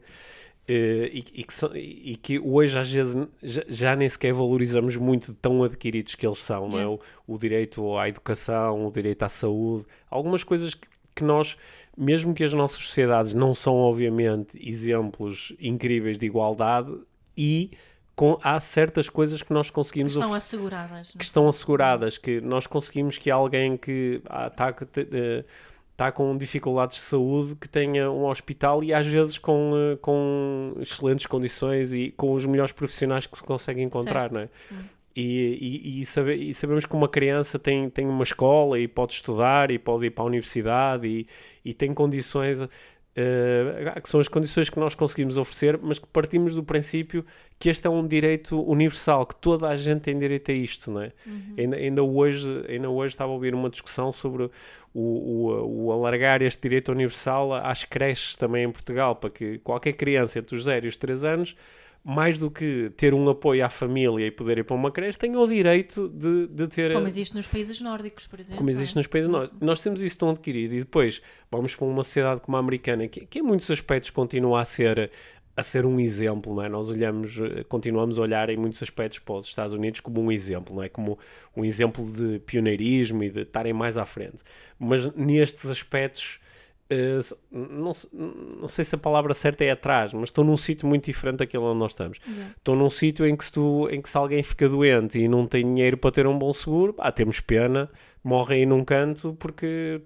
eh, 0.67 1.09
e, 1.13 1.19
e 1.41 1.43
que 1.43 1.53
são- 1.53 1.75
e 1.75 2.17
que 2.17 2.39
hoje 2.39 2.77
às 2.77 2.91
vezes 2.91 3.15
já, 3.43 3.63
já 3.67 3.95
nem 3.95 4.09
sequer 4.09 4.33
valorizamos 4.33 4.97
muito 4.97 5.31
de 5.31 5.37
tão 5.37 5.63
adquiridos 5.63 6.15
que 6.15 6.25
eles 6.27 6.39
são, 6.39 6.67
não 6.69 6.79
é? 6.79 6.87
O, 6.87 6.99
o 7.27 7.37
direito 7.37 7.97
à 7.97 8.09
educação, 8.09 8.85
o 8.85 8.91
direito 8.91 9.23
à 9.23 9.29
saúde, 9.29 9.85
algumas 10.09 10.43
coisas 10.43 10.73
que, 10.73 10.87
que 11.15 11.23
nós, 11.23 11.57
mesmo 11.97 12.33
que 12.33 12.43
as 12.43 12.53
nossas 12.53 12.83
sociedades 12.85 13.33
não 13.33 13.53
são 13.53 13.75
obviamente 13.75 14.57
exemplos 14.57 15.53
incríveis 15.59 16.19
de 16.19 16.25
igualdade, 16.25 16.91
e 17.37 17.71
com, 18.17 18.37
há 18.43 18.59
certas 18.59 19.07
coisas 19.09 19.41
que 19.43 19.53
nós 19.53 19.67
Que 19.67 19.73
conseguimos 19.73 20.13
estão 20.13 20.27
oferecer- 20.29 20.55
asseguradas. 20.57 21.11
que 21.11 21.17
é? 21.17 21.21
estão 21.21 21.47
asseguradas, 21.47 22.17
que 22.17 22.41
nós 22.41 22.65
conseguimos 22.67 23.17
que 23.17 23.29
alguém 23.31 23.77
que 23.77 24.21
está 25.91 26.11
com 26.11 26.35
dificuldades 26.37 26.97
de 26.97 27.03
saúde 27.03 27.55
que 27.55 27.69
tenha 27.69 28.09
um 28.11 28.25
hospital 28.25 28.83
e 28.83 28.93
às 28.93 29.05
vezes 29.07 29.37
com, 29.37 29.71
eh, 29.73 29.95
com 30.01 30.73
excelentes 30.79 31.25
condições 31.25 31.93
e 31.93 32.11
com 32.11 32.33
os 32.33 32.45
melhores 32.45 32.71
profissionais 32.71 33.25
que 33.25 33.37
se 33.37 33.43
consegue 33.43 33.81
encontrar, 33.81 34.21
Certo. 34.23 34.33
não 34.33 34.41
é? 34.41 34.49
E, 35.15 35.57
e, 35.95 36.01
e, 36.01 36.05
sabe- 36.05 36.35
e 36.35 36.53
sabemos 36.53 36.85
que 36.85 36.95
uma 36.95 37.07
criança 37.09 37.57
tem, 37.57 37.89
tem 37.89 38.05
uma 38.07 38.23
escola 38.23 38.79
e 38.79 38.87
pode 38.87 39.13
estudar 39.13 39.71
e 39.71 39.79
pode 39.79 40.05
ir 40.05 40.11
para 40.11 40.23
a 40.23 40.27
universidade 40.27 41.07
e, 41.07 41.27
e 41.65 41.73
tem 41.73 41.91
condições 41.93 42.59
eh, 43.19 43.99
que 43.99 44.07
são 44.07 44.19
as 44.19 44.27
condições 44.27 44.69
que 44.69 44.79
nós 44.79 44.93
conseguimos 44.93 45.39
oferecer, 45.39 45.79
mas 45.81 45.97
que 45.97 46.05
partimos 46.05 46.53
do 46.53 46.63
princípio 46.63 47.25
que 47.57 47.67
este 47.67 47.87
é 47.87 47.89
um 47.89 48.05
direito 48.05 48.61
universal, 48.61 49.25
que 49.25 49.35
toda 49.35 49.67
a 49.67 49.75
gente 49.75 50.01
tem 50.01 50.19
direito 50.19 50.51
a 50.51 50.53
isto, 50.53 50.91
não 50.91 51.01
é? 51.01 51.11
Ainda, 51.57 51.77
ainda, 51.77 52.03
hoje, 52.03 52.63
ainda 52.69 52.91
hoje 52.91 53.15
estava 53.15 53.31
a 53.31 53.33
ouvir 53.33 53.55
uma 53.55 53.71
discussão 53.71 54.11
sobre 54.11 54.43
o, 54.43 54.51
o, 54.93 55.85
o 55.85 55.91
alargar 55.91 56.43
este 56.43 56.61
direito 56.61 56.91
universal 56.91 57.55
às 57.55 57.83
creches 57.83 58.37
também 58.37 58.65
em 58.65 58.71
Portugal, 58.71 59.15
para 59.15 59.31
que 59.31 59.57
qualquer 59.59 59.93
criança 59.93 60.37
entre 60.37 60.55
os 60.55 60.65
0 60.65 60.85
e 60.85 60.89
os 60.89 60.95
3 60.95 61.23
anos 61.23 61.55
mais 62.07 62.39
do 62.39 62.49
que 62.49 62.89
ter 62.95 63.13
um 63.13 63.27
apoio 63.27 63.65
à 63.65 63.69
família 63.69 64.25
e 64.25 64.31
poder 64.31 64.59
ir 64.59 64.63
para 64.63 64.77
uma 64.77 64.89
creche, 64.89 65.17
tenha 65.17 65.37
o 65.37 65.45
direito 65.45 66.07
de, 66.07 66.47
de 66.47 66.65
ter. 66.69 66.93
Como 66.93 67.05
existe 67.05 67.35
nos 67.35 67.45
países 67.45 67.81
nórdicos, 67.81 68.25
por 68.25 68.39
exemplo. 68.39 68.55
Como 68.55 68.69
existe 68.69 68.95
é? 68.95 68.99
nos 68.99 69.07
países 69.07 69.29
nós, 69.29 69.51
nós 69.59 69.83
temos 69.83 70.01
isso 70.01 70.17
tão 70.17 70.29
adquirido 70.29 70.73
e 70.73 70.79
depois 70.79 71.21
vamos 71.51 71.75
para 71.75 71.85
uma 71.85 72.03
sociedade 72.03 72.39
como 72.39 72.55
a 72.55 72.61
americana 72.61 73.09
que, 73.09 73.25
que 73.25 73.39
em 73.39 73.41
muitos 73.41 73.69
aspectos 73.69 74.09
continua 74.09 74.61
a 74.61 74.65
ser 74.65 75.11
a 75.57 75.63
ser 75.63 75.85
um 75.85 75.99
exemplo, 75.99 76.53
não 76.53 76.63
é? 76.63 76.69
Nós 76.69 76.89
olhamos, 76.89 77.35
continuamos 77.67 78.19
a 78.19 78.21
olhar 78.21 78.47
em 78.49 78.55
muitos 78.55 78.81
aspectos 78.81 79.19
para 79.19 79.35
os 79.35 79.47
Estados 79.47 79.73
Unidos 79.73 79.99
como 79.99 80.21
um 80.21 80.31
exemplo, 80.31 80.75
não 80.75 80.83
é? 80.83 80.87
Como 80.87 81.19
um 81.57 81.65
exemplo 81.65 82.05
de 82.09 82.39
pioneirismo 82.39 83.23
e 83.23 83.29
de 83.29 83.41
estarem 83.41 83.73
mais 83.73 83.97
à 83.97 84.05
frente. 84.05 84.43
Mas 84.79 85.11
nestes 85.15 85.65
aspectos, 85.65 86.39
não, 87.51 87.91
não 88.61 88.67
sei 88.67 88.85
se 88.85 88.95
a 88.95 88.97
palavra 88.97 89.33
certa 89.33 89.63
é 89.63 89.71
atrás, 89.71 90.13
mas 90.13 90.29
estão 90.29 90.43
num 90.43 90.57
sítio 90.57 90.87
muito 90.87 91.05
diferente 91.05 91.37
daquele 91.37 91.63
onde 91.63 91.79
nós 91.79 91.91
estamos. 91.91 92.19
Yeah. 92.25 92.53
Estão 92.57 92.75
num 92.75 92.89
sítio 92.89 93.25
em 93.25 93.35
que 93.35 93.43
se, 93.45 93.51
tu, 93.51 93.89
em 93.89 94.01
que 94.01 94.09
se 94.09 94.17
alguém 94.17 94.41
fica 94.43 94.69
doente 94.69 95.19
e 95.19 95.27
não 95.27 95.45
tem 95.45 95.63
dinheiro 95.63 95.97
para 95.97 96.11
ter 96.11 96.25
um 96.27 96.37
bom 96.37 96.51
seguro, 96.53 96.93
pá, 96.93 97.11
temos 97.11 97.39
pena, 97.39 97.89
morre 98.23 98.55
aí 98.55 98.65
num 98.65 98.83
canto 98.83 99.35
porque 99.39 100.01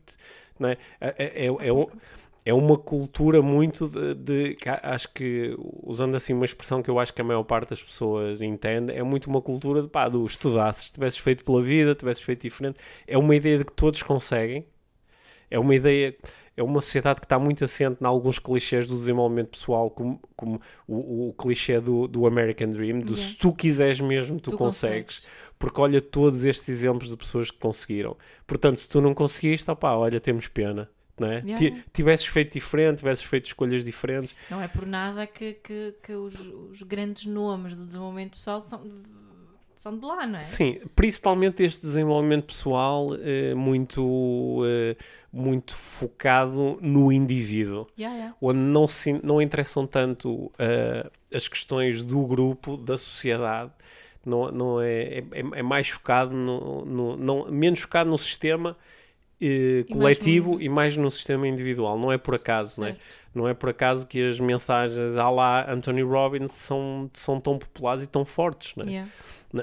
não 0.59 0.69
é? 0.69 0.77
É, 0.99 1.07
é, 1.17 1.45
é, 1.45 1.47
é, 1.47 1.87
é 2.43 2.53
uma 2.53 2.77
cultura 2.77 3.41
muito 3.41 3.87
de, 3.87 4.15
de- 4.15 4.55
que 4.55 4.67
acho 4.69 5.09
que 5.13 5.55
usando 5.83 6.15
assim 6.15 6.33
uma 6.33 6.45
expressão 6.45 6.81
que 6.81 6.89
eu 6.89 6.99
acho 6.99 7.13
que 7.13 7.21
a 7.21 7.23
maior 7.23 7.43
parte 7.43 7.69
das 7.69 7.83
pessoas 7.83 8.41
entende, 8.41 8.91
é 8.93 9.03
muito 9.03 9.27
uma 9.29 9.41
cultura 9.41 9.81
de 9.83 9.87
pá, 9.87 10.09
do 10.09 10.25
estudasses, 10.25 10.91
tivesses 10.91 11.19
feito 11.19 11.43
pela 11.45 11.61
vida, 11.61 11.93
tivesses 11.93 12.23
feito 12.23 12.41
diferente, 12.41 12.79
é 13.07 13.17
uma 13.17 13.35
ideia 13.35 13.59
de 13.59 13.65
que 13.65 13.73
todos 13.73 14.01
conseguem, 14.01 14.65
é 15.49 15.59
uma 15.59 15.75
ideia, 15.75 16.15
é 16.57 16.61
uma 16.63 16.81
sociedade 16.81 17.19
que 17.19 17.25
está 17.25 17.39
muito 17.39 17.63
assente 17.63 17.97
em 18.01 18.05
alguns 18.05 18.37
clichês 18.39 18.85
do 18.87 18.95
desenvolvimento 18.95 19.49
pessoal, 19.51 19.89
como, 19.89 20.19
como 20.35 20.61
o, 20.87 21.29
o 21.29 21.33
clichê 21.33 21.79
do, 21.79 22.07
do 22.07 22.25
American 22.27 22.69
Dream, 22.69 22.99
do 22.99 23.13
Yeah. 23.13 23.15
se 23.15 23.35
tu 23.35 23.53
quiseres 23.53 23.99
mesmo, 23.99 24.39
tu, 24.39 24.51
Tu 24.51 24.57
consegues. 24.57 25.19
consegues. 25.19 25.27
Porque 25.57 25.79
olha 25.79 26.01
todos 26.01 26.43
estes 26.43 26.67
exemplos 26.69 27.09
de 27.09 27.17
pessoas 27.17 27.49
que 27.51 27.57
conseguiram. 27.57 28.17
Portanto, 28.45 28.77
se 28.77 28.89
tu 28.89 28.99
não 28.99 29.13
conseguiste, 29.13 29.69
opá, 29.71 29.93
olha, 29.95 30.19
temos 30.19 30.47
pena. 30.47 30.89
Não 31.19 31.27
é? 31.27 31.41
Yeah. 31.45 31.57
Ti- 31.57 31.83
Tivesses 31.93 32.25
feito 32.25 32.53
diferente, 32.53 32.97
tivesses 32.99 33.23
feito 33.23 33.45
escolhas 33.45 33.85
diferentes. 33.85 34.35
Não 34.49 34.61
é 34.61 34.67
por 34.67 34.85
nada 34.87 35.27
que, 35.27 35.53
que, 35.53 35.93
que 36.01 36.13
os, 36.13 36.33
os 36.71 36.81
grandes 36.81 37.25
nomes 37.27 37.77
do 37.77 37.85
desenvolvimento 37.85 38.31
pessoal 38.31 38.59
são, 38.59 38.81
são 39.81 39.97
de 39.97 40.05
lá, 40.05 40.27
não 40.27 40.37
é? 40.37 40.43
Sim, 40.43 40.79
principalmente 40.95 41.63
este 41.63 41.81
desenvolvimento 41.81 42.45
pessoal 42.45 43.09
eh, 43.19 43.55
muito, 43.55 44.61
eh, 44.63 44.95
muito 45.33 45.73
focado 45.73 46.77
no 46.81 47.11
indivíduo. 47.11 47.87
Yeah, 47.97 48.15
yeah. 48.15 48.35
onde 48.39 48.59
não, 48.59 48.87
se, 48.87 49.13
não 49.23 49.41
interessam 49.41 49.87
tanto 49.87 50.51
eh, 50.59 51.09
as 51.33 51.47
questões 51.47 52.03
do 52.03 52.23
grupo, 52.27 52.77
da 52.77 52.95
sociedade, 52.95 53.71
não, 54.23 54.51
não 54.51 54.79
é, 54.81 54.91
é, 55.01 55.17
é- 55.31 55.59
é 55.59 55.63
mais 55.63 55.89
focado 55.89 56.31
no, 56.31 56.85
no- 56.85 57.17
não, 57.17 57.49
menos 57.51 57.79
focado 57.79 58.07
no 58.07 58.19
sistema 58.19 58.77
eh, 59.41 59.85
E 59.87 59.95
mais 59.95 60.17
coletivo 60.17 60.51
no- 60.53 60.61
e 60.61 60.69
mais 60.69 60.95
num 60.95 61.09
sistema 61.09 61.47
individual. 61.47 61.97
Não 61.97 62.11
é 62.11 62.17
por 62.17 62.35
acaso, 62.35 62.79
né? 62.81 62.95
Não 63.33 63.47
é 63.47 63.53
por 63.53 63.69
acaso 63.69 64.05
que 64.07 64.21
as 64.27 64.39
mensagens 64.39 65.17
à 65.17 65.29
lá 65.29 65.65
Anthony 65.71 66.01
Robbins 66.03 66.51
são, 66.51 67.09
são 67.13 67.39
tão 67.39 67.57
populares 67.57 68.03
e 68.03 68.07
tão 68.07 68.25
fortes. 68.25 68.75
Né? 68.75 68.85
Yeah. 68.87 69.09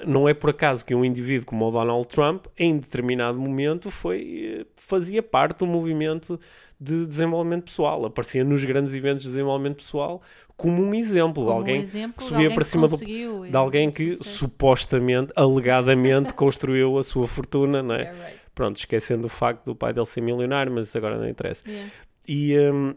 Não 0.07 0.29
é 0.29 0.35
por 0.35 0.51
acaso 0.51 0.85
que 0.85 0.95
um 0.95 1.05
indivíduo 1.05 1.47
como 1.47 1.67
o 1.67 1.71
Donald 1.71 2.07
Trump, 2.09 2.47
em 2.59 2.77
determinado 2.79 3.39
momento, 3.39 3.91
foi, 3.91 4.59
eh, 4.61 4.67
fazia 4.77 5.23
parte 5.23 5.59
do 5.61 5.67
movimento 5.67 6.39
de 6.81 7.07
desenvolvimento 7.07 7.65
pessoal. 7.65 8.05
Aparecia 8.07 8.45
nos 8.45 8.65
grandes 8.65 8.95
eventos 8.95 9.23
de 9.23 9.29
desenvolvimento 9.31 9.77
pessoal 9.77 10.23
como 10.57 10.83
um 10.83 10.95
exemplo 10.95 11.43
de 11.43 11.47
Como 11.47 11.51
alguém 11.59 11.81
um 11.81 11.83
exemplo 11.83 12.13
que 12.19 12.23
de 12.25 12.29
subia 12.29 12.51
para 12.55 12.65
cima 12.65 12.89
do, 12.89 12.97
de 12.97 13.57
alguém 13.57 13.91
que 13.91 14.13
supostamente, 14.17 15.33
alegadamente, 15.37 16.33
construiu 16.35 16.99
a 16.99 17.03
sua 17.03 17.27
fortuna, 17.27 17.83
não 17.83 17.95
é? 17.95 18.03
Yeah, 18.03 18.25
right. 18.25 18.39
Pronto, 18.59 18.77
esquecendo 18.77 19.27
o 19.27 19.31
facto 19.31 19.67
do 19.67 19.77
pai 19.77 19.93
dele 19.93 20.05
ser 20.05 20.21
milionário, 20.21 20.73
mas 20.73 20.89
isso 20.89 20.99
agora 20.99 21.17
não 21.17 21.29
interessa. 21.29 21.63
Yeah. 21.65 21.93
E, 22.27 22.59
hum, 22.59 22.93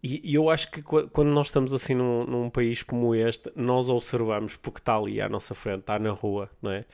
e, 0.00 0.30
e 0.30 0.34
eu 0.36 0.48
acho 0.48 0.70
que 0.70 0.80
qu- 0.82 1.08
quando 1.08 1.30
nós 1.30 1.48
estamos 1.48 1.72
assim 1.72 1.94
num, 1.96 2.24
num 2.24 2.48
país 2.48 2.80
como 2.84 3.12
este, 3.12 3.50
nós 3.56 3.88
observamos, 3.90 4.54
porque 4.54 4.78
está 4.78 4.96
ali 4.96 5.20
à 5.20 5.28
nossa 5.28 5.52
frente, 5.52 5.80
está 5.80 5.98
na 5.98 6.10
rua, 6.10 6.48
não 6.62 6.70
é? 6.70 6.84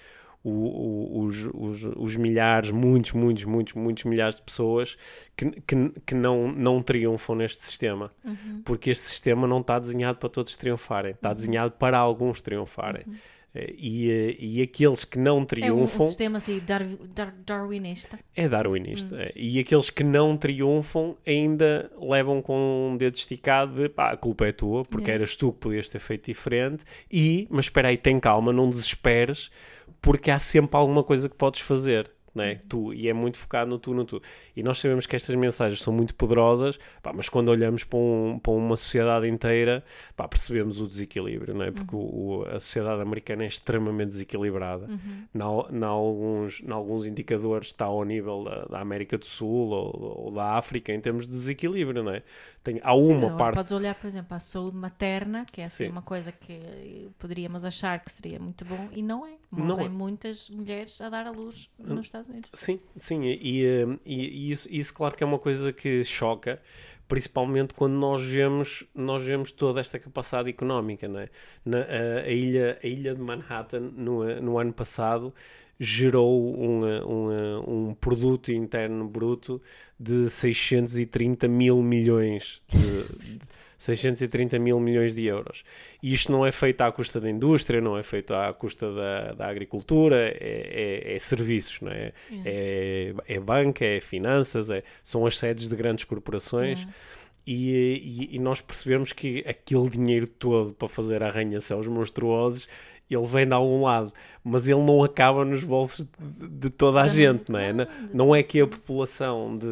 O- 0.42 0.50
o- 0.50 1.24
os, 1.24 1.44
os, 1.52 1.84
os 1.94 2.16
milhares, 2.16 2.70
muitos, 2.70 3.12
muitos, 3.12 3.44
muitos, 3.44 3.74
muitos 3.74 4.04
milhares 4.04 4.36
de 4.36 4.42
pessoas 4.42 4.96
que, 5.36 5.50
que, 5.60 5.90
que 6.06 6.14
não, 6.14 6.50
não 6.50 6.80
triunfam 6.80 7.36
neste 7.36 7.62
sistema. 7.62 8.10
Uhum. 8.24 8.62
Porque 8.64 8.88
este 8.88 9.04
sistema 9.04 9.46
não 9.46 9.60
está 9.60 9.78
desenhado 9.78 10.16
para 10.18 10.30
todos 10.30 10.56
triunfarem, 10.56 11.10
está 11.12 11.34
desenhado 11.34 11.72
para 11.72 11.98
alguns 11.98 12.40
triunfarem. 12.40 13.02
Eh, 13.06 13.10
E, 13.54 14.10
eh, 14.10 14.36
e 14.38 14.62
aqueles 14.62 15.04
que 15.04 15.18
não 15.18 15.32
É 15.36 15.38
um, 15.38 15.42
um 15.42 15.44
triunfam 15.46 16.06
sistema 16.06 16.38
assim 16.38 16.60
dar, 16.66 16.82
dar, 17.14 17.34
darwinista. 17.44 18.18
é 18.34 18.48
darwinista. 18.48 19.14
é. 19.14 19.32
E 19.36 19.58
aqueles 19.58 19.90
que 19.90 20.02
não 20.02 20.36
triunfam 20.36 21.16
ainda 21.26 21.90
levam 22.00 22.40
com 22.40 22.90
um 22.92 22.96
dedo 22.96 23.14
esticado 23.14 23.74
de 23.82 23.88
pá, 23.88 24.10
a 24.10 24.16
culpa 24.16 24.46
é 24.46 24.52
tua, 24.52 24.84
porque 24.84 25.10
Yeah. 25.10 25.24
eras 25.24 25.36
tu 25.36 25.52
que 25.52 25.58
podias 25.58 25.88
ter 25.88 25.98
feito 25.98 26.26
diferente. 26.26 26.84
E, 27.10 27.46
mas 27.50 27.66
espera 27.66 27.88
aí, 27.88 27.98
tem 27.98 28.18
calma, 28.18 28.52
não 28.52 28.70
desesperes, 28.70 29.50
porque 30.00 30.30
há 30.30 30.38
sempre 30.38 30.76
alguma 30.76 31.04
coisa 31.04 31.28
que 31.28 31.36
podes 31.36 31.60
fazer. 31.60 32.10
Né? 32.35 32.59
Tu, 32.66 32.95
e 32.95 33.09
é 33.09 33.12
muito 33.12 33.37
focado 33.37 33.68
no 33.68 33.79
tu, 33.79 33.92
no 33.92 34.07
tu. 34.07 34.21
E 34.57 34.62
nós 34.62 34.79
sabemos 34.79 35.05
que 35.07 35.14
estas 35.14 35.35
mensagens 35.37 35.83
são 35.83 35.92
muito 35.92 36.14
poderosas, 36.14 36.79
pá, 37.03 37.12
mas 37.12 37.29
quando 37.29 37.51
olhamos 37.51 37.85
para, 37.85 37.99
um- 37.99 38.38
para 38.42 38.53
uma 38.53 38.75
sociedade 38.75 39.29
inteira, 39.29 39.85
pá, 40.16 40.27
percebemos 40.27 40.81
o 40.81 40.88
desequilíbrio, 40.88 41.55
não 41.55 41.62
é? 41.64 41.71
porque 41.71 41.95
o- 41.95 41.99
o- 41.99 42.45
a 42.49 42.59
sociedade 42.59 43.03
americana 43.03 43.45
é 43.45 43.47
extremamente 43.47 44.09
desequilibrada. 44.09 44.88
Em 45.35 45.85
alguns, 45.85 46.62
alguns 46.71 47.05
indicadores 47.05 47.68
está 47.68 47.85
ao 47.87 48.03
nível 48.05 48.45
da, 48.45 48.64
da 48.64 48.81
América 48.81 49.18
do 49.18 49.27
Sul 49.27 49.68
ou, 49.68 50.25
ou 50.27 50.31
da 50.33 50.57
África 50.57 50.92
em 50.92 51.01
termos 51.01 51.27
de 51.27 51.33
desequilíbrio. 51.35 52.03
Não 52.03 52.12
é? 52.12 52.23
Tem, 52.64 52.81
há 52.83 52.95
uma 52.95 53.16
Agora 53.27 53.37
parte. 53.37 53.57
Podes 53.57 53.73
olhar, 53.73 53.95
por 53.95 54.07
exemplo, 54.07 54.35
à 54.37 54.40
saúde 54.40 54.77
materna, 54.77 55.45
que 55.53 55.61
é 55.61 55.64
assim 55.64 55.85
Sim. 55.85 55.90
uma 55.90 56.03
coisa 56.03 56.33
que 56.33 57.11
poderíamos 57.18 57.64
achar 57.64 58.01
que 58.03 58.11
seria 58.11 58.38
muito 58.38 58.64
bom 58.64 58.88
e 58.92 59.03
não 59.03 59.27
é. 59.27 59.33
Não 59.52 59.66
Morrem 59.76 59.86
é. 59.86 59.90
muitas 59.90 60.48
mulheres 60.48 61.00
a 61.00 61.08
dar 61.10 61.26
à 61.26 61.30
luz 61.30 61.68
nos 61.78 62.06
Estados 62.06 62.28
Unidos. 62.28 62.50
Sim, 62.54 62.80
sim, 62.96 63.22
e, 63.22 63.64
e- 63.64 63.98
e 64.06 64.50
isso, 64.50 64.66
isso 64.70 64.94
claro 64.94 65.14
que 65.14 65.22
é 65.22 65.26
uma 65.26 65.38
coisa 65.38 65.72
que 65.72 66.02
choca, 66.04 66.60
principalmente 67.06 67.74
quando 67.74 67.92
nós 67.94 68.22
vemos, 68.22 68.84
nós 68.94 69.22
vemos 69.22 69.50
toda 69.50 69.80
esta 69.80 69.98
capacidade 69.98 70.48
económica, 70.48 71.06
não 71.06 71.20
é? 71.20 71.28
Na, 71.64 71.78
a, 71.80 72.20
a 72.24 72.30
ilha, 72.30 72.78
a 72.82 72.86
ilha 72.86 73.14
de 73.14 73.20
Manhattan, 73.20 73.80
no, 73.94 74.40
no 74.40 74.58
ano 74.58 74.72
passado, 74.72 75.34
gerou 75.78 76.56
um, 76.56 76.84
um, 77.04 77.88
um 77.90 77.94
produto 77.94 78.50
interno 78.52 79.06
bruto 79.06 79.60
de 79.98 80.30
630 80.30 81.46
mil 81.48 81.82
milhões 81.82 82.62
de- 82.68 83.04
630 83.83 84.59
mil 84.61 84.79
milhões 84.79 85.12
de 85.14 85.25
euros. 85.27 85.64
E 86.03 86.14
isto 86.14 86.31
não 86.31 86.47
é 86.47 86.53
feito 86.53 86.81
à 86.83 86.92
custa 86.92 87.21
da 87.21 87.29
indústria, 87.29 87.81
não 87.81 87.99
é 87.99 88.03
feito 88.03 88.33
à 88.33 88.53
custa 88.55 88.92
da, 88.95 89.33
da 89.33 89.49
agricultura, 89.49 90.16
é, 90.16 90.37
é- 91.11 91.14
é 91.16 91.18
serviços, 91.18 91.81
não 91.81 91.90
é? 91.90 92.12
É, 92.45 93.14
é 93.27 93.40
banca, 93.40 93.85
é 93.85 94.01
finanças, 94.01 94.71
é, 94.71 94.85
são 95.03 95.27
as 95.27 95.37
sedes 95.37 95.68
de 95.68 95.75
grandes 95.75 96.05
corporações. 96.05 96.81
Yeah. 96.81 96.95
E, 97.45 98.29
e- 98.31 98.37
e 98.37 98.38
nós 98.38 98.61
percebemos 98.61 99.12
que 99.12 99.45
aquele 99.49 99.90
dinheiro 99.90 100.29
todo 100.29 100.73
para 100.73 100.87
fazer 100.87 101.23
arranha-céus 101.25 101.88
monstruosos 101.88 102.68
ele 103.14 103.27
vem 103.27 103.46
de 103.46 103.55
algum 103.55 103.83
lado, 103.83 104.12
mas 104.44 104.68
ele 104.68 104.81
não 104.81 105.03
acaba 105.03 105.44
nos 105.44 105.64
bolsos 105.64 106.07
de, 106.18 106.48
de 106.48 106.70
toda 106.70 107.03
a 107.03 107.09
Também, 107.09 107.16
gente, 107.16 107.51
não 107.51 107.59
é? 107.59 107.72
claro, 107.72 107.88
Não- 108.12 108.35
é 108.35 108.42
que 108.42 108.61
a 108.61 108.66
população 108.66 109.57
de, 109.57 109.66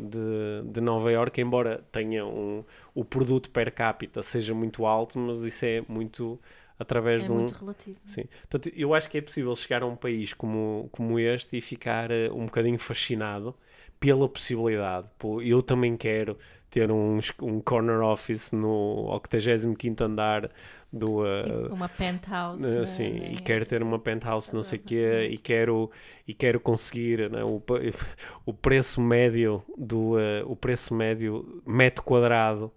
de, 0.00 0.72
de 0.72 0.80
Nova 0.80 1.10
Iorque, 1.12 1.40
embora 1.40 1.84
tenha 1.92 2.24
um, 2.26 2.64
o 2.94 3.04
produto 3.04 3.50
per 3.50 3.72
capita 3.72 4.22
seja 4.22 4.54
muito 4.54 4.86
alto, 4.86 5.18
mas 5.18 5.40
isso 5.40 5.64
é 5.64 5.82
muito 5.88 6.38
através 6.78 7.22
É 7.22 7.26
de 7.26 7.32
um, 7.32 7.36
muito 7.36 7.52
relativo. 7.52 7.98
Sim. 8.04 8.24
Portanto, 8.48 8.70
eu 8.76 8.94
acho 8.94 9.08
que 9.08 9.18
é 9.18 9.20
possível 9.22 9.54
chegar 9.56 9.82
a 9.82 9.86
um 9.86 9.96
país 9.96 10.32
como, 10.34 10.88
como 10.92 11.18
este 11.18 11.56
e 11.56 11.60
ficar 11.60 12.10
eh, 12.10 12.30
um 12.30 12.46
bocadinho 12.46 12.78
fascinado 12.78 13.54
pela 14.00 14.28
possibilidade. 14.28 15.08
Eu 15.44 15.62
também 15.62 15.96
quero 15.96 16.36
ter 16.70 16.90
um, 16.90 17.18
um 17.40 17.60
corner 17.60 18.00
office 18.02 18.52
no 18.52 19.08
85º 19.10 20.00
andar 20.02 20.50
do... 20.92 21.24
eh, 21.26 21.68
Uma 21.70 21.88
penthouse. 21.88 22.64
né, 22.64 22.86
sim, 22.86 23.12
né, 23.20 23.32
e 23.32 23.36
quero 23.36 23.64
ter 23.66 23.82
uma 23.82 23.98
penthouse 23.98 24.52
não 24.54 24.62
sei 24.62 24.78
o 24.78 24.82
quê 24.82 25.28
e 25.30 25.38
quero, 25.38 25.90
e 26.26 26.34
quero 26.34 26.60
conseguir 26.60 27.30
né, 27.30 27.42
o, 27.44 27.62
o 28.44 28.52
preço 28.52 29.00
médio 29.00 29.62
do 29.76 30.18
eh, 30.18 30.42
o 30.46 30.54
preço 30.56 30.94
médio 30.94 31.62
metro 31.66 32.02
quadrado 32.02 32.72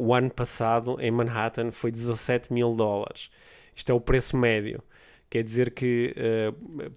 o 0.00 0.14
ano 0.14 0.32
passado 0.32 0.96
em 1.00 1.10
Manhattan 1.10 1.70
foi 1.72 1.90
17 1.90 2.52
mil 2.52 2.74
dólares 2.74 3.30
isto 3.74 3.90
é 3.90 3.94
o 3.94 4.00
preço 4.00 4.36
médio 4.36 4.82
quer 5.34 5.42
dizer 5.42 5.72
que 5.72 6.12
eh, 6.16 6.52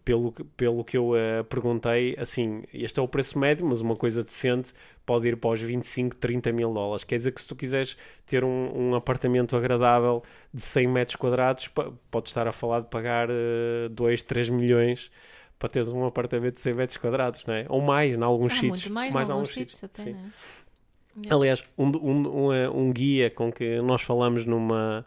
pelo, 0.05 0.31
que- 0.31 0.43
pelo 0.43 0.83
que 0.83 0.95
eu 0.95 1.15
eh, 1.15 1.41
perguntei 1.43 2.15
assim, 2.19 2.61
este 2.71 2.99
é 2.99 3.01
o 3.01 3.07
preço 3.07 3.39
médio 3.39 3.65
mas 3.65 3.81
uma 3.81 3.95
coisa 3.95 4.23
decente 4.23 4.73
pode 5.07 5.27
ir 5.27 5.37
para 5.37 5.49
os 5.49 5.59
25, 5.61 6.15
30 6.15 6.51
mil 6.53 6.71
dólares 6.71 7.03
quer 7.03 7.17
dizer 7.17 7.31
que 7.31 7.41
se 7.41 7.47
tu 7.47 7.55
quiseres 7.55 7.97
ter 8.27 8.43
um, 8.43 8.89
um 8.91 8.93
apartamento 8.95 9.55
agradável 9.57 10.21
de 10.53 10.61
100 10.61 10.87
metros 10.87 11.15
quadrados, 11.15 11.67
podes 12.11 12.29
estar 12.29 12.47
a 12.47 12.51
falar 12.51 12.81
de 12.81 12.89
pagar 12.89 13.27
2, 13.89 14.21
3 14.21 14.49
milhões 14.49 15.09
para 15.57 15.69
teres 15.69 15.89
um 15.89 16.05
apartamento 16.05 16.53
de 16.55 16.61
100 16.61 16.73
metros 16.75 16.97
quadrados, 16.97 17.43
não 17.47 17.55
é? 17.55 17.65
Ou 17.69 17.81
mais, 17.81 18.15
em 18.15 18.21
alguns 18.21 18.53
Ah, 18.53 18.55
sítios. 18.57 18.81
muito 18.83 18.93
mais, 18.93 19.11
mais 19.11 19.29
em 19.29 19.31
alguns 19.31 19.49
alguns 19.49 19.53
sítios 19.55 19.83
até, 19.83 20.05
né? 20.05 20.29
Aliás, 21.31 21.63
um, 21.75 21.87
um, 21.87 22.45
um, 22.45 22.53
eh, 22.53 22.69
um 22.69 22.93
guia 22.93 23.31
com 23.31 23.51
que 23.51 23.81
nós 23.81 24.03
falamos 24.03 24.45
numa, 24.45 25.03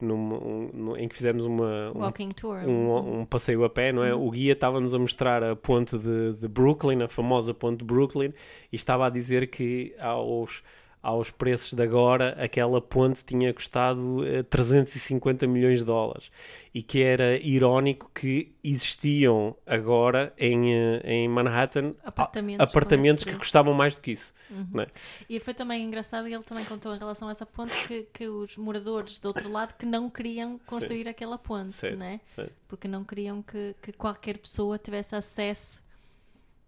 numa 0.00 0.36
um- 0.36 0.70
no- 0.74 0.96
em 0.96 1.08
que 1.08 1.14
fizemos 1.14 1.44
uma, 1.44 1.90
um 1.94 2.00
Walking 2.00 2.28
tour. 2.30 2.58
um, 2.66 3.20
um 3.20 3.24
passeio 3.24 3.64
a 3.64 3.70
pé, 3.70 3.92
não 3.92 4.02
é? 4.04 4.14
O 4.14 4.30
guia 4.30 4.52
estava-nos 4.52 4.94
a 4.94 4.98
mostrar 4.98 5.42
a 5.42 5.56
ponte 5.56 5.96
de, 5.98 6.34
de 6.34 6.48
Brooklyn, 6.48 7.02
a 7.02 7.08
famosa 7.08 7.52
ponte 7.52 7.78
de 7.78 7.84
Brooklyn, 7.84 8.30
e 8.72 8.76
estava 8.76 9.06
a 9.06 9.10
dizer 9.10 9.48
que 9.48 9.94
aos, 9.98 10.62
aos 11.08 11.30
preços 11.30 11.72
de 11.72 11.82
agora 11.82 12.36
aquela 12.38 12.80
ponte 12.80 13.24
tinha 13.24 13.52
custado 13.52 14.26
eh, 14.26 14.42
350 14.42 15.46
milhões 15.46 15.80
de 15.80 15.86
dólares 15.86 16.30
e 16.74 16.82
que 16.82 17.02
era 17.02 17.36
irónico 17.38 18.10
que 18.14 18.54
existiam 18.62 19.56
agora 19.66 20.32
em, 20.36 20.74
eh, 20.74 21.00
em 21.04 21.28
Manhattan 21.28 21.94
Apartamentos 22.04 22.68
apartamentos 22.68 23.24
que 23.24 23.34
custavam 23.36 23.72
mais 23.72 23.94
do 23.94 24.00
que 24.00 24.12
isso. 24.12 24.34
não 24.72 24.82
é? 24.82 24.86
E 25.28 25.40
foi 25.40 25.54
também 25.54 25.84
engraçado, 25.84 26.26
ele 26.26 26.42
também 26.42 26.64
contou 26.64 26.94
em 26.94 26.98
relação 26.98 27.28
a 27.28 27.30
essa 27.30 27.46
ponte 27.46 27.72
que, 27.86 28.02
que 28.12 28.28
os 28.28 28.56
moradores 28.56 29.18
do 29.18 29.28
outro 29.28 29.50
lado 29.50 29.74
que 29.74 29.86
não 29.86 30.10
queriam 30.10 30.58
construir 30.66 31.08
aquela 31.08 31.38
ponte, 31.38 31.90
né? 31.92 32.20
porque 32.66 32.86
não 32.86 33.02
queriam 33.02 33.42
que, 33.42 33.74
que 33.80 33.92
qualquer 33.92 34.38
pessoa 34.38 34.78
tivesse 34.78 35.14
acesso 35.14 35.82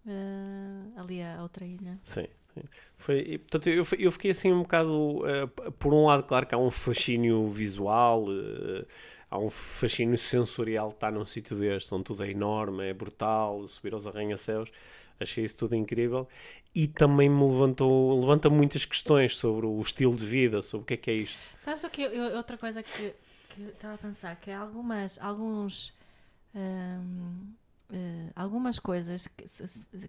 eh, 0.07 1.01
ali 1.01 1.23
à 1.23 1.43
outra 1.43 1.65
ilha. 1.65 1.99
Sim. 2.05 2.27
Foi, 2.97 3.39
portanto, 3.39 3.69
eu, 3.69 3.85
eu 3.99 4.13
fiquei 4.13 4.31
assim 4.31 4.53
um 4.53 4.63
bocado. 4.63 5.23
p- 5.57 5.71
por 5.73 5.95
um 5.95 6.07
lado, 6.07 6.23
claro 6.25 6.47
que 6.47 6.55
há 6.55 6.59
um 6.59 6.71
fascínio 6.71 7.49
visual, 7.51 8.27
eh, 8.31 8.85
há 9.31 9.39
um 9.39 9.49
fascínio 9.51 10.19
sensorial 10.19 10.91
estar 10.91 11.11
num 11.11 11.25
sítio 11.25 11.57
deste, 11.57 11.95
onde 11.95 12.05
tudo 12.05 12.23
é 12.25 12.31
enorme, 12.31 12.89
é 12.89 12.93
brutal, 12.95 13.67
subir 13.69 13.95
aos 13.95 14.07
arranha-céus. 14.07 14.71
Achei 15.19 15.45
isso 15.45 15.57
tudo 15.57 15.75
incrível. 15.77 16.27
E 16.75 16.87
também 16.87 17.29
me 17.29 17.43
levantou, 17.45 18.19
levanta 18.19 18.49
muitas 18.49 18.85
questões 18.87 19.37
sobre 19.37 19.67
o 19.67 19.79
estilo 19.81 20.17
de 20.17 20.25
vida, 20.27 20.63
sobre 20.63 20.83
o 20.85 20.87
que 20.87 20.95
é 20.95 20.97
que 20.97 21.11
é 21.11 21.15
isto. 21.15 21.39
Sabes 21.65 21.85
o 21.85 21.91
que 21.91 22.03
eu- 22.03 22.37
outra 22.37 22.57
coisa 22.57 22.83
que, 22.83 23.13
que 23.51 23.63
estava 23.63 23.95
a 23.95 23.99
pensar 23.99 24.37
que 24.37 24.51
algumas 24.51 25.19
alguns 25.21 25.93
hum, 26.55 27.53
eh, 27.93 28.31
algumas 28.35 28.79
coisas 28.79 29.27
que, 29.27 29.45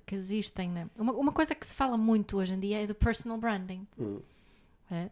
que 0.06 0.16
existem 0.16 0.70
né? 0.70 0.90
uma, 0.98 1.14
uma 1.14 1.32
coisa 1.32 1.56
que 1.56 1.66
se 1.66 1.74
fala 1.74 1.98
muito 1.98 2.38
hoje 2.38 2.54
em 2.54 2.60
dia 2.60 2.84
é 2.84 2.88
do 2.88 2.96
personal 2.96 3.38
branding 3.38 3.88
Hum. 3.98 4.20
é? 4.90 5.10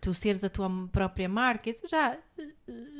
tu 0.00 0.12
seres 0.14 0.42
a 0.44 0.50
tua 0.50 0.70
própria 0.92 1.28
marca, 1.28 1.70
isso 1.70 1.86
já, 1.88 2.16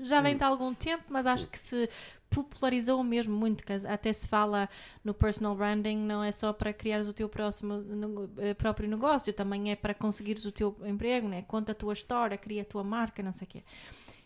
já 0.04 0.20
vem 0.20 0.36
de 0.36 0.44
algum 0.44 0.74
tempo, 0.74 1.04
mas 1.08 1.26
acho 1.26 1.46
que 1.46 1.58
se 1.58 1.88
popularizou 2.30 3.02
mesmo 3.04 3.36
muito, 3.36 3.64
que 3.64 3.72
até 3.72 4.12
se 4.12 4.26
fala 4.26 4.68
no 5.02 5.14
personal 5.14 5.54
branding, 5.54 5.98
não 5.98 6.22
é 6.22 6.32
só 6.32 6.52
para 6.52 6.72
criares 6.72 7.06
o 7.06 7.12
teu 7.12 7.28
próximo, 7.28 7.76
no, 7.76 8.30
eh, 8.38 8.54
próprio 8.54 8.88
negócio, 8.88 9.32
também 9.32 9.70
é 9.70 9.76
para 9.76 9.94
conseguires 9.94 10.44
o 10.44 10.52
teu 10.52 10.76
emprego, 10.84 11.28
né? 11.28 11.42
conta 11.42 11.72
a 11.72 11.74
tua 11.74 11.92
história, 11.92 12.36
cria 12.36 12.62
a 12.62 12.64
tua 12.64 12.82
marca, 12.82 13.22
não 13.22 13.32
sei 13.32 13.46
o 13.46 13.50
quê. 13.50 13.62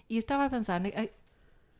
E 0.08 0.16
eu 0.16 0.20
estava 0.20 0.46
a 0.46 0.50
pensar, 0.50 0.80
né, 0.80 0.90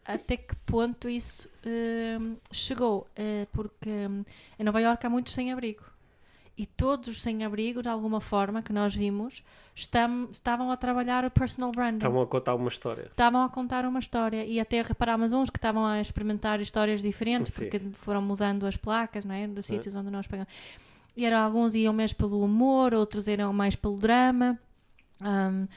até 0.09 0.37
que 0.37 0.57
ponto 0.67 1.09
isso 1.09 1.49
uh, 1.65 2.37
chegou, 2.51 3.07
uh, 3.19 3.47
porque 3.53 3.91
um, 3.91 4.25
em 4.59 4.65
Nova 4.65 4.81
Iorque 4.81 5.07
há 5.07 5.11
muitos 5.11 5.33
sem-abrigo 5.35 5.85
e 6.59 6.67
todos 6.67 7.09
os 7.09 7.23
sem-abrigo, 7.23 7.81
de 7.81 7.89
alguma 7.89 8.21
forma, 8.21 8.61
que 8.61 8.73
nós 8.73 8.93
vimos, 8.93 9.45
estam, 9.77 10.29
estavam 10.29 10.73
a 10.73 10.77
trabalhar 10.77 11.25
o 11.25 11.31
personal 11.31 11.71
branding. 11.71 11.99
Estavam 11.99 12.21
a 12.21 12.27
contar 12.27 12.57
uma 12.57 12.69
história. 12.69 13.03
Estavam 13.03 13.43
a 13.45 13.49
contar 13.49 13.85
uma 13.85 14.01
história. 14.01 14.45
E 14.45 14.59
até 14.59 14.83
reparámos 14.83 15.33
uns 15.33 15.51
que 15.51 15.57
estavam 15.57 15.87
a 15.87 16.01
experimentar 16.01 16.61
histórias 16.61 17.01
diferentes, 17.01 17.55
Sim. 17.55 17.61
porque 17.61 17.79
foram 17.93 18.21
mudando 18.21 18.67
as 18.67 18.77
placas, 18.77 19.25
não 19.25 19.37
é? 19.37 19.47
Dos 19.47 19.67
sítios 19.67 19.95
onde 19.95 20.11
nós 20.11 20.27
pegamos. 20.27 20.53
E 21.17 21.25
eram, 21.25 21.39
alguns 21.39 21.77
iam 21.77 21.95
mais 21.95 22.13
pelo 22.13 22.43
humor, 22.43 22.93
outros 22.93 23.29
eram 23.29 23.53
mais 23.53 23.77
pelo 23.77 23.97
drama. 23.97 24.59
Um, 25.23 25.69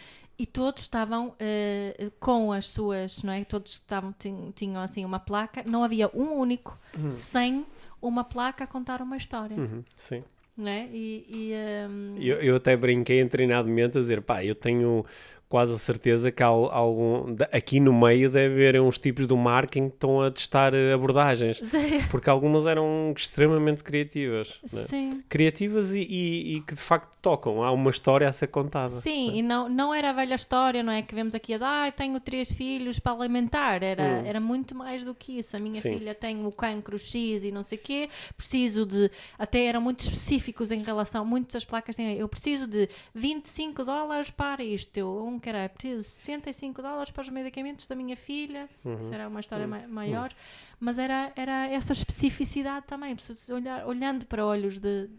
e 0.41 0.45
todos 0.47 0.81
estavam 0.81 1.27
uh, 1.27 2.11
com 2.19 2.51
as 2.51 2.67
suas, 2.67 3.21
não 3.21 3.31
é? 3.31 3.43
Todos 3.43 3.73
estavam, 3.73 4.11
tinham, 4.55 4.81
assim 4.81 5.05
uma 5.05 5.19
placa. 5.19 5.63
Não 5.67 5.83
havia 5.83 6.09
um 6.15 6.33
único 6.33 6.75
uhum. 6.97 7.11
sem 7.11 7.63
uma 8.01 8.23
placa 8.23 8.63
a 8.63 8.67
contar 8.67 9.03
uma 9.03 9.15
história. 9.15 9.55
Uhum. 9.55 9.83
Sim. 9.95 10.23
Né? 10.57 10.89
E, 10.91 11.25
e 11.29 11.53
um... 11.87 12.17
eu, 12.19 12.37
eu 12.37 12.55
até 12.55 12.75
brinquei 12.75 13.21
em 13.21 13.27
treinamento 13.27 13.99
a 13.99 14.01
dizer, 14.01 14.23
pá, 14.23 14.43
eu 14.43 14.55
tenho 14.55 15.05
quase 15.51 15.75
a 15.75 15.77
certeza 15.77 16.31
que 16.31 16.41
há 16.41 16.45
algum, 16.45 17.35
aqui 17.51 17.81
no 17.81 17.91
meio 17.91 18.31
deve 18.31 18.53
haver 18.53 18.81
uns 18.81 18.97
tipos 18.97 19.27
do 19.27 19.35
marketing 19.35 19.89
que 19.89 19.95
estão 19.95 20.21
a 20.21 20.31
testar 20.31 20.73
eh, 20.73 20.93
abordagens, 20.93 21.61
porque 22.09 22.29
algumas 22.29 22.65
eram 22.65 23.13
extremamente 23.13 23.83
criativas. 23.83 24.61
Né? 24.71 24.81
Sim. 24.83 25.23
Criativas 25.27 25.93
e, 25.93 26.07
e, 26.09 26.55
e, 26.55 26.61
que 26.61 26.73
de 26.73 26.79
facto 26.79 27.17
tocam, 27.21 27.61
há 27.61 27.69
uma 27.69 27.91
história 27.91 28.29
a 28.29 28.31
ser 28.31 28.47
contada. 28.47 28.91
Sim, 28.91 29.31
né? 29.31 29.37
e 29.39 29.41
não, 29.41 29.67
não 29.67 29.93
era 29.93 30.11
a 30.11 30.13
velha 30.13 30.35
história, 30.35 30.81
não 30.81 30.93
é? 30.93 31.01
Que 31.01 31.13
vemos 31.13 31.35
aqui, 31.35 31.53
ah, 31.55 31.91
tenho 31.93 32.17
três 32.21 32.53
filhos 32.53 32.97
para 32.97 33.11
alimentar, 33.11 33.83
era, 33.83 34.03
hum. 34.03 34.25
era 34.25 34.39
muito 34.39 34.73
mais 34.73 35.03
do 35.03 35.13
que 35.13 35.37
isso. 35.37 35.57
A 35.57 35.59
minha 35.59 35.81
Sim. 35.81 35.97
filha 35.97 36.15
tem 36.15 36.45
o 36.45 36.51
cancro 36.53 36.97
X 36.97 37.43
e 37.43 37.51
não 37.51 37.61
sei 37.61 37.77
o 37.77 37.81
quê, 37.81 38.09
preciso 38.37 38.85
de, 38.85 39.11
até 39.37 39.65
eram 39.65 39.81
muito 39.81 39.99
específicos 39.99 40.71
em 40.71 40.81
relação, 40.81 41.25
muitas 41.25 41.55
das 41.55 41.65
placas 41.65 41.97
têm, 41.97 42.15
eu 42.15 42.29
preciso 42.29 42.67
de 42.67 42.87
25 43.13 43.83
dólares 43.83 44.29
para 44.29 44.63
isto, 44.63 44.95
eu 44.95 45.25
um 45.25 45.40
que 45.41 45.49
era 45.49 45.67
preciso 45.67 46.03
65 46.03 46.81
dólares 46.81 47.11
para 47.11 47.21
os 47.21 47.29
medicamentos 47.29 47.87
da 47.87 47.95
minha 47.95 48.15
filha, 48.15 48.69
uhum. 48.85 48.99
isso 48.99 49.13
era 49.13 49.27
uma 49.27 49.39
história 49.39 49.65
uhum. 49.65 49.87
maior, 49.87 50.29
uhum. 50.31 50.77
mas 50.79 50.97
era, 50.97 51.33
era 51.35 51.67
essa 51.67 51.91
especificidade 51.91 52.85
também, 52.85 53.15
preciso 53.15 53.55
olhar, 53.55 53.85
olhando 53.85 54.25
para 54.25 54.45
olhos 54.45 54.79
de. 54.79 55.09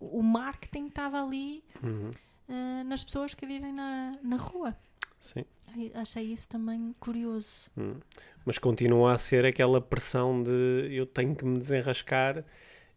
O 0.00 0.22
marketing 0.22 0.86
estava 0.86 1.22
ali 1.22 1.62
uh, 1.82 2.84
nas 2.84 3.04
pessoas 3.04 3.34
que 3.34 3.46
vivem 3.46 3.72
na, 3.72 4.18
na 4.22 4.36
rua. 4.36 4.76
Sim. 5.20 5.44
Achei 5.94 6.24
isso 6.24 6.48
também 6.48 6.92
curioso. 6.98 7.70
Hum. 7.78 7.94
Mas 8.44 8.58
continua 8.58 9.12
a 9.12 9.16
ser 9.16 9.46
aquela 9.46 9.80
pressão 9.80 10.42
de 10.42 10.88
eu 10.90 11.06
tenho 11.06 11.36
que 11.36 11.44
me 11.44 11.58
desenrascar 11.58 12.44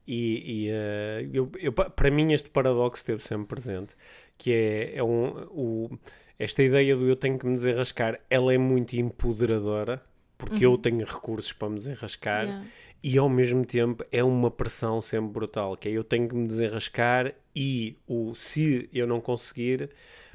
e, 0.08 0.68
e 0.68 0.72
uh, 0.72 1.30
eu, 1.34 1.46
eu, 1.60 1.74
para 1.74 2.12
mim 2.12 2.32
este 2.34 2.50
paradoxo 2.50 3.02
esteve 3.02 3.24
sempre 3.24 3.48
presente, 3.48 3.96
que 4.38 4.52
é, 4.54 4.98
é 4.98 5.04
um, 5.04 5.48
o, 5.50 6.00
esta 6.38 6.64
ideia 6.64 6.96
do 6.96 7.08
eu 7.08 7.16
tenho 7.16 7.38
que 7.40 7.46
me 7.46 7.56
desenrascar, 7.56 8.20
ela 8.30 8.54
é 8.54 8.58
muito 8.58 8.94
empoderadora, 8.94 10.04
porque 10.38 10.66
uhum. 10.66 10.74
eu 10.74 10.78
tenho 10.78 11.06
recursos 11.06 11.54
para 11.54 11.70
me 11.70 11.76
desenrascar, 11.76 12.44
yeah. 12.44 12.66
e 13.04 13.18
ao 13.18 13.30
mesmo 13.30 13.66
tempo 13.66 14.04
é 14.12 14.24
uma 14.24 14.52
pressão 14.52 15.00
sempre 15.00 15.32
brutal, 15.32 15.78
que 15.78 15.88
é 15.88 15.92
eu 15.92 16.04
tenho 16.04 16.28
que 16.28 16.36
me 16.36 16.48
desenrascar 16.48 17.34
e 17.56 17.98
o 18.06 18.36
se 18.36 18.90
eu 18.94 19.08
não 19.08 19.22
conseguir, 19.22 19.90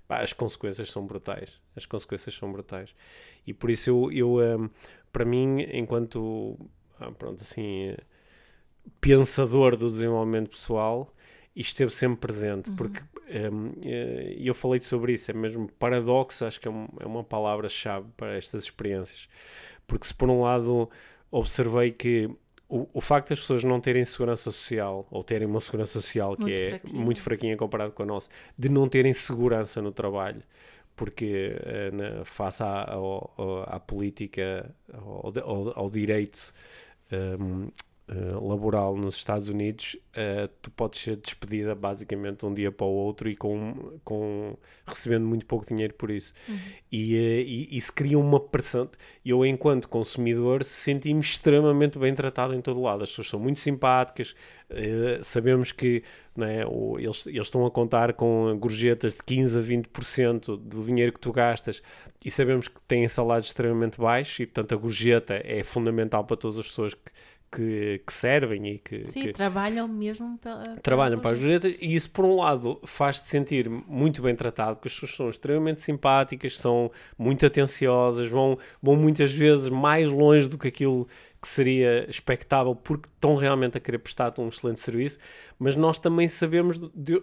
pá, 0.08 0.20
as 0.20 0.32
consequências 0.32 0.90
são 0.90 1.06
brutais. 1.06 1.60
As 1.76 1.86
consequências 1.86 2.34
são 2.34 2.50
brutais. 2.50 2.94
E 3.46 3.54
por 3.54 3.70
isso 3.70 3.90
eu, 3.90 4.12
eu 4.12 4.58
um, 4.58 4.70
para 5.12 5.24
mim, 5.24 5.66
enquanto, 5.72 6.58
ah, 6.98 7.12
pronto, 7.12 7.42
assim, 7.42 7.94
pensador 9.00 9.76
do 9.76 9.88
desenvolvimento 9.88 10.50
pessoal, 10.50 11.14
isto 11.54 11.70
esteve 11.70 11.90
sempre 11.90 12.20
presente, 12.20 12.70
uhum. 12.70 12.76
porque 12.76 13.00
um, 13.52 13.72
eh, 13.84 14.36
eu 14.38 14.54
falei 14.54 14.80
sobre 14.80 15.12
isso, 15.12 15.30
é 15.30 15.34
mesmo 15.34 15.70
paradoxo, 15.78 16.44
acho 16.44 16.60
que 16.60 16.68
é, 16.68 16.70
um, 16.70 16.88
é 17.00 17.06
uma 17.06 17.24
palavra-chave 17.24 18.06
para 18.16 18.36
estas 18.36 18.64
experiências, 18.64 19.28
porque 19.86 20.06
se 20.06 20.14
por 20.14 20.30
um 20.30 20.42
lado 20.42 20.88
observei 21.30 21.90
que 21.90 22.30
o, 22.68 22.88
o 22.94 23.00
facto 23.00 23.30
das 23.30 23.40
pessoas 23.40 23.64
não 23.64 23.80
terem 23.80 24.04
segurança 24.04 24.50
social, 24.52 25.06
ou 25.10 25.24
terem 25.24 25.46
uma 25.46 25.58
segurança 25.58 26.00
social 26.00 26.36
que 26.36 26.44
muito 26.44 26.60
é 26.60 26.70
fraquinha. 26.70 27.04
muito 27.04 27.22
fraquinha 27.22 27.56
comparado 27.56 27.92
com 27.92 28.02
a 28.04 28.06
nossa, 28.06 28.30
de 28.56 28.68
não 28.68 28.88
terem 28.88 29.12
segurança 29.12 29.82
no 29.82 29.90
trabalho, 29.90 30.42
porque 30.94 31.56
uh, 31.56 31.96
na, 31.96 32.24
face 32.24 32.62
à, 32.62 32.84
à, 32.84 33.76
à 33.76 33.80
política, 33.80 34.72
ao, 34.92 35.32
ao, 35.42 35.78
ao 35.80 35.90
direito 35.90 36.52
um, 37.10 37.68
uh, 38.11 38.46
laboral 38.46 38.96
nos 38.96 39.16
Estados 39.16 39.49
Unidos, 39.49 39.96
uh, 40.11 40.49
tu 40.61 40.70
podes 40.70 41.01
ser 41.01 41.16
despedida 41.16 41.75
basicamente 41.75 42.44
um 42.44 42.53
dia 42.53 42.73
para 42.73 42.87
o 42.87 42.90
outro 42.90 43.29
e 43.29 43.37
com, 43.37 43.99
com 44.05 44.57
recebendo 44.87 45.27
muito 45.27 45.46
pouco 45.46 45.66
dinheiro 45.66 45.94
por 45.94 46.11
isso. 46.11 46.33
Uhum. 46.49 46.57
E, 46.90 47.14
uh, 47.14 47.49
e 47.49 47.77
isso 47.77 47.92
cria 47.92 48.18
uma 48.18 48.40
pressão. 48.40 48.88
Eu, 49.25 49.44
enquanto 49.46 49.88
consumidor, 49.88 50.64
senti-me 50.64 51.20
extremamente 51.20 51.99
bem 51.99 52.14
tratado 52.14 52.55
em 52.55 52.61
todo 52.61 52.81
lado. 52.81 53.03
As 53.03 53.11
pessoas 53.11 53.29
são 53.29 53.40
muito 53.40 53.59
simpáticas, 53.59 54.35
sabemos 55.23 55.73
que 55.73 56.03
né, 56.37 56.62
eles, 56.99 57.27
eles 57.27 57.46
estão 57.46 57.66
a 57.66 57.70
contar 57.70 58.12
com 58.12 58.57
gorjetas 58.59 59.14
de 59.14 59.23
15 59.25 59.59
a 59.59 59.62
20% 59.62 60.57
do 60.57 60.85
dinheiro 60.85 61.12
que 61.12 61.18
tu 61.18 61.33
gastas 61.33 61.83
e 62.25 62.31
sabemos 62.31 62.68
que 62.68 62.81
têm 62.83 63.09
salários 63.09 63.49
extremamente 63.49 63.99
baixos 63.99 64.40
e, 64.40 64.46
portanto, 64.46 64.75
a 64.75 64.77
gorjeta 64.77 65.40
é 65.44 65.62
fundamental 65.62 66.25
para 66.25 66.37
todas 66.37 66.59
as 66.59 66.66
pessoas 66.66 66.94
que 66.94 67.11
que, 67.52 68.00
que, 68.06 68.12
servem 68.12 68.74
e 68.74 68.78
que, 68.78 69.04
Sim, 69.04 69.22
que 69.22 69.32
trabalham 69.32 69.88
mesmo 69.88 70.38
pela, 70.38 70.62
trabalham 70.82 71.18
para 71.18 71.32
as 71.32 71.38
gorjetas 71.38 71.74
e 71.80 71.94
isso 71.94 72.10
por 72.10 72.24
um 72.24 72.36
lado 72.36 72.80
faz-te 72.84 73.28
sentir 73.28 73.68
muito 73.68 74.22
bem 74.22 74.34
tratado 74.36 74.76
porque 74.76 74.88
as 74.88 74.94
pessoas 74.94 75.16
são 75.16 75.28
extremamente 75.28 75.80
simpáticas 75.80 76.56
são 76.56 76.90
muito 77.18 77.44
atenciosas 77.44 78.28
vão, 78.28 78.56
vão 78.80 78.94
muitas 78.94 79.32
vezes 79.32 79.68
mais 79.68 80.12
longe 80.12 80.48
do 80.48 80.56
que 80.56 80.68
aquilo 80.68 81.08
que 81.40 81.48
seria 81.48 82.08
expectável 82.08 82.74
porque 82.74 83.08
estão 83.08 83.34
realmente 83.34 83.76
a 83.78 83.80
querer 83.80 83.98
prestar-te 83.98 84.40
um 84.40 84.48
excelente 84.48 84.80
serviço. 84.80 85.18
Mas 85.58 85.74
nós 85.74 85.98
também 85.98 86.28
sabemos 86.28 86.78
de, 86.94 87.22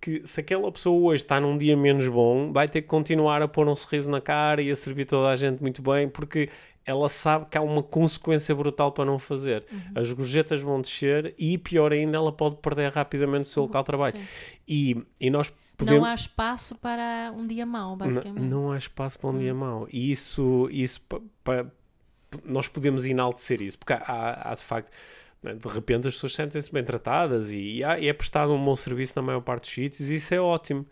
que 0.00 0.26
se 0.26 0.40
aquela 0.40 0.70
pessoa 0.72 1.00
hoje 1.00 1.22
está 1.22 1.40
num 1.40 1.56
dia 1.56 1.76
menos 1.76 2.08
bom 2.08 2.52
vai 2.52 2.68
ter 2.68 2.82
que 2.82 2.88
continuar 2.88 3.40
a 3.40 3.46
pôr 3.46 3.68
um 3.68 3.74
sorriso 3.74 4.10
na 4.10 4.20
cara 4.20 4.60
e 4.60 4.70
a 4.70 4.74
servir 4.74 5.04
toda 5.04 5.28
a 5.28 5.36
gente 5.36 5.60
muito 5.60 5.80
bem 5.80 6.08
porque 6.08 6.48
ela 6.84 7.08
sabe 7.08 7.46
que 7.46 7.56
há 7.56 7.62
uma 7.62 7.82
consequência 7.82 8.54
brutal 8.54 8.92
para 8.92 9.04
não 9.04 9.18
fazer. 9.18 9.64
Uhum. 9.70 9.80
As 9.94 10.12
gorjetas 10.12 10.60
vão 10.60 10.80
descer 10.80 11.34
e, 11.38 11.56
pior 11.58 11.92
ainda, 11.92 12.16
ela 12.16 12.32
pode 12.32 12.56
perder 12.56 12.92
rapidamente 12.92 13.44
o 13.44 13.48
seu 13.48 13.64
local 13.64 13.82
de 13.82 13.86
trabalho. 13.86 14.14
E, 14.66 15.02
e 15.20 15.30
nós 15.30 15.52
podemos... 15.76 16.00
Não 16.00 16.08
há 16.08 16.14
espaço 16.14 16.74
para 16.76 17.32
um 17.36 17.46
dia 17.46 17.66
mau, 17.66 17.96
basicamente. 17.96 18.42
Não, 18.44 18.62
não 18.62 18.72
há 18.72 18.78
espaço 18.78 19.18
para 19.18 19.30
um 19.30 19.38
dia 19.38 19.54
mau. 19.54 19.86
E 19.92 20.10
isso, 20.10 20.68
isso 20.70 21.00
nós 22.44 22.68
podemos 22.68 23.04
enaltecer 23.04 23.60
isso, 23.62 23.78
porque 23.78 23.92
há, 23.92 24.50
há 24.50 24.54
de 24.54 24.62
facto 24.62 24.90
né, 25.42 25.54
de 25.54 25.68
repente 25.68 26.08
as 26.08 26.14
pessoas 26.14 26.34
sentem-se 26.34 26.72
bem 26.72 26.84
tratadas 26.84 27.50
e, 27.50 27.80
e, 27.80 28.08
é 28.08 28.12
prestado 28.12 28.52
um 28.52 28.64
bom 28.64 28.76
serviço 28.76 29.14
na 29.16 29.22
maior 29.22 29.40
parte 29.40 29.62
dos 29.62 29.70
sítios 29.70 30.08
e 30.08 30.14
isso 30.16 30.32
é 30.34 30.40
ótimo. 30.40 30.86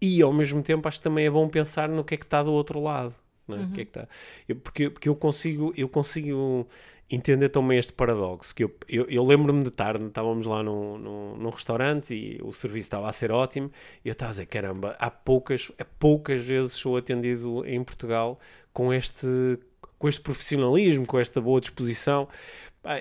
E 0.00 0.22
ao 0.22 0.32
mesmo 0.32 0.62
tempo 0.62 0.86
acho 0.86 0.98
que 0.98 1.04
também 1.04 1.26
é 1.26 1.30
bom 1.30 1.48
pensar 1.48 1.88
no 1.88 2.04
que 2.04 2.14
é 2.14 2.16
que 2.16 2.24
está 2.24 2.42
do 2.42 2.52
outro 2.52 2.80
lado. 2.80 3.14
Né? 3.48 3.56
Uhum. 3.56 3.70
Que 3.72 3.80
é 3.80 3.84
que 3.84 3.90
tá? 3.92 4.08
eu, 4.48 4.56
porque, 4.56 4.90
porque 4.90 5.08
eu 5.08 5.14
consigo, 5.14 5.72
eu 5.76 5.88
consigo 5.88 6.66
entender 7.10 7.48
também 7.48 7.78
este 7.78 7.92
paradoxo. 7.92 8.54
Que 8.54 8.64
eu, 8.64 8.74
eu, 8.88 9.06
eu 9.08 9.24
lembro-me 9.24 9.62
de 9.62 9.70
tarde, 9.70 10.04
estávamos 10.04 10.46
lá 10.46 10.62
num, 10.62 10.98
num, 10.98 11.36
num, 11.36 11.50
restaurante 11.50 12.14
e 12.14 12.40
o 12.42 12.52
serviço 12.52 12.86
estava 12.86 13.08
a 13.08 13.12
ser 13.12 13.30
ótimo, 13.30 13.70
e 14.04 14.08
eu 14.08 14.12
estava 14.12 14.30
a 14.30 14.32
dizer: 14.32 14.46
caramba, 14.46 14.96
há 14.98 15.10
poucas, 15.10 15.70
há 15.78 15.84
poucas 15.84 16.42
vezes 16.44 16.72
sou 16.72 16.96
atendido 16.96 17.64
em 17.66 17.82
Portugal 17.82 18.38
com 18.72 18.92
este, 18.92 19.26
com 19.98 20.08
este 20.08 20.20
profissionalismo, 20.20 21.06
com 21.06 21.18
esta 21.18 21.40
boa 21.40 21.60
disposição. 21.60 22.28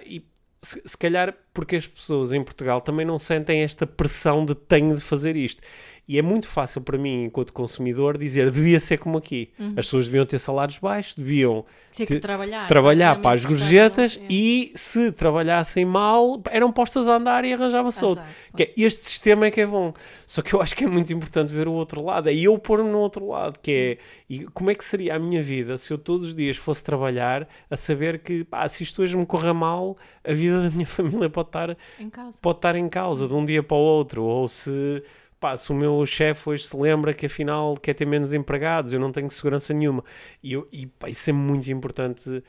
e 0.06 0.24
se, 0.62 0.82
se 0.84 0.98
calhar 0.98 1.36
porque 1.54 1.76
as 1.76 1.88
pessoas 1.88 2.34
em 2.34 2.44
Portugal 2.44 2.82
também 2.82 3.06
não 3.06 3.18
sentem 3.18 3.62
esta 3.62 3.86
pressão 3.86 4.44
de 4.44 4.56
tenho 4.56 4.96
de 4.96 5.02
fazer 5.02 5.36
isto. 5.36 5.62
E 6.08 6.20
é 6.20 6.22
muito 6.22 6.48
fácil 6.48 6.82
para 6.82 6.98
mim, 6.98 7.26
enquanto 7.26 7.52
consumidor, 7.52 8.18
dizer 8.18 8.52
devia 8.52 8.80
ser 8.80 8.98
como 8.98 9.18
aqui. 9.18 9.52
Uhum. 9.60 9.70
As 9.70 9.86
pessoas 9.86 10.06
deviam 10.06 10.26
ter 10.26 10.38
salários 10.38 10.78
baixos, 10.78 11.16
deviam 11.16 11.66
ter, 11.96 12.20
trabalhar, 12.20 12.68
trabalhar 12.68 13.22
para 13.22 13.36
as 13.36 13.44
gorjetas 13.44 14.20
é. 14.22 14.26
e 14.30 14.72
se 14.76 15.12
trabalhassem 15.12 15.84
mal, 15.84 16.42
eram 16.52 16.72
postas 16.72 17.08
a 17.08 17.16
andar 17.16 17.44
e 17.44 17.54
arranjava-se 17.54 18.06
outro. 18.06 18.24
É, 18.58 18.72
este 18.78 19.08
sistema 19.08 19.48
é 19.48 19.52
que 19.52 19.62
é 19.62 19.66
bom. 19.66 19.94
Só 20.28 20.42
que 20.42 20.54
eu 20.54 20.62
acho 20.62 20.76
que 20.76 20.84
é 20.84 20.88
muito 20.88 21.12
importante 21.12 21.52
ver 21.52 21.68
o 21.68 21.74
outro 21.74 22.04
lado. 22.04 22.30
É 22.30 22.34
eu 22.36 22.58
pôr-me 22.60 22.90
no 22.90 23.00
outro 23.00 23.28
lado, 23.28 23.60
que 23.60 23.72
é 23.72 23.98
e 24.30 24.44
como 24.46 24.72
é 24.72 24.76
que 24.76 24.84
seria 24.84 25.16
a 25.16 25.20
minha 25.20 25.42
vida 25.42 25.78
se 25.78 25.94
eu 25.94 25.98
todos 25.98 26.28
os 26.28 26.36
dias 26.36 26.58
fosse 26.58 26.84
trabalhar 26.84 27.48
a 27.70 27.78
saber 27.78 28.20
que 28.20 28.44
pá, 28.44 28.68
se 28.68 28.82
isto 28.82 29.04
hoje 29.04 29.16
me 29.16 29.26
corra 29.26 29.54
mal, 29.54 29.96
a 30.24 30.34
vida 30.34 30.64
da 30.64 30.70
minha 30.70 30.86
família 30.88 31.30
pode 31.30 31.50
estar 31.50 31.78
em 32.00 32.10
causa, 32.10 32.40
pode 32.42 32.58
estar 32.58 32.76
em 32.76 32.90
causa 32.90 33.28
de 33.28 33.34
um 33.34 33.46
dia 33.46 33.62
para 33.62 33.78
o 33.78 33.80
outro, 33.80 34.24
ou 34.24 34.48
se 34.48 35.04
pá, 35.40 35.56
se 35.58 35.72
o 35.72 35.76
meu 35.76 36.06
chefe 36.06 36.50
hoje 36.50 36.66
se 36.66 36.76
lembra 36.78 37.14
que 37.14 37.26
afinal 37.26 37.76
quer 37.78 37.94
ter 37.94 38.06
menos 38.06 38.34
empregados, 38.34 38.94
eu 38.94 39.00
não 39.00 39.12
tenho 39.12 39.30
segurança 39.30 39.74
nenhuma. 39.74 40.04
E, 40.42 40.54
eu, 40.54 40.68
e 40.72 40.88
pá, 40.88 41.10
isso 41.10 41.30
é 41.30 41.34
muito 41.34 41.70
importante 41.72 42.30
uh, 42.30 42.44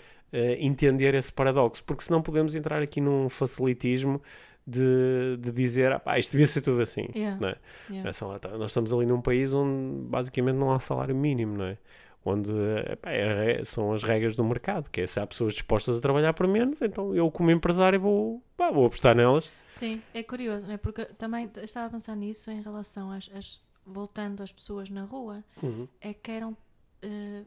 entender 0.59 1.15
esse 1.15 1.33
paradoxo, 1.33 1.83
porque 1.85 2.03
senão 2.03 2.23
podemos 2.23 2.55
entrar 2.55 2.83
aqui 2.83 3.01
num 3.01 3.29
facilitismo 3.29 4.21
de, 4.67 5.37
de 5.39 5.53
dizer 5.53 5.93
ah, 5.93 6.01
pá, 6.01 6.19
isto 6.19 6.33
devia 6.33 6.47
ser 6.47 6.61
tudo 6.61 6.83
assim. 6.83 7.09
Yeah. 7.15 7.39
Não 7.41 7.49
é? 7.51 7.57
Yeah. 7.89 8.11
É, 8.11 8.39
tá, 8.39 8.59
nós 8.59 8.71
estamos 8.71 8.93
ali 8.93 9.07
num 9.07 9.21
país 9.21 9.55
onde 9.55 10.09
basicamente 10.09 10.57
não 10.57 10.73
há 10.73 10.81
salário 10.81 11.15
mínimo, 11.15 11.57
não 11.57 11.67
é? 11.67 11.79
Onde 12.27 12.53
epá, 12.91 13.11
é, 13.13 13.63
são 13.65 13.93
as 13.93 14.03
regras 14.03 14.35
do 14.35 14.45
mercado, 14.45 14.91
que 14.91 15.01
é 15.01 15.07
se 15.07 15.21
há 15.21 15.27
pessoas 15.27 15.53
dispostas 15.53 15.99
a 15.99 16.01
trabalhar 16.01 16.33
por 16.35 16.49
menos, 16.49 16.83
então 16.83 17.15
eu 17.15 17.31
como 17.31 17.51
empresário 17.51 18.01
vou, 18.01 18.43
pá, 18.57 18.71
vou 18.71 18.87
apostar 18.87 19.15
nelas. 19.15 19.51
Sim, 19.69 20.03
é 20.13 20.23
curioso, 20.23 20.67
né? 20.67 20.77
porque 20.77 21.05
também 21.05 21.51
estava 21.63 21.87
a 21.87 21.91
pensar 21.91 22.17
nisso 22.17 22.51
em 22.51 22.61
relação 22.61 23.11
às, 23.11 23.31
às 23.33 23.65
voltando 23.87 24.43
às 24.43 24.51
pessoas 24.51 24.91
na 24.91 25.05
rua, 25.05 25.45
uhum. 25.63 25.87
é 26.01 26.13
que 26.13 26.31
eram, 26.31 26.51
uh, 26.51 27.47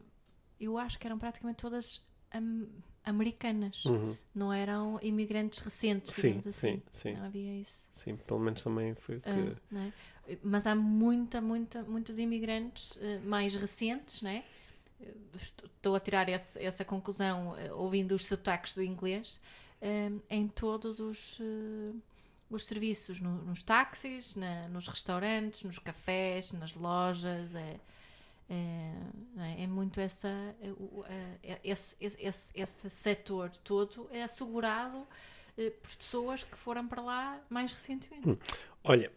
eu 0.58 0.78
acho 0.78 0.98
que 0.98 1.06
eram 1.06 1.18
praticamente 1.18 1.58
todas 1.58 2.00
am 2.32 2.66
americanas, 3.02 3.86
uhum. 3.86 4.14
não 4.34 4.52
eram 4.52 4.98
imigrantes 5.02 5.58
recentes, 5.60 6.12
sim, 6.12 6.36
assim. 6.36 6.50
Sim, 6.52 6.82
sim. 6.90 7.14
Não 7.14 7.24
havia 7.24 7.56
isso. 7.58 7.82
Sim, 7.90 8.16
pelo 8.16 8.38
menos 8.38 8.62
também 8.62 8.94
foi 8.94 9.16
o 9.16 9.20
que... 9.22 9.30
Uh, 9.30 9.56
é? 10.28 10.38
Mas 10.42 10.66
há 10.66 10.74
muita, 10.74 11.40
muita, 11.40 11.82
muitos 11.82 12.18
imigrantes 12.18 12.96
uh, 12.96 13.20
mais 13.24 13.54
recentes, 13.54 14.20
não 14.20 14.30
é? 14.30 14.44
Estou 15.34 15.94
a 15.94 16.00
tirar 16.00 16.28
esse, 16.28 16.58
essa 16.62 16.84
conclusão 16.84 17.52
uh, 17.52 17.76
ouvindo 17.76 18.12
os 18.12 18.26
sotaques 18.26 18.74
do 18.74 18.82
inglês, 18.82 19.40
uh, 19.80 20.20
em 20.28 20.48
todos 20.48 21.00
os, 21.00 21.38
uh, 21.40 21.96
os 22.50 22.66
serviços, 22.66 23.20
no, 23.20 23.30
nos 23.42 23.62
táxis, 23.62 24.34
na, 24.34 24.68
nos 24.68 24.88
restaurantes, 24.88 25.62
nos 25.62 25.78
cafés, 25.78 26.52
nas 26.52 26.74
lojas. 26.74 27.54
É, 27.54 27.76
é, 28.52 28.92
é, 29.38 29.62
é 29.62 29.66
muito 29.68 30.00
essa, 30.00 30.28
esse, 31.62 31.96
esse, 32.00 32.50
esse 32.52 32.90
setor 32.90 33.50
todo 33.62 34.08
é 34.10 34.24
assegurado 34.24 35.06
por 35.54 35.96
pessoas 35.96 36.42
que 36.42 36.58
foram 36.58 36.88
para 36.88 37.00
lá 37.00 37.40
mais 37.48 37.72
recentemente. 37.72 38.28
Hum. 38.28 38.36
Olha, 38.82 39.12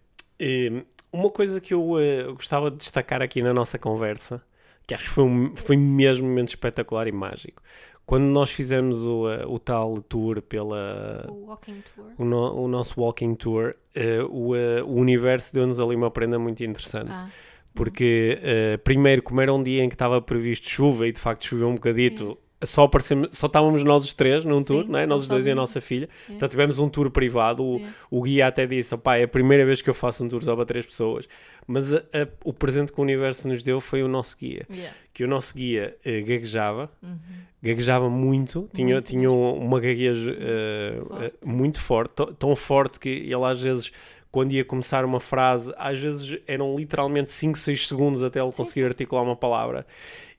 uma 1.11 1.31
coisa 1.31 1.59
que 1.59 1.73
eu 1.73 1.95
gostava 2.35 2.69
de 2.69 2.75
destacar 2.75 3.23
aqui 3.23 3.41
na 3.41 3.55
nossa 3.55 3.79
conversa 3.79 4.39
que 4.85 4.93
acho 4.93 5.05
que 5.05 5.09
foi, 5.09 5.23
um, 5.23 5.55
foi 5.55 5.77
mesmo 5.77 6.25
um 6.25 6.29
momento 6.29 6.49
espetacular 6.49 7.07
e 7.07 7.11
mágico. 7.11 7.61
Quando 8.05 8.25
nós 8.25 8.51
fizemos 8.51 9.05
o, 9.05 9.27
uh, 9.27 9.49
o 9.49 9.57
tal 9.57 10.01
tour 10.01 10.41
pela. 10.41 11.25
O 11.29 11.45
walking 11.47 11.81
tour. 11.95 12.05
O, 12.17 12.25
no, 12.25 12.63
o 12.63 12.67
nosso 12.67 12.99
walking 12.99 13.33
tour, 13.35 13.75
uh, 13.95 14.25
o, 14.29 14.53
uh, 14.53 14.85
o 14.85 14.95
universo 14.95 15.53
deu-nos 15.53 15.79
ali 15.79 15.95
uma 15.95 16.11
prenda 16.11 16.37
muito 16.37 16.63
interessante. 16.63 17.11
Ah. 17.13 17.29
Porque, 17.73 18.39
primeiro, 18.83 19.23
como 19.23 19.41
era 19.41 19.51
um 19.51 19.63
dia 19.63 19.83
em 19.83 19.89
que 19.89 19.95
estava 19.95 20.21
previsto 20.21 20.69
chuva 20.69 21.07
e 21.07 21.11
de 21.11 21.19
facto 21.19 21.47
choveu 21.47 21.67
um 21.67 21.73
bocadito, 21.73 22.37
só, 22.65 22.89
só 23.31 23.47
estávamos 23.47 23.83
nós 23.83 24.03
os 24.03 24.13
três 24.13 24.45
num 24.45 24.63
tour, 24.63 24.83
Sim, 24.83 24.91
né? 24.91 25.05
nós 25.05 25.23
os 25.23 25.27
dois 25.27 25.45
e 25.45 25.51
a 25.51 25.55
nossa 25.55 25.81
filha. 25.81 26.09
Yeah. 26.23 26.35
Então 26.35 26.49
tivemos 26.49 26.79
um 26.79 26.89
tour 26.89 27.09
privado. 27.09 27.63
O, 27.63 27.77
yeah. 27.77 27.95
o 28.09 28.21
guia 28.21 28.47
até 28.47 28.65
disse: 28.65 28.93
opá, 28.95 29.17
é 29.17 29.23
a 29.23 29.27
primeira 29.27 29.65
vez 29.65 29.81
que 29.81 29.89
eu 29.89 29.93
faço 29.93 30.23
um 30.23 30.29
tour 30.29 30.43
só 30.43 30.55
para 30.55 30.65
três 30.65 30.85
pessoas. 30.85 31.27
Mas 31.65 31.93
a, 31.93 31.97
a, 31.97 32.27
o 32.43 32.53
presente 32.53 32.91
que 32.91 32.99
o 32.99 33.03
universo 33.03 33.47
nos 33.47 33.63
deu 33.63 33.79
foi 33.79 34.03
o 34.03 34.07
nosso 34.07 34.37
guia. 34.37 34.65
Yeah. 34.69 34.93
Que 35.13 35.23
o 35.23 35.27
nosso 35.27 35.55
guia 35.55 35.95
uh, 35.99 36.25
gaguejava, 36.25 36.91
uhum. 37.01 37.17
gaguejava 37.61 38.09
muito, 38.09 38.69
tinha, 38.73 38.95
muito 38.95 39.09
tinha 39.09 39.31
uma 39.31 39.79
gagueja 39.79 40.31
uh, 40.31 41.05
forte. 41.07 41.35
Uh, 41.35 41.49
muito 41.49 41.79
forte, 41.79 42.13
tão 42.37 42.55
forte 42.55 42.99
que 42.99 43.09
ele 43.09 43.43
às 43.45 43.61
vezes 43.61 43.91
quando 44.33 44.51
ia 44.51 44.65
começar 44.65 45.05
uma 45.05 45.19
frase, 45.19 45.71
às 45.77 45.99
vezes 45.99 46.39
eram 46.47 46.75
literalmente 46.75 47.29
5, 47.29 47.55
6 47.55 47.87
segundos 47.87 48.23
até 48.23 48.41
ele 48.41 48.51
conseguir 48.51 48.79
sim. 48.79 48.87
articular 48.87 49.21
uma 49.21 49.35
palavra. 49.35 49.85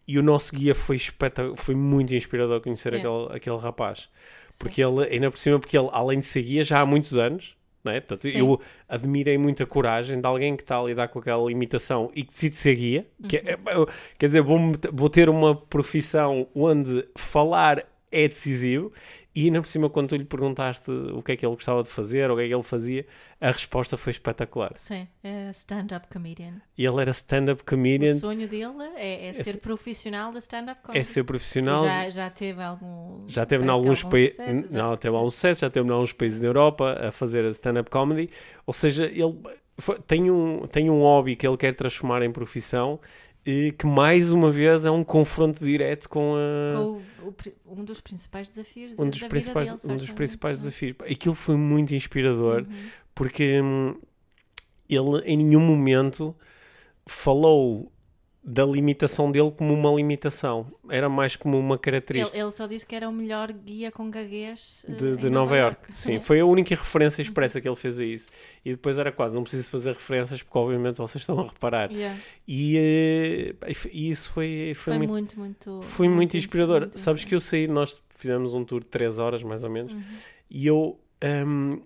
E 0.07 0.19
o 0.19 0.23
nosso 0.23 0.55
guia 0.55 0.75
foi 0.75 0.97
espetacular, 0.97 1.57
foi 1.57 1.75
muito 1.75 2.15
inspirador 2.15 2.61
conhecer 2.61 2.93
yeah. 2.93 3.09
aquele, 3.09 3.37
aquele 3.37 3.57
rapaz. 3.57 4.09
Porque 4.59 4.85
Sim. 4.85 5.01
ele, 5.01 5.15
ainda 5.15 5.31
por 5.31 5.39
cima, 5.39 5.59
porque 5.59 5.77
ele, 5.77 5.89
além 5.93 6.21
de 6.21 6.27
ser 6.27 6.43
guia, 6.43 6.63
já 6.63 6.81
há 6.81 6.87
muitos 6.87 7.17
anos, 7.17 7.57
não 7.83 7.93
é? 7.93 8.01
Portanto, 8.01 8.23
Sim. 8.23 8.39
eu 8.39 8.61
admirei 8.89 9.37
muito 9.37 9.63
a 9.63 9.67
coragem 9.67 10.21
de 10.21 10.27
alguém 10.27 10.57
que 10.57 10.63
está 10.63 10.79
a 10.79 10.85
lidar 10.85 11.09
com 11.09 11.19
aquela 11.19 11.47
limitação 11.47 12.11
e 12.15 12.23
que 12.23 12.31
decide 12.31 12.57
ser 12.57 12.75
guia. 12.75 13.07
Uhum. 13.21 13.29
Que 13.29 13.37
é, 13.39 13.59
quer 14.19 14.27
dizer, 14.27 14.43
vou, 14.43 14.59
vou 14.93 15.11
ter 15.11 15.29
uma 15.29 15.55
profissão 15.55 16.47
onde 16.55 17.07
falar 17.17 17.85
é 18.11 18.29
decisivo 18.29 18.93
e 19.35 19.47
ainda 19.47 19.61
por 19.61 19.67
cima, 19.67 19.91
quando 19.91 20.11
tu 20.11 20.17
lhe 20.17 20.25
perguntaste 20.25 20.89
o 20.91 21.21
que 21.21 21.33
é 21.33 21.37
que 21.37 21.45
ele 21.45 21.55
gostava 21.55 21.83
de 21.83 21.89
fazer, 21.89 22.31
o 22.31 22.37
que 22.37 22.43
é 22.43 22.49
que 22.49 22.55
ele 22.55 22.63
fazia, 22.63 23.05
a 23.41 23.51
resposta 23.51 23.97
foi 23.97 24.13
espetacular. 24.13 24.73
Sim, 24.77 25.09
era 25.25 25.51
stand-up 25.51 26.07
comedian. 26.09 26.61
E 26.79 26.85
ele 26.85 27.01
era 27.01 27.11
stand-up 27.11 27.65
comedian. 27.65 28.13
O 28.13 28.17
sonho 28.17 28.47
dele 28.47 28.85
é, 28.95 29.31
é 29.31 29.43
ser 29.43 29.57
é, 29.57 29.59
profissional 29.59 30.31
de 30.31 30.39
stand-up 30.39 30.81
comedy. 30.83 31.01
É 31.01 31.03
ser 31.03 31.25
profissional. 31.25 31.85
Já, 31.85 32.09
já 32.11 32.31
teve 32.31 32.63
algum. 32.63 33.25
Já 33.27 33.45
teve 33.45 33.65
em 33.65 33.69
alguns 33.69 34.05
países. 34.05 34.39
Não, 34.71 34.97
teve 34.97 35.17
algum 35.17 35.31
sucesso, 35.31 35.63
já 35.63 35.71
teve 35.71 35.89
em 35.89 35.93
alguns 35.93 36.13
países 36.13 36.41
da 36.41 36.47
Europa 36.47 37.09
a 37.09 37.11
fazer 37.11 37.45
stand-up 37.47 37.91
comedy. 37.91 38.31
Ou 38.65 38.73
seja, 38.73 39.07
ele 39.07 39.37
foi, 39.79 39.99
tem, 39.99 40.31
um, 40.31 40.67
tem 40.69 40.89
um 40.89 41.01
hobby 41.01 41.35
que 41.35 41.45
ele 41.45 41.57
quer 41.57 41.75
transformar 41.75 42.23
em 42.23 42.31
profissão 42.31 43.01
e 43.47 43.73
que 43.73 43.87
mais 43.87 44.33
uma 44.33 44.51
vez 44.51 44.87
é 44.87 44.91
um 44.91 45.05
confronto 45.05 45.65
direto 45.65 46.09
com 46.09 46.35
a. 46.35 46.75
Com 46.75 47.03
o, 47.23 47.35
o, 47.67 47.81
um 47.81 47.85
dos 47.85 48.01
principais 48.01 48.49
desafios 48.49 48.93
um 48.99 49.11
dos 49.11 49.21
da 49.21 49.29
principais, 49.29 49.69
vida 49.69 49.81
dele, 49.81 49.93
Um 49.93 49.97
dos 49.97 50.11
principais 50.11 50.59
desafios. 50.59 50.97
Aquilo 51.01 51.35
foi 51.35 51.57
muito 51.57 51.95
inspirador 51.95 52.63
uhum. 52.63 52.89
porque 53.15 53.61
hum, 53.61 53.97
ele 54.89 55.19
em 55.25 55.37
nenhum 55.37 55.61
momento 55.61 56.35
falou 57.07 57.93
da 58.47 58.63
limitação 58.63 59.33
dele 59.33 59.51
como 59.51 59.73
uma 59.73 59.91
limitação. 59.91 60.71
Era 60.91 61.09
mais 61.09 61.35
como 61.35 61.59
uma 61.59 61.79
característica. 61.79 62.37
Ele, 62.37 62.45
ele 62.45 62.53
só 62.53 62.67
disse 62.67 62.85
que 62.85 62.95
era 62.95 63.09
o 63.09 63.13
melhor 63.13 63.51
guia 63.51 63.91
com 63.91 64.11
gaguês 64.11 64.85
uh, 64.87 64.93
de, 64.93 65.17
de 65.17 65.31
Nova, 65.31 65.31
Nova 65.31 65.57
York. 65.57 65.81
York. 65.87 65.99
Sim, 65.99 66.21
foi 66.21 66.41
a 66.41 66.45
única 66.45 66.75
referência 66.75 67.23
expressa 67.23 67.59
que 67.59 67.67
ele 67.67 67.77
fez 67.77 67.99
a 67.99 68.05
isso. 68.05 68.29
E 68.63 68.73
depois 68.73 68.99
era 68.99 69.11
quase, 69.11 69.35
não 69.35 69.43
preciso 69.43 69.71
fazer 69.71 69.95
referências 69.95 70.43
porque 70.43 70.59
obviamente 70.59 70.99
vocês 70.99 71.23
estão 71.23 71.41
a 71.41 71.45
reparar. 71.45 71.91
Yeah. 71.91 72.21
E, 72.47 73.57
uh, 73.63 73.73
e, 73.91 74.11
isso 74.11 74.31
foi, 74.31 74.73
foi, 74.75 74.93
foi 74.93 74.99
muito, 74.99 75.11
muito, 75.11 75.39
muito, 75.41 75.81
foi 75.83 76.07
muito, 76.07 76.17
muito 76.17 76.37
inspirador. 76.37 76.81
Muito 76.81 77.01
Sabes 77.01 77.25
que 77.25 77.35
eu 77.35 77.41
saí, 77.41 77.67
nós 77.67 77.99
fizemos 78.15 78.53
um 78.53 78.63
tour 78.63 78.83
de 78.83 78.89
3 78.89 79.19
horas 79.19 79.43
mais 79.43 79.65
ou 79.65 79.71
menos, 79.71 79.93
uhum. 79.93 80.03
e 80.51 80.67
eu. 80.67 81.01
Um, 81.25 81.81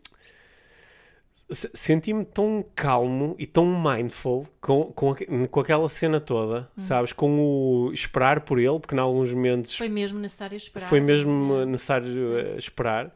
senti-me 1.51 2.25
tão 2.25 2.65
calmo 2.75 3.35
e 3.39 3.47
tão 3.47 3.67
mindful 3.67 4.47
com, 4.61 4.85
com, 4.93 5.15
com 5.51 5.61
aquela 5.61 5.89
cena 5.89 6.21
toda, 6.21 6.69
hum. 6.77 6.81
sabes? 6.81 7.13
Com 7.13 7.41
o 7.41 7.93
esperar 7.93 8.43
por 8.43 8.59
ele, 8.59 8.79
porque 8.79 8.95
em 8.95 8.99
alguns 8.99 9.33
momentos. 9.33 9.77
Foi 9.77 9.89
mesmo 9.89 10.19
necessário 10.19 10.57
esperar. 10.57 10.89
Foi 10.89 11.01
mesmo 11.01 11.65
necessário 11.65 12.07
Sim. 12.07 12.35
Eh, 12.35 12.59
esperar. 12.59 13.15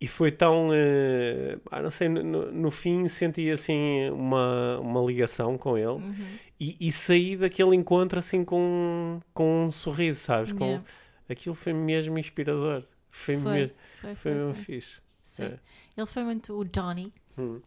E 0.00 0.06
foi 0.08 0.30
tão. 0.32 0.68
Uh, 0.68 1.60
ah, 1.70 1.82
não 1.82 1.90
sei, 1.90 2.08
no, 2.08 2.50
no, 2.50 2.70
fim 2.70 3.06
senti 3.06 3.50
assim 3.50 4.08
uma, 4.10 4.78
uma 4.80 5.02
ligação 5.02 5.58
com 5.58 5.76
ele 5.76 5.88
uhum. 5.88 6.26
e, 6.58 6.74
e, 6.80 6.90
saí 6.90 7.36
daquele 7.36 7.76
encontro 7.76 8.18
assim 8.18 8.42
com, 8.42 9.20
com 9.34 9.66
um 9.66 9.70
sorriso, 9.70 10.20
sabes? 10.20 10.52
Com, 10.52 10.64
yeah. 10.64 10.84
Aquilo 11.28 11.54
foi 11.54 11.74
mesmo 11.74 12.18
inspirador. 12.18 12.82
Foi, 13.10 13.36
foi 13.36 13.52
mesmo, 13.52 13.76
foi, 14.00 14.14
foi, 14.14 14.16
foi 14.16 14.34
mesmo 14.34 14.54
fixe. 14.54 15.02
Sim. 15.22 15.44
É. 15.44 15.58
Ele 15.96 16.06
foi 16.06 16.24
muito 16.24 16.58
o 16.58 16.64
Donnie. 16.64 17.12
Hum. 17.38 17.60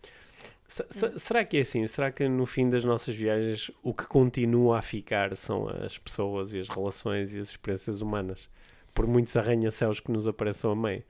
Será 0.68 1.46
que 1.46 1.58
é 1.58 1.62
assim? 1.62 1.86
Será 1.88 2.12
que 2.12 2.28
no 2.28 2.46
fim 2.46 2.70
das 2.70 2.84
nossas 2.84 3.16
viagens 3.16 3.70
o 3.84 3.94
que 3.94 4.06
continua 4.06 4.80
a 4.80 4.82
ficar 4.82 5.36
são 5.36 5.68
as 5.68 5.98
pessoas 5.98 6.54
e 6.54 6.60
as 6.60 6.68
relações 6.68 7.36
e 7.36 7.40
as 7.40 7.50
experiências 7.50 8.02
humanas? 8.02 8.50
Por 8.94 9.06
muitos 9.06 9.36
arranha-céus 9.36 10.00
que 10.00 10.12
nos 10.12 10.28
apareçam 10.28 10.72
a 10.72 10.76
meio. 10.76 11.04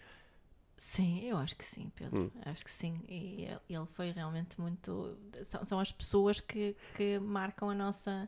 Sim, 0.76 1.24
eu 1.24 1.38
acho 1.38 1.56
que 1.56 1.64
sim, 1.64 1.92
Pedro. 1.96 2.24
Hum. 2.24 2.32
Acho 2.46 2.64
que 2.64 2.72
sim. 2.72 3.00
E 3.08 3.48
ele 3.70 3.86
foi 3.92 4.12
realmente 4.12 4.60
muito. 4.60 5.18
São, 5.46 5.64
são 5.64 5.80
as 5.80 5.92
pessoas 5.92 6.40
que, 6.40 6.76
que 6.96 7.20
marcam 7.20 7.70
a 7.70 7.76
nossa, 7.76 8.28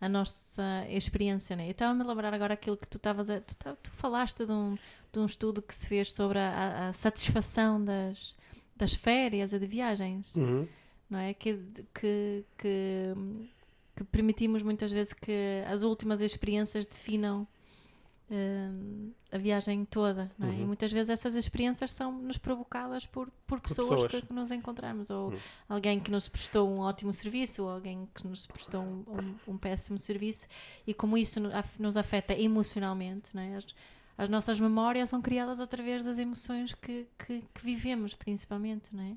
a 0.00 0.08
nossa 0.08 0.84
experiência, 0.88 1.56
né? 1.56 1.66
Eu 1.66 1.70
estava-me 1.70 2.02
a 2.02 2.06
lembrar 2.06 2.34
agora 2.34 2.54
aquilo 2.54 2.76
que 2.76 2.86
tu 2.86 2.98
estavas 2.98 3.30
a. 3.30 3.40
Tu, 3.40 3.54
tu, 3.82 3.90
falaste 3.92 4.44
de 4.44 4.52
um, 4.52 4.76
de 5.12 5.18
um 5.18 5.24
estudo 5.24 5.62
que 5.62 5.72
se 5.72 5.88
fez 5.88 6.12
sobre 6.12 6.38
a, 6.38 6.50
a, 6.50 6.88
a 6.88 6.92
satisfação 6.92 7.82
das 7.82 8.36
das 8.78 8.94
férias 8.94 9.52
e 9.52 9.58
de 9.58 9.66
viagens, 9.66 10.34
Uhum. 10.36 10.66
não 11.10 11.18
é? 11.18 11.34
Que, 11.34 11.58
que, 11.94 12.44
que, 12.56 13.14
que 13.96 14.04
permitimos 14.04 14.62
muitas 14.62 14.90
vezes 14.90 15.12
que 15.12 15.62
as 15.66 15.82
últimas 15.82 16.20
experiências 16.20 16.86
definam 16.86 17.46
hum, 18.30 19.10
a 19.32 19.38
viagem 19.38 19.84
toda, 19.84 20.30
não 20.38 20.48
é? 20.48 20.56
E 20.56 20.60
Uhum. 20.60 20.66
muitas 20.66 20.92
vezes 20.92 21.08
essas 21.08 21.34
experiências 21.34 21.92
são 21.92 22.12
nos 22.12 22.36
provocadas 22.38 23.06
por, 23.06 23.30
por 23.46 23.60
pessoas, 23.60 23.88
pessoas. 24.02 24.10
Que, 24.12 24.26
que 24.26 24.32
nos 24.32 24.50
encontramos, 24.50 25.08
ou 25.10 25.30
Uhum. 25.30 25.38
alguém 25.68 25.98
que 25.98 26.10
nos 26.10 26.28
prestou 26.28 26.68
um 26.68 26.78
ótimo 26.80 27.12
serviço, 27.12 27.62
ou 27.64 27.70
alguém 27.70 28.06
que 28.14 28.26
nos 28.26 28.46
prestou 28.46 28.82
um, 28.82 29.04
um- 29.08 29.52
um 29.54 29.58
péssimo 29.58 29.98
serviço, 29.98 30.46
e 30.86 30.92
como 30.92 31.16
isso 31.16 31.40
nos 31.78 31.96
afeta 31.96 32.34
emocionalmente, 32.38 33.30
não 33.34 33.42
é? 33.42 33.56
As, 33.56 33.66
as 34.18 34.28
nossas 34.28 34.58
memórias 34.58 35.08
são 35.08 35.22
criadas 35.22 35.60
através 35.60 36.02
das 36.02 36.18
emoções 36.18 36.74
que, 36.74 37.06
que, 37.16 37.40
que 37.54 37.64
vivemos, 37.64 38.14
principalmente, 38.14 38.94
não 38.94 39.04
é? 39.04 39.12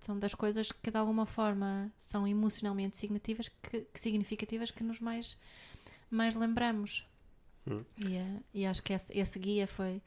São 0.00 0.18
das 0.18 0.34
coisas 0.34 0.72
que 0.72 0.90
de 0.90 0.96
alguma 0.96 1.26
forma 1.26 1.92
são 1.98 2.26
emocionalmente 2.26 2.96
significativas 2.96 3.50
que, 3.62 3.86
que 3.92 4.00
significativas 4.00 4.70
que 4.70 4.82
nos 4.82 4.98
mais, 4.98 5.36
mais 6.10 6.34
lembramos. 6.34 7.06
Hum. 7.66 7.82
E, 7.98 8.16
eh, 8.16 8.36
e 8.54 8.66
acho 8.66 8.82
que 8.82 8.94
esse, 8.94 9.06
esse 9.18 9.38
guia 9.38 9.66
foi, 9.66 10.00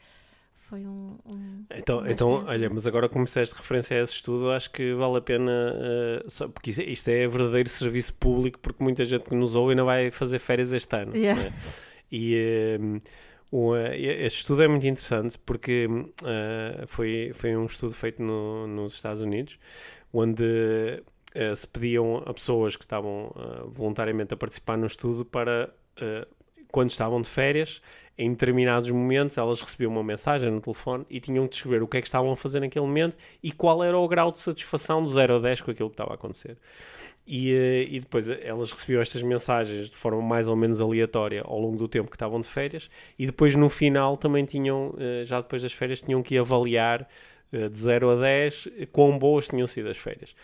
foi 0.56 0.86
um. 0.86 1.18
um 1.26 1.66
Então, 1.72 2.06
então 2.08 2.44
olha, 2.46 2.70
mas 2.72 2.88
agora 2.88 3.08
como 3.08 3.26
fizeste 3.26 3.56
referência 3.56 3.98
a 3.98 4.04
esse 4.04 4.14
estudo, 4.14 4.52
acho 4.52 4.72
que 4.72 4.94
vale 4.94 5.18
a 5.18 5.22
pena, 5.22 5.52
eh, 5.76 6.24
só, 6.28 6.48
porque 6.48 6.72
isto, 6.72 6.82
isto 6.82 7.10
é 7.10 7.28
verdadeiro 7.28 7.70
serviço 7.70 8.16
público, 8.16 8.60
porque 8.60 8.84
muita 8.84 9.06
gente 9.06 9.30
que 9.30 9.36
nos 9.36 9.56
ouve 9.56 9.72
ainda 9.72 9.84
vai 9.84 10.10
fazer 10.10 10.40
férias 10.40 10.74
este 10.74 10.96
ano. 10.96 11.16
Yeah. 11.16 11.44
né? 11.44 11.54
E 12.12 12.36
eh, 12.36 12.80
o, 13.52 13.76
eh, 13.76 13.98
este 14.26 14.40
estudo 14.40 14.64
é 14.64 14.68
muito 14.68 14.86
interessante 14.86 15.38
porque 15.40 15.88
eh, 16.26 16.84
foi, 16.88 17.32
foi 17.34 17.56
um 17.56 17.66
estudo 17.66 17.94
feito 17.94 18.22
no- 18.22 18.68
nos 18.68 18.94
Estados 18.94 19.22
Unidos, 19.22 19.60
onde 20.14 21.04
eh, 21.34 21.56
se 21.56 21.68
pediam 21.68 22.18
a 22.26 22.34
pessoas 22.34 22.76
que 22.76 22.84
estavam 22.84 23.34
eh, 23.38 23.64
voluntariamente 23.68 24.34
a 24.34 24.38
participar 24.38 24.78
no 24.78 24.86
estudo 24.88 25.26
para, 25.26 25.74
quando 26.72 26.90
estavam 26.90 27.22
de 27.22 27.30
férias, 27.30 27.82
em 28.18 28.32
determinados 28.32 28.90
momentos 28.90 29.38
elas 29.38 29.62
recebiam 29.62 29.92
uma 29.92 30.04
mensagem 30.04 30.50
no 30.50 30.60
telefone 30.60 31.06
e 31.10 31.20
tinham 31.20 31.46
que 31.46 31.52
descrever 31.52 31.84
o 31.84 31.88
que 31.88 31.98
é 31.98 32.02
que 32.02 32.08
estavam 32.08 32.32
a 32.32 32.36
fazer 32.36 32.60
naquele 32.60 32.86
momento 32.86 33.16
e 33.44 33.52
qual 33.52 33.84
era 33.84 33.98
o 33.98 34.08
grau 34.08 34.32
de 34.32 34.40
satisfação 34.40 35.04
de 35.04 35.12
0 35.12 35.36
a 35.36 35.40
10 35.40 35.62
com 35.62 35.72
aquilo 35.72 35.90
que 35.90 35.94
estava 35.94 36.12
a 36.12 36.16
acontecer. 36.16 36.58
E, 37.28 37.54
eh, 37.54 37.88
e 37.90 38.00
depois 38.00 38.30
elas 38.30 38.72
recebiam 38.72 39.02
estas 39.02 39.22
mensagens 39.22 39.90
de 39.90 39.96
forma 39.96 40.22
mais 40.22 40.48
ou 40.48 40.56
menos 40.56 40.80
aleatória 40.80 41.44
ao 41.46 41.60
longo 41.60 41.78
do 41.78 41.88
tempo 41.88 42.10
que 42.10 42.16
estavam 42.16 42.40
de 42.40 42.48
férias 42.48 42.90
e 43.20 43.26
depois 43.26 43.54
no 43.54 43.70
final 43.70 44.16
também 44.16 44.46
tinham, 44.46 44.96
eh, 44.98 45.24
já 45.26 45.42
depois 45.42 45.62
das 45.62 45.74
férias, 45.74 46.00
tinham 46.00 46.24
que 46.24 46.38
avaliar 46.38 47.02
eh, 47.02 47.08
de 47.52 47.78
0 47.78 48.10
a 48.12 48.16
10 48.16 48.68
eh, 48.78 48.86
quão 48.86 49.18
boas 49.18 49.48
tinham 49.48 49.68
sido 49.68 49.90
as 49.90 49.98
férias. 49.98 50.36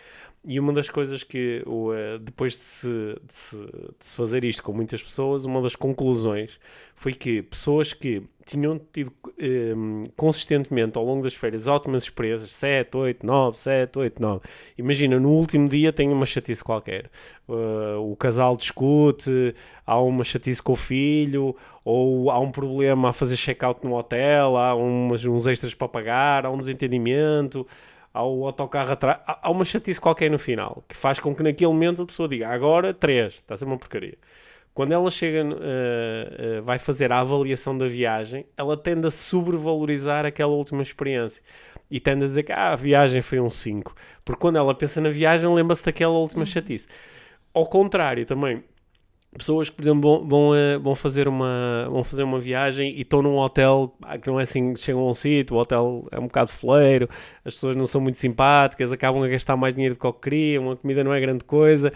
E 0.46 0.60
uma 0.60 0.72
das 0.72 0.90
coisas 0.90 1.22
que, 1.22 1.62
eh, 1.66 2.18
depois 2.18 2.52
de 2.54 2.64
se, 2.64 2.88
de, 3.26 3.34
se, 3.34 3.56
de 3.56 4.04
se 4.04 4.16
fazer 4.16 4.44
isto 4.44 4.62
com 4.62 4.72
muitas 4.72 5.02
pessoas, 5.02 5.44
uma 5.44 5.62
das 5.62 5.76
conclusões 5.76 6.58
foi 6.94 7.14
que 7.14 7.42
pessoas 7.42 7.92
que 7.92 8.22
tinham 8.44 8.80
tido 8.92 9.12
eh, 9.38 9.74
consistentemente 10.16 10.98
ao 10.98 11.04
longo 11.04 11.22
das 11.22 11.34
férias 11.34 11.66
ótimas 11.66 12.04
experiências, 12.04 12.52
7, 12.52 12.96
8, 12.96 13.26
9, 13.26 13.58
7, 13.58 13.98
8, 13.98 14.22
9. 14.22 14.40
Imagina, 14.78 15.18
no 15.18 15.30
último 15.30 15.68
dia 15.68 15.92
tem 15.92 16.10
uma 16.10 16.26
chatice 16.26 16.62
qualquer. 16.62 17.10
Uh, 17.48 18.10
o 18.10 18.16
casal 18.16 18.56
discute, 18.56 19.54
há 19.86 20.00
uma 20.00 20.24
chatice 20.24 20.62
com 20.62 20.72
o 20.72 20.76
filho, 20.76 21.54
ou 21.84 22.30
há 22.30 22.38
um 22.38 22.50
problema 22.50 23.10
a 23.10 23.12
fazer 23.12 23.36
check-out 23.36 23.84
no 23.84 23.94
hotel, 23.94 24.56
há 24.56 24.74
umas, 24.74 25.24
uns 25.24 25.46
extras 25.46 25.74
para 25.74 25.88
pagar, 25.88 26.46
há 26.46 26.50
um 26.50 26.56
desentendimento, 26.58 27.66
há 28.12 28.24
o 28.24 28.46
autocarro 28.46 28.92
atrás, 28.92 29.18
há, 29.26 29.40
há 29.42 29.50
uma 29.50 29.64
chatice 29.64 30.00
qualquer 30.00 30.30
no 30.30 30.38
final, 30.38 30.84
que 30.88 30.96
faz 30.96 31.18
com 31.18 31.34
que 31.34 31.42
naquele 31.42 31.72
momento 31.72 32.02
a 32.02 32.06
pessoa 32.06 32.28
diga 32.28 32.48
agora 32.48 32.94
3, 32.94 33.34
está 33.34 33.54
a 33.54 33.56
ser 33.56 33.64
uma 33.64 33.76
porcaria. 33.78 34.16
Quando 34.74 34.90
ela 34.90 35.08
chega, 35.08 35.44
uh, 35.44 36.58
uh, 36.58 36.62
vai 36.64 36.80
fazer 36.80 37.12
a 37.12 37.20
avaliação 37.20 37.78
da 37.78 37.86
viagem, 37.86 38.44
ela 38.56 38.76
tende 38.76 39.06
a 39.06 39.10
sobrevalorizar 39.10 40.26
aquela 40.26 40.50
última 40.52 40.82
experiência. 40.82 41.42
E 41.88 42.00
tende 42.00 42.24
a 42.24 42.26
dizer 42.26 42.42
que 42.42 42.50
ah, 42.50 42.72
a 42.72 42.76
viagem 42.76 43.22
foi 43.22 43.38
um 43.38 43.48
5, 43.48 43.94
porque 44.24 44.40
quando 44.40 44.56
ela 44.56 44.74
pensa 44.74 45.00
na 45.00 45.10
viagem, 45.10 45.48
lembra-se 45.54 45.84
daquela 45.84 46.14
última 46.14 46.44
chatice. 46.44 46.88
Ao 47.52 47.66
contrário, 47.66 48.26
também, 48.26 48.64
pessoas 49.36 49.68
que, 49.68 49.76
por 49.76 49.82
exemplo, 49.82 50.00
vão, 50.00 50.28
vão, 50.28 50.54
eh, 50.54 50.78
vão 50.78 50.94
fazer, 50.94 51.28
uma, 51.28 51.88
vão 51.90 52.04
fazer 52.04 52.22
uma 52.22 52.38
viagem 52.40 52.90
e 52.90 53.02
estão 53.02 53.20
num 53.22 53.36
hotel 53.36 53.94
que 54.22 54.28
não 54.28 54.38
é 54.38 54.44
assim, 54.44 54.74
chegam 54.76 55.02
a 55.02 55.10
um 55.10 55.14
sítio, 55.14 55.56
o 55.56 55.58
hotel 55.58 56.06
é 56.10 56.18
um 56.18 56.24
bocado 56.24 56.50
foleiro, 56.50 57.08
as 57.44 57.54
pessoas 57.54 57.76
não 57.76 57.86
são 57.86 58.00
muito 58.00 58.16
simpáticas, 58.16 58.92
acabam 58.92 59.22
a 59.22 59.28
gastar 59.28 59.56
mais 59.56 59.74
dinheiro 59.74 59.94
do 59.94 60.00
que 60.00 60.12
que 60.14 60.20
queriam, 60.20 60.70
a 60.70 60.76
comida 60.76 61.02
não 61.02 61.12
é 61.12 61.20
grande 61.20 61.44
coisa, 61.44 61.92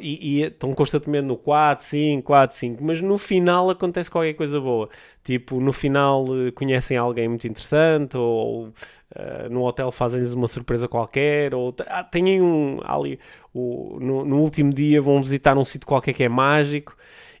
e, 0.00 0.40
e 0.40 0.42
estão 0.42 0.72
constantemente 0.72 1.26
no 1.26 1.36
4, 1.36 1.84
5, 1.84 2.22
4, 2.22 2.56
5, 2.56 2.84
mas 2.84 3.00
no 3.00 3.18
final 3.18 3.70
acontece 3.70 4.10
qualquer 4.10 4.34
coisa 4.34 4.60
boa. 4.60 4.88
Tipo, 5.22 5.60
no 5.60 5.72
final 5.72 6.24
eh, 6.34 6.50
conhecem 6.50 6.96
alguém 6.96 7.28
muito 7.28 7.46
interessante, 7.46 8.16
ou 8.16 8.72
eh, 9.14 9.48
no 9.50 9.62
hotel 9.62 9.92
fazem-lhes 9.92 10.32
uma 10.32 10.48
surpresa 10.48 10.88
qualquer, 10.88 11.54
ou 11.54 11.74
ah, 11.88 12.02
têm 12.02 12.40
um 12.40 12.80
ali, 12.82 13.18
o, 13.52 13.98
no, 14.00 14.24
no 14.24 14.40
último 14.40 14.72
dia 14.72 15.00
vão 15.02 15.22
visitar 15.22 15.58
um 15.58 15.64
sítio 15.64 15.86
qualquer 15.86 16.14
que 16.14 16.24
é 16.24 16.28
mágico, 16.28 16.96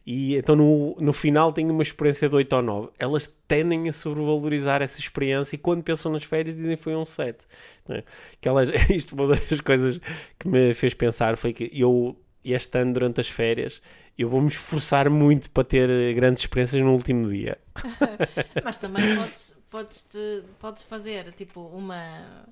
e 0.06 0.36
então 0.36 0.56
no, 0.56 0.96
no 1.00 1.12
final 1.12 1.52
têm 1.52 1.70
uma 1.70 1.82
experiência 1.82 2.28
de 2.28 2.34
8 2.34 2.52
ou 2.56 2.62
9. 2.62 2.88
Elas 2.98 3.32
tendem 3.46 3.88
a 3.88 3.92
sobrevalorizar 3.92 4.82
essa 4.82 4.98
experiência 4.98 5.56
e 5.56 5.58
quando 5.58 5.82
pensam 5.82 6.10
nas 6.10 6.24
férias 6.24 6.56
dizem 6.56 6.76
que 6.76 6.82
foi 6.82 6.96
um 6.96 7.04
7. 7.04 7.46
não 7.88 7.96
é? 7.96 8.04
Que 8.40 8.48
elas, 8.48 8.70
isto 8.90 9.14
uma 9.14 9.28
das 9.28 9.60
coisas 9.60 10.00
que 10.38 10.48
me 10.48 10.74
fez 10.74 10.94
pensar 10.94 11.36
foi 11.36 11.52
que 11.52 11.70
eu 11.72 12.16
este 12.44 12.78
ano 12.78 12.92
durante 12.92 13.20
as 13.20 13.28
férias 13.28 13.80
eu 14.18 14.28
vou 14.28 14.40
me 14.42 14.48
esforçar 14.48 15.08
muito 15.08 15.50
para 15.50 15.64
ter 15.64 15.88
eh, 15.88 16.12
grandes 16.12 16.42
experiências 16.42 16.82
no 16.82 16.92
último 16.92 17.26
dia. 17.28 17.56
Mas 18.62 18.76
também 18.76 19.16
podes, 19.16 19.56
podes, 19.70 20.02
te, 20.02 20.42
podes 20.58 20.82
fazer 20.82 21.32
tipo 21.32 21.60
uma 21.68 22.46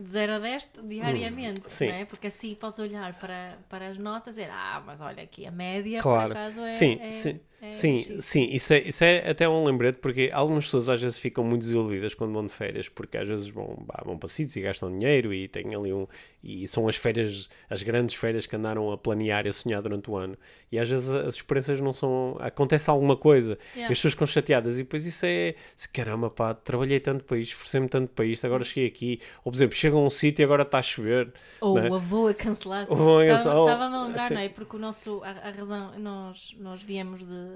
de 0.00 0.08
0 0.08 0.34
a 0.34 0.38
10 0.38 0.70
diariamente, 0.84 1.60
Hum, 1.66 1.68
sim. 1.68 1.88
não 1.88 1.94
é? 1.94 2.04
Porque 2.04 2.28
assim 2.28 2.54
podes 2.54 2.78
olhar 2.78 3.12
para, 3.18 3.58
para 3.68 3.88
as 3.88 3.98
notas 3.98 4.36
e 4.36 4.40
dizer, 4.42 4.52
ah, 4.52 4.80
mas 4.86 5.00
olha 5.00 5.22
aqui, 5.22 5.44
a 5.46 5.50
média 5.50 6.00
Claro. 6.00 6.28
por 6.28 6.36
acaso 6.36 6.60
é. 6.60 6.70
sim, 6.70 6.98
é- 7.00 7.10
sim, 7.10 7.40
é 7.60 7.70
sim, 7.70 7.98
X." 7.98 8.24
sim, 8.24 8.48
isso 8.50 8.72
é, 8.72 8.78
isso 8.80 9.04
é 9.04 9.30
até 9.30 9.48
um 9.48 9.64
lembrete 9.64 9.96
porque 9.96 10.30
algumas 10.32 10.64
pessoas 10.64 10.88
às 10.88 11.00
vezes 11.00 11.18
ficam 11.18 11.44
muito 11.44 11.62
desiludidas 11.62 12.14
quando 12.14 12.32
vão 12.32 12.46
de 12.46 12.52
férias 12.52 12.88
porque 12.88 13.16
às 13.18 13.28
vezes 13.28 13.48
vão, 13.48 13.76
bah, 13.86 14.02
vão 14.04 14.16
para 14.18 14.28
sítios 14.28 14.56
e 14.56 14.60
gastam 14.60 14.96
dinheiro 14.96 15.32
e 15.32 15.48
têm 15.48 15.74
ali 15.74 15.92
um 15.92 16.06
e 16.42 16.68
são 16.68 16.86
as 16.86 16.94
férias, 16.96 17.48
as 17.68 17.82
grandes 17.82 18.14
férias 18.14 18.46
que 18.46 18.54
andaram 18.54 18.92
a 18.92 18.96
planear 18.98 19.44
e 19.46 19.48
a 19.48 19.52
sonhar 19.52 19.82
durante 19.82 20.10
o 20.10 20.16
ano 20.16 20.36
e 20.70 20.78
às 20.78 20.88
vezes 20.88 21.10
as 21.10 21.34
experiências 21.34 21.80
não 21.80 21.92
são, 21.92 22.36
acontece 22.40 22.88
alguma 22.90 23.16
coisa 23.16 23.58
Yeah. 23.74 23.90
e 23.90 23.92
as 23.92 23.98
pessoas 23.98 24.14
ficam 24.14 24.26
chateadas 24.26 24.78
e 24.78 24.82
depois 24.82 25.04
isso 25.06 25.24
é, 25.26 25.54
caramba 25.92 26.30
pá, 26.30 26.54
trabalhei 26.54 27.00
tanto 27.00 27.24
para 27.24 27.36
isto, 27.38 27.50
esforcei-me 27.52 27.88
tanto 27.88 28.10
para 28.12 28.24
isto, 28.24 28.46
agora 28.46 28.64
cheguei 28.64 28.86
aqui, 28.88 29.20
ou 29.44 29.50
por 29.50 29.56
exemplo, 29.56 29.74
chega 29.76 29.96
a 29.96 30.00
um 30.00 30.10
sítio 30.10 30.42
e 30.42 30.44
agora 30.44 30.62
está 30.62 30.78
a 30.78 30.82
chover, 30.82 31.32
Ou 31.60 31.74
não 31.74 31.84
é? 31.86 31.90
o 31.90 31.94
avô 31.94 32.28
é 32.28 32.34
cancelado. 32.34 32.92
É. 33.22 33.34
Estava-me 33.34 33.96
a 33.96 34.04
lembrar, 34.04 34.28
Sim. 34.28 34.34
não 34.34 34.40
é? 34.40 34.48
Porque 34.48 34.76
o 34.76 34.78
nosso, 34.78 35.22
a, 35.24 35.30
a 35.30 35.50
razão, 35.50 35.98
nós, 35.98 36.54
nós 36.58 36.82
viemos 36.82 37.24
de. 37.24 37.47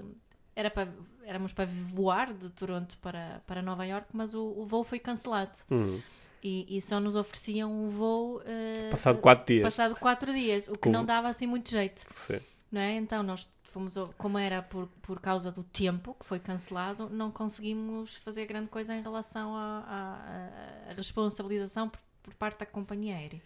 Era 0.54 0.70
para, 0.70 0.92
éramos 1.24 1.52
para 1.52 1.64
voar 1.66 2.32
de 2.34 2.50
Toronto 2.50 2.98
para, 2.98 3.42
para 3.46 3.62
Nova 3.62 3.86
York, 3.86 4.08
mas 4.12 4.34
o, 4.34 4.42
o 4.42 4.66
voo 4.66 4.84
foi 4.84 4.98
cancelado. 4.98 5.58
Hum, 5.70 6.00
E, 6.44 6.76
e 6.76 6.80
só 6.82 6.98
nos 7.00 7.14
ofereciam 7.16 7.72
um 7.72 7.88
voo. 7.88 8.42
eh, 8.44 8.90
passado 8.90 9.18
4 9.20 9.46
dias. 9.46 9.62
Passado 9.62 9.96
quatro 9.96 10.32
dias, 10.32 10.66
o 10.68 10.72
que 10.76 10.88
não 10.88 11.04
dava 11.04 11.28
assim 11.28 11.46
muito 11.46 11.70
jeito, 11.70 12.02
Sim. 12.16 12.40
não 12.70 12.80
é? 12.80 12.96
Então 12.96 13.22
nós 13.22 13.48
fomos, 13.62 13.94
como 14.18 14.36
era 14.36 14.60
por, 14.60 14.88
por 15.00 15.20
causa 15.20 15.50
do 15.52 15.62
tempo 15.62 16.14
que 16.18 16.26
foi 16.26 16.38
cancelado, 16.40 17.08
não 17.08 17.30
conseguimos 17.30 18.16
fazer 18.16 18.44
grande 18.44 18.68
coisa 18.68 18.92
em 18.94 19.00
relação 19.02 19.54
à 19.56 20.92
responsabilização 20.96 21.88
por, 21.88 22.00
por 22.22 22.34
parte 22.34 22.58
da 22.60 22.66
companhia 22.66 23.16
aérea. 23.16 23.40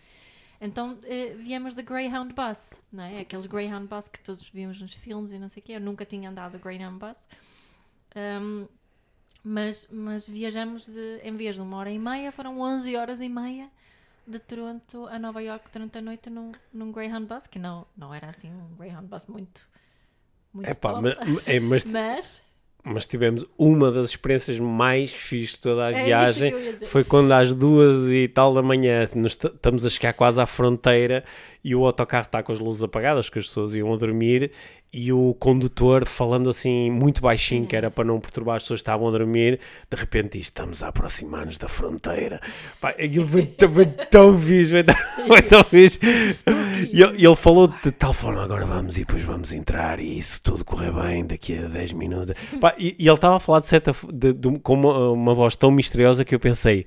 Então 0.61 0.99
eh, 1.05 1.35
viemos 1.39 1.75
de 1.75 1.83
Greyhound 1.83 2.35
Bus, 2.35 2.81
não 2.93 3.05
é? 3.05 3.21
Aqueles 3.21 3.47
Greyhound 3.47 3.87
Bus 3.87 4.09
que 4.09 4.21
todos 4.21 4.49
vimos 4.49 4.81
nos 4.81 4.93
filmes 4.95 5.33
e 5.33 5.39
não 5.39 5.49
sei 5.49 5.63
o 5.63 5.65
quê. 5.65 5.73
Eu 5.73 5.81
nunca 5.81 6.05
tinha 6.05 6.31
andado 6.31 6.59
Greyhound 6.59 6.99
Bus. 6.99 7.19
Um, 8.17 8.67
mas, 9.45 9.89
mas 9.93 10.29
viajamos 10.29 10.87
de, 10.87 11.21
em 11.23 11.37
vez 11.37 11.55
de 11.55 11.61
uma 11.61 11.77
hora 11.77 11.91
e 11.91 11.99
meia, 11.99 12.33
foram 12.33 12.59
11 12.59 12.97
horas 12.97 13.21
e 13.21 13.29
meia 13.29 13.71
de 14.27 14.41
Toronto 14.41 15.07
a 15.07 15.19
Nova 15.19 15.41
York 15.41 15.71
durante 15.73 15.99
a 15.99 16.03
noite 16.03 16.29
num, 16.29 16.51
num 16.73 16.91
Greyhound 16.91 17.27
Bus, 17.27 17.47
que 17.47 17.59
não, 17.59 17.87
não 17.97 18.13
era 18.13 18.29
assim 18.29 18.51
um 18.51 18.75
Greyhound 18.77 19.07
Bus 19.07 19.25
muito, 19.27 19.69
muito 20.53 20.69
Epá, 20.69 20.95
top. 20.95 21.03
mas, 21.03 21.47
é, 21.47 21.61
mas, 21.61 21.85
Mas 21.87 22.43
mas 22.89 23.05
tivemos 23.05 23.45
uma 23.59 23.91
das 23.91 24.11
experiências 24.11 24.61
mais 24.61 25.11
fixes 25.11 25.57
de 25.57 25.61
toda 25.61 25.87
a 25.87 25.91
É 25.91 26.05
viagem. 26.05 26.55
Foi 26.87 27.03
quando 27.03 27.33
às 27.33 27.53
duas 27.53 28.09
e 28.09 28.29
tal 28.29 28.55
da 28.55 28.63
manhã 28.63 29.09
estamos 29.25 29.85
a 29.85 29.91
chegar 29.91 30.13
quase 30.13 30.41
à 30.41 30.47
fronteira 30.47 31.25
e 31.65 31.75
o 31.75 31.85
autocarro 31.85 32.27
está 32.27 32.45
com 32.45 32.53
as 32.53 32.61
luzes 32.61 32.85
apagadas, 32.85 33.29
que 33.29 33.41
as 33.41 33.47
pessoas 33.47 33.75
iam 33.75 33.93
a 33.93 33.97
dormir 33.97 34.53
e 34.97 35.13
o 35.13 35.35
condutor 35.35 36.09
falando 36.09 36.49
assim 36.49 36.91
muito 36.91 37.21
baixinho, 37.21 37.67
que 37.67 37.77
era 37.77 37.91
para 37.91 38.05
não 38.05 38.19
perturbar 38.19 38.57
as 38.57 38.63
pessoas 38.63 38.81
que 38.81 38.83
estavam 38.83 39.07
a 39.09 39.11
dormir, 39.11 39.61
de 39.91 39.97
repente 39.97 40.39
diz: 40.39 40.47
Estamos 40.47 40.83
a 40.83 40.89
aproximar-nos 40.89 41.59
da 41.59 41.69
fronteira. 41.69 42.41
Pá, 42.81 42.91
aquilo 42.91 43.29
foi 43.29 43.43
tão, 43.45 43.71
foi 43.71 43.87
tão 43.87 44.39
fixe, 44.39 44.71
foi 44.71 44.85
tão, 44.85 44.95
foi 45.29 45.43
tão 45.43 45.65
fixe. 45.65 46.01
E 46.91 47.03
ele, 47.03 47.27
ele 47.27 47.37
falou 47.37 47.69
de 47.69 47.93
tal 47.93 48.15
forma: 48.15 48.43
Agora 48.43 48.65
vamos 48.65 48.97
e 48.97 49.01
depois 49.01 49.23
vamos 49.23 49.53
entrar, 49.53 50.01
e 50.01 50.21
se 50.23 50.41
tudo 50.41 50.65
correr 50.65 50.93
bem, 50.93 51.27
daqui 51.27 51.59
a 51.59 51.69
10 51.69 51.93
minutos. 51.93 52.35
Pá, 52.59 52.75
e, 52.79 52.97
e 52.99 53.07
ele 53.07 53.15
estava 53.15 53.37
a 53.37 53.41
falar 53.41 53.61
de 53.61 53.67
certa 53.67 53.95
de, 54.11 54.33
de, 54.33 54.59
com 54.61 54.73
uma, 54.73 55.11
uma 55.11 55.35
voz 55.35 55.55
tão 55.57 55.71
misteriosa 55.71 56.25
que 56.25 56.35
eu 56.35 56.41
pensei 56.41 56.87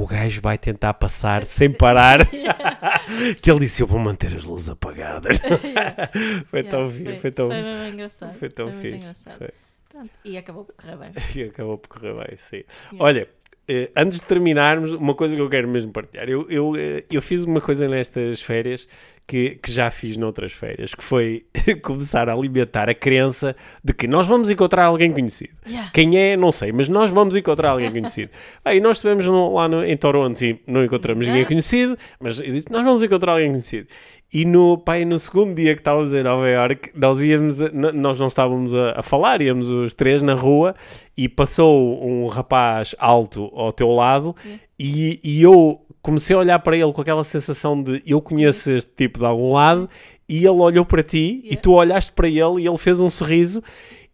o 0.00 0.06
gajo 0.06 0.40
vai 0.40 0.56
tentar 0.56 0.94
passar 0.94 1.44
sem 1.44 1.70
parar. 1.70 2.20
que 3.42 3.50
ele 3.50 3.60
disse: 3.60 3.82
Eu 3.82 3.86
vou 3.86 3.98
manter 3.98 4.34
as 4.34 4.46
luzes 4.46 4.70
apagadas. 4.70 5.38
foi, 6.48 6.60
Yeah, 6.60 6.70
tão, 6.70 6.90
foi, 6.90 7.18
foi 7.18 7.30
tão, 7.30 7.48
foi 7.48 7.88
engraçado. 7.90 8.34
foi 8.34 8.48
tão 8.48 8.66
muito 8.68 8.80
fixe. 8.80 8.96
engraçado. 8.96 9.36
Foi. 9.38 9.50
Pronto, 9.90 10.10
e 10.24 10.38
acabou 10.38 10.64
por 10.64 10.74
correr 10.74 10.96
bem. 10.96 11.10
E 11.36 11.42
acabou 11.42 11.76
por 11.76 11.88
correr 11.88 12.14
bem, 12.14 12.36
sim. 12.36 12.62
Olha, 12.98 13.28
eh, 13.68 13.90
antes 13.94 14.20
de 14.20 14.26
terminarmos, 14.26 14.94
uma 14.94 15.14
coisa 15.14 15.36
que 15.36 15.42
eu 15.42 15.50
quero 15.50 15.68
mesmo 15.68 15.92
partilhar. 15.92 16.28
Eu, 16.30 16.48
eu, 16.48 16.74
eh, 16.76 17.04
eu 17.10 17.20
fiz 17.20 17.44
uma 17.44 17.60
coisa 17.60 17.86
nestas 17.86 18.40
férias 18.40 18.88
que, 19.30 19.50
que 19.62 19.70
já 19.70 19.88
fiz 19.92 20.16
noutras 20.16 20.50
férias, 20.50 20.92
que 20.92 21.04
foi 21.04 21.44
começar 21.82 22.28
a 22.28 22.32
alimentar 22.32 22.88
a 22.88 22.94
crença 22.94 23.54
de 23.84 23.94
que 23.94 24.08
nós 24.08 24.26
vamos 24.26 24.50
encontrar 24.50 24.86
alguém 24.86 25.12
conhecido. 25.12 25.52
Yeah. 25.68 25.88
Quem 25.92 26.18
é, 26.18 26.36
não 26.36 26.50
sei, 26.50 26.72
mas 26.72 26.88
nós 26.88 27.10
vamos 27.10 27.36
encontrar 27.36 27.70
alguém 27.70 27.92
conhecido. 27.92 28.30
Aí 28.64 28.80
nós 28.80 28.96
estivemos 28.96 29.24
lá 29.26 29.68
no- 29.68 29.84
em 29.84 29.96
Toronto 29.96 30.42
e 30.44 30.60
não 30.66 30.84
encontramos 30.84 31.24
ninguém 31.28 31.44
conhecido, 31.44 31.96
mas 32.18 32.40
eu 32.40 32.46
disse, 32.52 32.66
nós 32.70 32.82
vamos 32.84 33.02
encontrar 33.04 33.32
alguém 33.34 33.50
conhecido. 33.50 33.86
E 34.34 34.44
no, 34.44 34.78
pai, 34.78 35.04
no 35.04 35.18
segundo 35.18 35.54
dia 35.54 35.74
que 35.74 35.80
estávamos 35.80 36.12
em 36.12 36.22
Nova 36.24 36.48
Iorque, 36.48 36.90
nós 36.96 37.20
íamos, 37.20 37.62
a- 37.62 37.70
nós 37.70 38.18
não 38.18 38.26
estávamos 38.26 38.74
a, 38.74 38.98
a 38.98 39.02
falar, 39.04 39.40
íamos 39.40 39.68
os 39.68 39.94
três 39.94 40.22
na 40.22 40.34
rua 40.34 40.74
e 41.16 41.28
passou 41.28 42.04
um 42.04 42.26
rapaz 42.26 42.96
alto 42.98 43.48
ao 43.54 43.72
teu 43.72 43.90
lado 43.92 44.34
Yeah. 44.44 44.62
e, 44.78 45.20
e 45.22 45.42
eu 45.42 45.80
comecei 46.02 46.34
a 46.34 46.38
olhar 46.38 46.58
para 46.58 46.76
ele 46.76 46.92
com 46.92 47.00
aquela 47.00 47.24
sensação 47.24 47.80
de 47.82 48.02
eu 48.06 48.20
conheço 48.20 48.70
este 48.70 48.90
tipo 48.96 49.18
de 49.18 49.24
algum 49.24 49.52
lado 49.52 49.88
e 50.28 50.38
ele 50.38 50.48
olhou 50.48 50.84
para 50.84 51.02
ti 51.02 51.40
e 51.44 51.48
Yeah. 51.48 51.60
tu 51.62 51.72
olhaste 51.72 52.12
para 52.12 52.28
ele 52.28 52.62
e 52.62 52.66
ele 52.66 52.78
fez 52.78 53.00
um 53.00 53.10
sorriso 53.10 53.62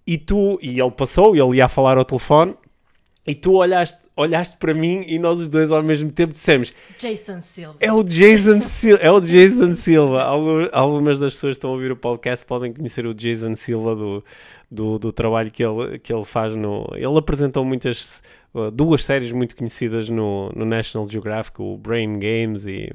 e 0.07 0.17
tu, 0.17 0.59
e 0.63 0.81
ele 0.81 0.91
passou, 0.91 1.35
ele 1.37 1.57
ia 1.57 1.67
a 1.67 1.69
falar 1.69 1.99
ao 1.99 2.05
telefone 2.05 2.55
e 3.27 3.35
tu 3.35 3.55
olhaste, 3.55 3.99
olhaste 4.17 4.57
para 4.57 4.73
mim 4.73 5.03
e 5.07 5.19
nós 5.19 5.41
os 5.41 5.49
dois 5.49 5.73
ao 5.73 5.83
mesmo 5.83 6.11
tempo 6.13 6.33
dissemos 6.33 6.73
Jason 6.99 7.41
Silva. 7.41 7.77
é 7.81 7.93
o 7.93 8.03
Jason 8.03 8.61
Silva, 8.63 9.03
é 9.03 9.11
o 9.11 9.21
Jason 9.21 9.75
Silva. 9.75 10.23
Algu- 10.23 10.69
Algumas 10.73 11.21
das 11.21 11.33
pessoas 11.35 11.53
que 11.55 11.59
estão 11.59 11.71
a 11.71 11.73
ouvir 11.75 11.91
o 11.93 11.97
podcast 11.97 12.45
podem 12.47 12.73
conhecer 12.73 13.07
o 13.07 13.13
Jason 13.15 13.57
Silva 13.57 13.95
do, 13.97 14.25
do, 14.71 14.99
do 14.99 15.13
trabalho 15.13 15.51
que 15.51 15.65
ele, 15.65 15.99
que 15.99 16.13
ele 16.13 16.25
faz 16.25 16.55
no. 16.55 16.87
Ele 16.95 17.19
apresentou 17.19 17.65
muitas 17.65 18.23
uh, 18.55 18.71
duas 18.71 19.05
séries 19.05 19.33
muito 19.33 19.57
conhecidas 19.57 20.09
no, 20.09 20.51
no 20.55 20.65
National 20.65 21.09
Geographic, 21.09 21.61
o 21.61 21.77
Brain 21.77 22.19
Games 22.19 22.65
e, 22.65 22.91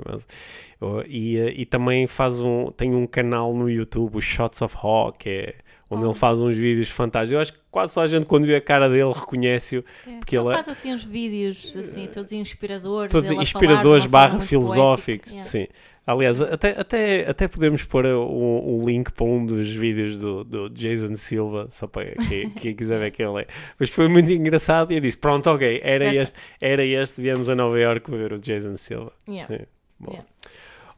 uh, 0.81 1.03
e, 1.07 1.37
uh, 1.39 1.49
e 1.55 1.65
também 1.65 2.07
faz 2.07 2.39
um 2.39 2.71
tem 2.71 2.95
um 2.95 3.05
canal 3.05 3.53
no 3.53 3.69
YouTube, 3.69 4.17
o 4.17 4.21
Shots 4.21 4.61
of 4.61 4.75
Hawk, 4.81 5.19
que 5.19 5.29
é 5.29 5.55
onde 5.91 6.05
ele 6.05 6.13
faz 6.13 6.41
uns 6.41 6.55
vídeos 6.55 6.89
fantásticos. 6.89 7.33
Eu 7.33 7.39
acho 7.39 7.53
que 7.53 7.59
quase 7.69 7.93
só 7.93 8.01
a 8.01 8.07
gente 8.07 8.25
quando 8.25 8.45
vê 8.45 8.55
a 8.55 8.61
cara 8.61 8.89
dele 8.89 9.11
reconhece-o. 9.11 9.83
É. 10.07 10.17
porque 10.17 10.37
ele 10.37 10.45
ele 10.45 10.53
é- 10.53 10.63
faz 10.63 10.69
assim 10.69 10.93
uns 10.93 11.03
vídeos 11.03 11.75
assim, 11.75 12.07
todos 12.07 12.31
inspiradores. 12.31 13.11
todos 13.11 13.29
inspiradores 13.31 14.05
barra 14.05 14.39
filosóficos. 14.39 15.31
poética. 15.31 15.49
Sim. 15.49 15.67
Aliás, 16.05 16.41
até, 16.41 16.71
até, 16.71 17.29
até 17.29 17.47
podemos 17.47 17.83
pôr 17.83 18.05
o, 18.07 18.81
o 18.81 18.85
link 18.89 19.11
para 19.13 19.23
um 19.23 19.45
dos 19.45 19.69
vídeos 19.69 20.19
do, 20.19 20.43
do 20.43 20.69
Jason 20.69 21.15
Silva, 21.15 21.67
só 21.69 21.85
para 21.85 22.15
quem, 22.27 22.49
quem 22.57 22.75
quiser 22.75 22.99
ver 22.99 23.11
quem 23.11 23.25
ele 23.25 23.41
é. 23.43 23.47
Mas 23.79 23.89
foi 23.91 24.07
muito 24.07 24.29
engraçado 24.31 24.91
e 24.91 24.95
eu 24.95 24.99
disse: 25.01 25.17
Pronto, 25.17 25.47
ok, 25.49 25.79
era 25.83 26.05
este, 26.13 26.37
era 26.59 26.83
este, 26.83 27.21
viemos 27.21 27.49
a 27.49 27.55
Nova 27.55 27.79
Iorque 27.79 28.09
ver 28.09 28.33
o 28.33 28.41
Jason 28.41 28.75
Silva. 28.77 29.13
Yeah. 29.27 29.47
Sim. 29.55 29.65
Yeah. 30.07 30.25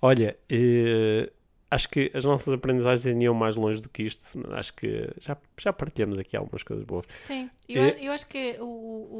Olha, 0.02 0.38
eh, 0.50 1.30
acho 1.74 1.90
que 1.90 2.12
as 2.14 2.24
nossas 2.26 2.54
aprendizagens 2.54 3.06
iam 3.24 3.34
mais 3.34 3.56
longe 3.56 3.82
do 3.82 3.90
que 3.90 4.04
isto. 4.04 4.40
Acho 4.54 4.74
que 4.74 5.10
já, 5.20 5.38
já 5.60 5.72
partilhamos 5.74 6.18
aqui 6.18 6.36
algumas 6.38 6.64
coisas 6.64 6.86
boas. 6.86 7.06
Sim, 7.10 7.50
eu, 7.68 7.84
Eh, 7.84 7.98
eu 8.08 8.12
acho 8.12 8.28
que 8.28 8.58
o, 8.60 8.66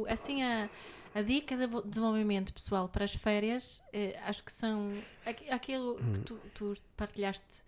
o- 0.02 0.06
assim 0.08 0.42
a, 0.42 0.68
a 1.14 1.22
dica 1.22 1.56
de 1.56 1.66
vo- 1.66 1.82
desenvolvimento 1.82 2.52
pessoal 2.52 2.88
para 2.88 3.04
as 3.04 3.14
férias, 3.14 3.82
eh, 3.92 4.18
acho 4.26 4.42
que 4.44 4.52
são 4.52 4.90
aqu- 5.26 5.50
aquilo 5.52 5.98
Hum. 6.00 6.12
que 6.14 6.20
tu, 6.20 6.40
tu 6.54 6.74
partilhaste 6.96 7.62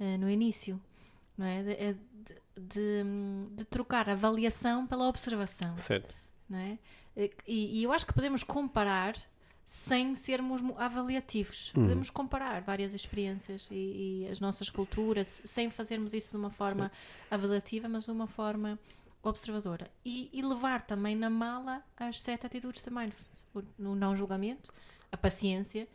eh, 0.00 0.16
no 0.16 0.28
início, 0.30 0.80
não 1.36 1.46
é? 1.46 1.62
De, 1.62 1.70
eh, 1.72 1.94
de, 2.12 2.34
de, 2.60 3.02
hum, 3.04 3.48
trocar 3.70 4.08
a 4.08 4.12
avaliação 4.12 4.86
pela 4.86 5.08
observação, 5.08 5.76
Certo. 5.76 6.14
não 6.48 6.58
é? 6.58 6.78
E, 7.46 7.80
e 7.80 7.82
eu 7.82 7.92
acho 7.92 8.06
que 8.06 8.12
podemos 8.12 8.44
comparar 8.44 9.14
sem 9.68 10.14
sermos 10.14 10.62
avaliativos. 10.78 11.74
Uhum. 11.74 11.82
Podemos 11.82 12.08
comparar 12.08 12.62
várias 12.62 12.94
experiências 12.94 13.68
e, 13.70 14.24
e 14.24 14.28
as 14.30 14.40
nossas 14.40 14.70
culturas 14.70 15.42
sem 15.44 15.68
fazermos 15.68 16.14
isso 16.14 16.30
de 16.30 16.38
uma 16.38 16.48
forma 16.48 16.90
avaliativa, 17.30 17.86
mas 17.86 18.06
de 18.06 18.10
uma 18.10 18.26
forma 18.26 18.78
observadora. 19.22 19.86
E, 20.02 20.30
e 20.32 20.40
levar 20.40 20.80
também 20.80 21.14
na 21.14 21.28
mala 21.28 21.84
as 21.98 22.22
sete 22.22 22.46
atitudes 22.46 22.82
de 22.82 22.90
mindfulness: 22.90 23.44
o, 23.54 23.62
no 23.78 23.94
não 23.94 24.16
julgamento, 24.16 24.72
a 25.12 25.18
paciência, 25.18 25.86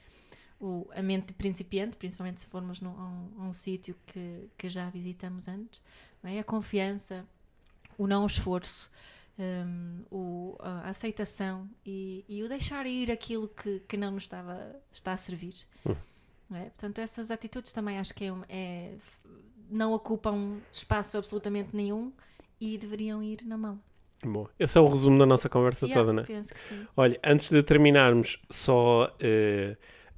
o, 0.62 0.88
a 0.96 1.02
mente 1.02 1.34
principiante, 1.34 1.98
principalmente 1.98 2.42
se 2.42 2.48
formos 2.48 2.80
num, 2.80 2.92
a 2.92 3.08
um, 3.08 3.32
a 3.40 3.44
um 3.46 3.54
sítio 3.54 3.96
que, 4.06 4.52
que 4.56 4.70
já 4.70 4.88
visitamos 4.92 5.48
antes, 5.48 5.82
é? 6.24 6.38
a 6.38 6.44
confiança, 6.44 7.26
o 7.98 8.06
não 8.06 8.24
esforço. 8.28 8.92
Hum, 9.40 10.04
o, 10.12 10.56
a 10.60 10.90
aceitação 10.90 11.70
e, 11.86 12.24
e 12.28 12.44
o 12.44 12.48
deixar 12.50 12.86
ir 12.86 13.12
aquilo 13.12 13.48
que, 13.48 13.80
que 13.82 13.98
não 13.98 14.12
nos 14.12 14.24
estava, 14.24 14.76
está 14.92 15.14
a 15.14 15.18
servir. 15.18 15.56
Hum. 15.86 15.96
É? 16.52 16.66
Portanto, 16.66 17.00
essas 17.00 17.32
atitudes 17.32 17.74
também 17.74 17.98
acho 17.98 18.14
que 18.14 18.26
é, 18.26 18.32
um- 18.34 18.44
é- 18.48 18.96
não 19.70 19.94
ocupam 19.94 20.60
espaço 20.72 21.18
absolutamente 21.18 21.76
nenhum 21.76 22.12
e 22.62 22.78
deveriam 22.78 23.24
ir 23.24 23.44
na 23.44 23.58
mão. 23.58 23.80
Bom, 24.24 24.48
esse 24.58 24.78
é 24.78 24.82
o 24.82 24.88
resumo 24.88 25.18
da 25.18 25.26
nossa 25.26 25.50
conversa 25.50 25.86
Yeah, 25.86 26.02
toda, 26.02 26.14
né? 26.16 26.24
Penso 26.26 26.54
que 26.54 26.60
sim. 26.60 26.88
Olha, 26.96 27.20
antes 27.24 27.50
de 27.50 27.62
terminarmos, 27.64 28.40
só 28.50 29.14
eh, 29.20 29.76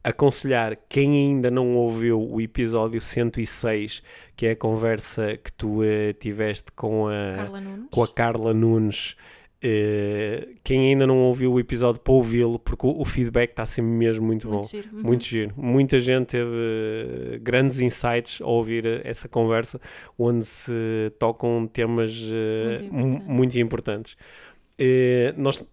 aconselhar 0.10 0.76
quem 0.88 1.12
ainda 1.30 1.50
não 1.52 1.76
ouviu 1.76 2.22
o 2.22 2.40
episódio 2.40 3.02
106, 3.02 4.04
que 4.36 4.46
é 4.46 4.52
a 4.52 4.56
conversa 4.56 5.38
que 5.38 5.52
tu 5.52 5.84
eh, 5.84 6.14
tiveste 6.14 6.72
com 6.74 7.08
a, 7.08 7.34
Carla 7.36 7.62
Nunes. 7.62 7.86
com 7.92 8.04
a 8.04 8.08
Carla 8.08 8.54
Nunes. 8.54 9.16
eh, 9.62 10.50
quem 10.64 10.90
ainda 10.90 11.08
não 11.08 11.18
ouviu 11.24 11.54
o 11.54 11.60
episódio 11.60 12.00
para 12.00 12.14
ouvi-lo, 12.14 12.60
porque 12.60 12.86
o, 12.86 13.02
o 13.02 13.06
feedback 13.06 13.50
está 13.50 13.66
sempre 13.66 13.92
mesmo 13.92 14.26
muito, 14.26 14.48
bom. 14.48 14.58
Muito 14.58 14.70
giro. 14.70 14.88
Uhum. 14.94 15.02
Muito 15.04 15.24
giro. 15.26 15.54
Muita 15.58 16.00
gente 16.00 16.28
teve 16.28 16.52
eh, 16.52 17.40
grandes 17.42 17.80
insights 17.80 18.42
ao 18.42 18.50
ouvir 18.52 18.86
essa 19.04 19.28
conversa, 19.28 19.80
onde 20.20 20.46
se 20.46 21.12
tocam 21.18 21.66
temas 21.68 22.14
Muito 22.14 22.94
mu- 22.94 23.00
importante. 23.08 23.26
muito 23.32 23.60
importantes. 23.60 24.18
Nós, 25.38 25.66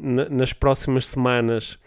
na- 0.00 0.28
nas 0.28 0.52
próximas 0.52 1.06
semanas, 1.06 1.78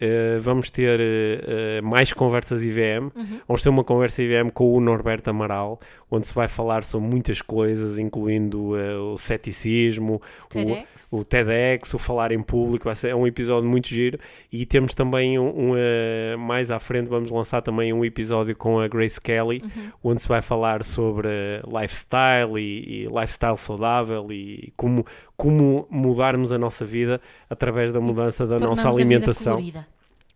eh, 0.00 0.38
vamos 0.40 0.70
ter 0.70 0.98
eh, 1.00 1.80
mais 1.82 2.12
conversas 2.12 2.62
IVM. 2.62 3.10
Uhum. 3.14 3.40
Vamos 3.46 3.62
ter 3.62 3.68
uma 3.68 3.84
conversa 3.84 4.22
IVM 4.22 4.48
com 4.50 4.74
o 4.74 4.80
Norberto 4.80 5.30
Amaral, 5.30 5.78
onde 6.10 6.26
se 6.26 6.34
vai 6.34 6.48
falar 6.48 6.82
sobre 6.84 7.08
muitas 7.08 7.42
coisas, 7.42 7.98
incluindo 7.98 8.70
o 9.12 9.18
ceticismo, 9.18 10.20
o, 10.44 10.48
TEDx. 10.48 10.88
o 11.10 11.24
TEDx, 11.24 11.94
o 11.94 11.98
falar 11.98 12.32
em 12.32 12.42
público, 12.42 12.84
vai 12.86 12.94
ser 12.94 13.10
é 13.10 13.14
um 13.14 13.26
episódio 13.26 13.68
muito 13.68 13.88
giro. 13.88 14.18
E 14.52 14.64
temos 14.64 14.94
também 14.94 15.38
um, 15.38 15.72
um, 15.72 16.38
mais 16.38 16.70
à 16.70 16.78
frente, 16.78 17.08
vamos 17.08 17.30
lançar 17.30 17.60
também 17.60 17.92
um 17.92 18.04
episódio 18.04 18.56
com 18.56 18.80
a 18.80 18.88
Grace 18.88 19.20
Kelly, 19.20 19.60
Uhum. 19.62 19.92
onde 20.12 20.22
se 20.22 20.28
vai 20.28 20.42
falar 20.42 20.82
sobre 20.82 21.28
lifestyle 21.66 22.58
e, 22.58 23.04
e 23.04 23.06
lifestyle 23.06 23.56
saudável 23.56 24.26
e 24.30 24.72
como, 24.76 25.04
como 25.40 25.86
mudarmos 25.88 26.52
a 26.52 26.58
nossa 26.58 26.84
vida 26.84 27.18
através 27.48 27.90
da 27.94 27.98
mudança 27.98 28.46
da 28.46 28.58
nossa 28.58 28.90
alimentação 28.90 29.58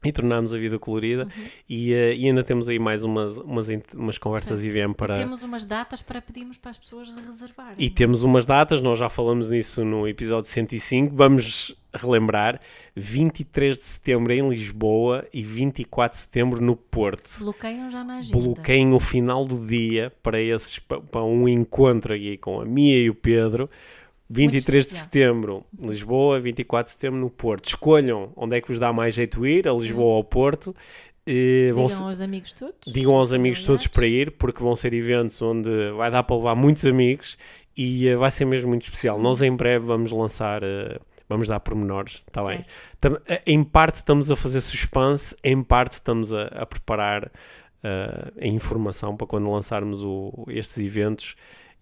e 0.02 0.12
tornarmos 0.12 0.55
a 0.55 0.59
vida 0.59 0.78
colorida. 0.78 1.24
Uhum. 1.24 1.44
E, 1.68 1.92
eh, 1.92 2.14
e 2.14 2.26
ainda 2.26 2.42
temos 2.42 2.70
aí 2.70 2.78
mais 2.78 3.05
umas, 3.05 3.36
umas, 3.36 3.68
umas 3.94 4.16
conversas 4.16 4.61
Sim. 4.61 4.68
IVM 4.68 4.94
para. 4.94 5.16
Temos 5.16 5.42
umas 5.42 5.62
datas 5.64 6.00
para 6.00 6.22
pedirmos 6.22 6.57
para 6.57 6.70
as 6.70 6.78
pessoas 6.78 7.11
reservarem. 7.11 7.74
E 7.78 7.90
temos 7.90 8.22
umas 8.22 8.46
datas, 8.46 8.80
nós 8.80 8.98
já 8.98 9.11
falamos 9.11 9.50
nisso 9.50 9.84
no 9.84 10.09
episódio 10.09 10.48
105. 10.48 11.14
Vamos 11.14 11.74
relembrar: 11.94 12.61
23 12.96 13.76
de 13.76 13.84
setembro 13.84 14.32
em 14.32 14.46
Lisboa 14.48 15.26
e 15.32 15.42
24 15.42 16.16
de 16.16 16.22
setembro 16.22 16.62
no 16.62 16.76
Porto. 16.76 17.38
Bloqueiam 17.40 17.90
já 17.90 18.02
na 18.05 18.18
agenda. 18.18 18.38
Bloqueiem 18.38 18.92
o 18.94 19.00
final 19.00 19.44
do 19.44 19.66
dia 19.66 20.12
para, 20.22 20.40
esses, 20.40 20.78
pa- 20.78 21.00
para 21.00 21.24
um 21.24 21.46
encontro 21.46 22.14
aqui 22.14 22.36
com 22.38 22.61
a 22.61 22.64
Mia 22.64 22.98
e 22.98 23.11
o 23.11 23.14
Pedro. 23.14 23.68
23 24.28 24.86
de 24.86 24.92
setembro, 24.94 25.64
Lisboa, 25.78 26.40
24 26.40 26.90
de 26.90 26.94
setembro 26.94 27.20
no 27.20 27.30
Porto. 27.30 27.66
Escolham 27.66 28.32
onde 28.36 28.56
é 28.56 28.60
que 28.60 28.68
vos 28.68 28.78
dá 28.78 28.92
mais 28.92 29.14
jeito 29.14 29.46
ir, 29.46 29.68
a 29.68 29.72
Lisboa 29.72 30.04
ou 30.06 30.16
ao 30.16 30.24
Porto. 30.24 30.74
Digam 31.26 31.88
se- 31.88 32.02
aos 32.02 32.20
amigos 32.20 32.52
todos. 32.52 32.92
digam 32.92 33.14
aos 33.14 33.32
amigos 33.32 33.64
todos 33.64 33.86
para 33.86 34.06
ir, 34.06 34.32
porque 34.32 34.62
vão 34.62 34.74
ser 34.74 34.92
eventos 34.92 35.40
onde 35.40 35.70
vai 35.96 36.10
dar 36.10 36.22
para 36.22 36.36
levar 36.36 36.54
muitos 36.54 36.84
amigos 36.86 37.38
e 37.76 38.08
eh, 38.08 38.16
vai 38.16 38.30
ser 38.30 38.44
mesmo 38.44 38.68
muito 38.68 38.82
especial. 38.84 39.18
Nós 39.18 39.40
em 39.40 39.54
breve 39.54 39.86
vamos 39.86 40.12
lançar, 40.12 40.62
eh, 40.62 40.98
vamos 41.28 41.48
dar 41.48 41.60
pormenores, 41.60 42.24
está 42.28 42.44
bem? 42.44 42.62
Tam- 43.00 43.18
eh, 43.26 43.42
Em 43.46 43.62
parte 43.62 43.96
estamos 43.96 44.30
a 44.30 44.36
fazer 44.36 44.60
suspense, 44.60 45.34
em 45.42 45.62
parte 45.62 45.92
estamos 45.92 46.32
a, 46.32 46.42
a 46.48 46.66
preparar 46.66 47.30
eh, 47.82 48.32
a 48.42 48.46
informação 48.46 49.16
para 49.16 49.26
quando 49.26 49.50
lançarmos 49.50 50.02
o- 50.02 50.44
estes 50.48 50.76
eventos 50.78 51.36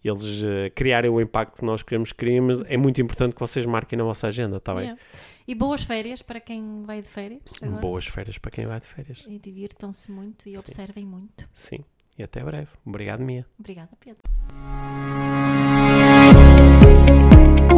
eles 0.09 0.43
eh, 0.45 0.71
criarem 0.71 1.11
o 1.11 1.21
impacto 1.21 1.59
que 1.59 1.65
nós 1.65 1.83
queremos 1.83 2.13
criar, 2.13 2.43
mas 2.43 2.61
é 2.63 2.77
muito 2.77 3.01
importante 3.01 3.35
que 3.35 3.41
vocês 3.41 3.65
marquem 3.67 3.97
na 3.97 4.05
vossa 4.05 4.27
agenda, 4.27 4.57
está 4.57 4.75
bem? 4.75 4.85
Yeah. 4.85 5.03
E 5.47 5.55
boas 5.55 5.83
férias 5.83 6.23
para 6.23 6.41
quem 6.41 6.83
vai 6.85 7.03
de 7.03 7.09
férias. 7.09 7.43
agora. 7.61 7.81
Boas 7.81 8.07
férias 8.07 8.39
para 8.39 8.51
quem 8.51 8.67
vai 8.67 8.81
de 8.81 8.87
férias. 8.87 9.25
E 9.27 9.39
divirtam-se 9.39 10.11
muito 10.11 10.49
e 10.49 10.53
Sim. 10.53 10.59
observem 10.59 11.05
muito. 11.05 11.49
Sim. 11.53 11.85
E 12.19 12.23
até 12.23 12.43
breve. 12.45 12.69
Obrigado, 12.85 13.21
Mia. 13.21 13.47
Obrigada, 13.59 13.91
Pedro. 13.99 14.23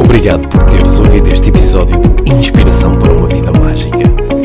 Obrigado 0.03 0.47
por 0.49 0.63
teres 0.69 0.99
ouvido 0.99 1.29
este 1.29 1.49
episódio 1.49 1.99
do 1.99 2.29
Inspiração 2.33 2.97
para 2.99 3.13
uma 3.13 3.27
Vida 3.27 3.51
Mágica. 3.51 4.44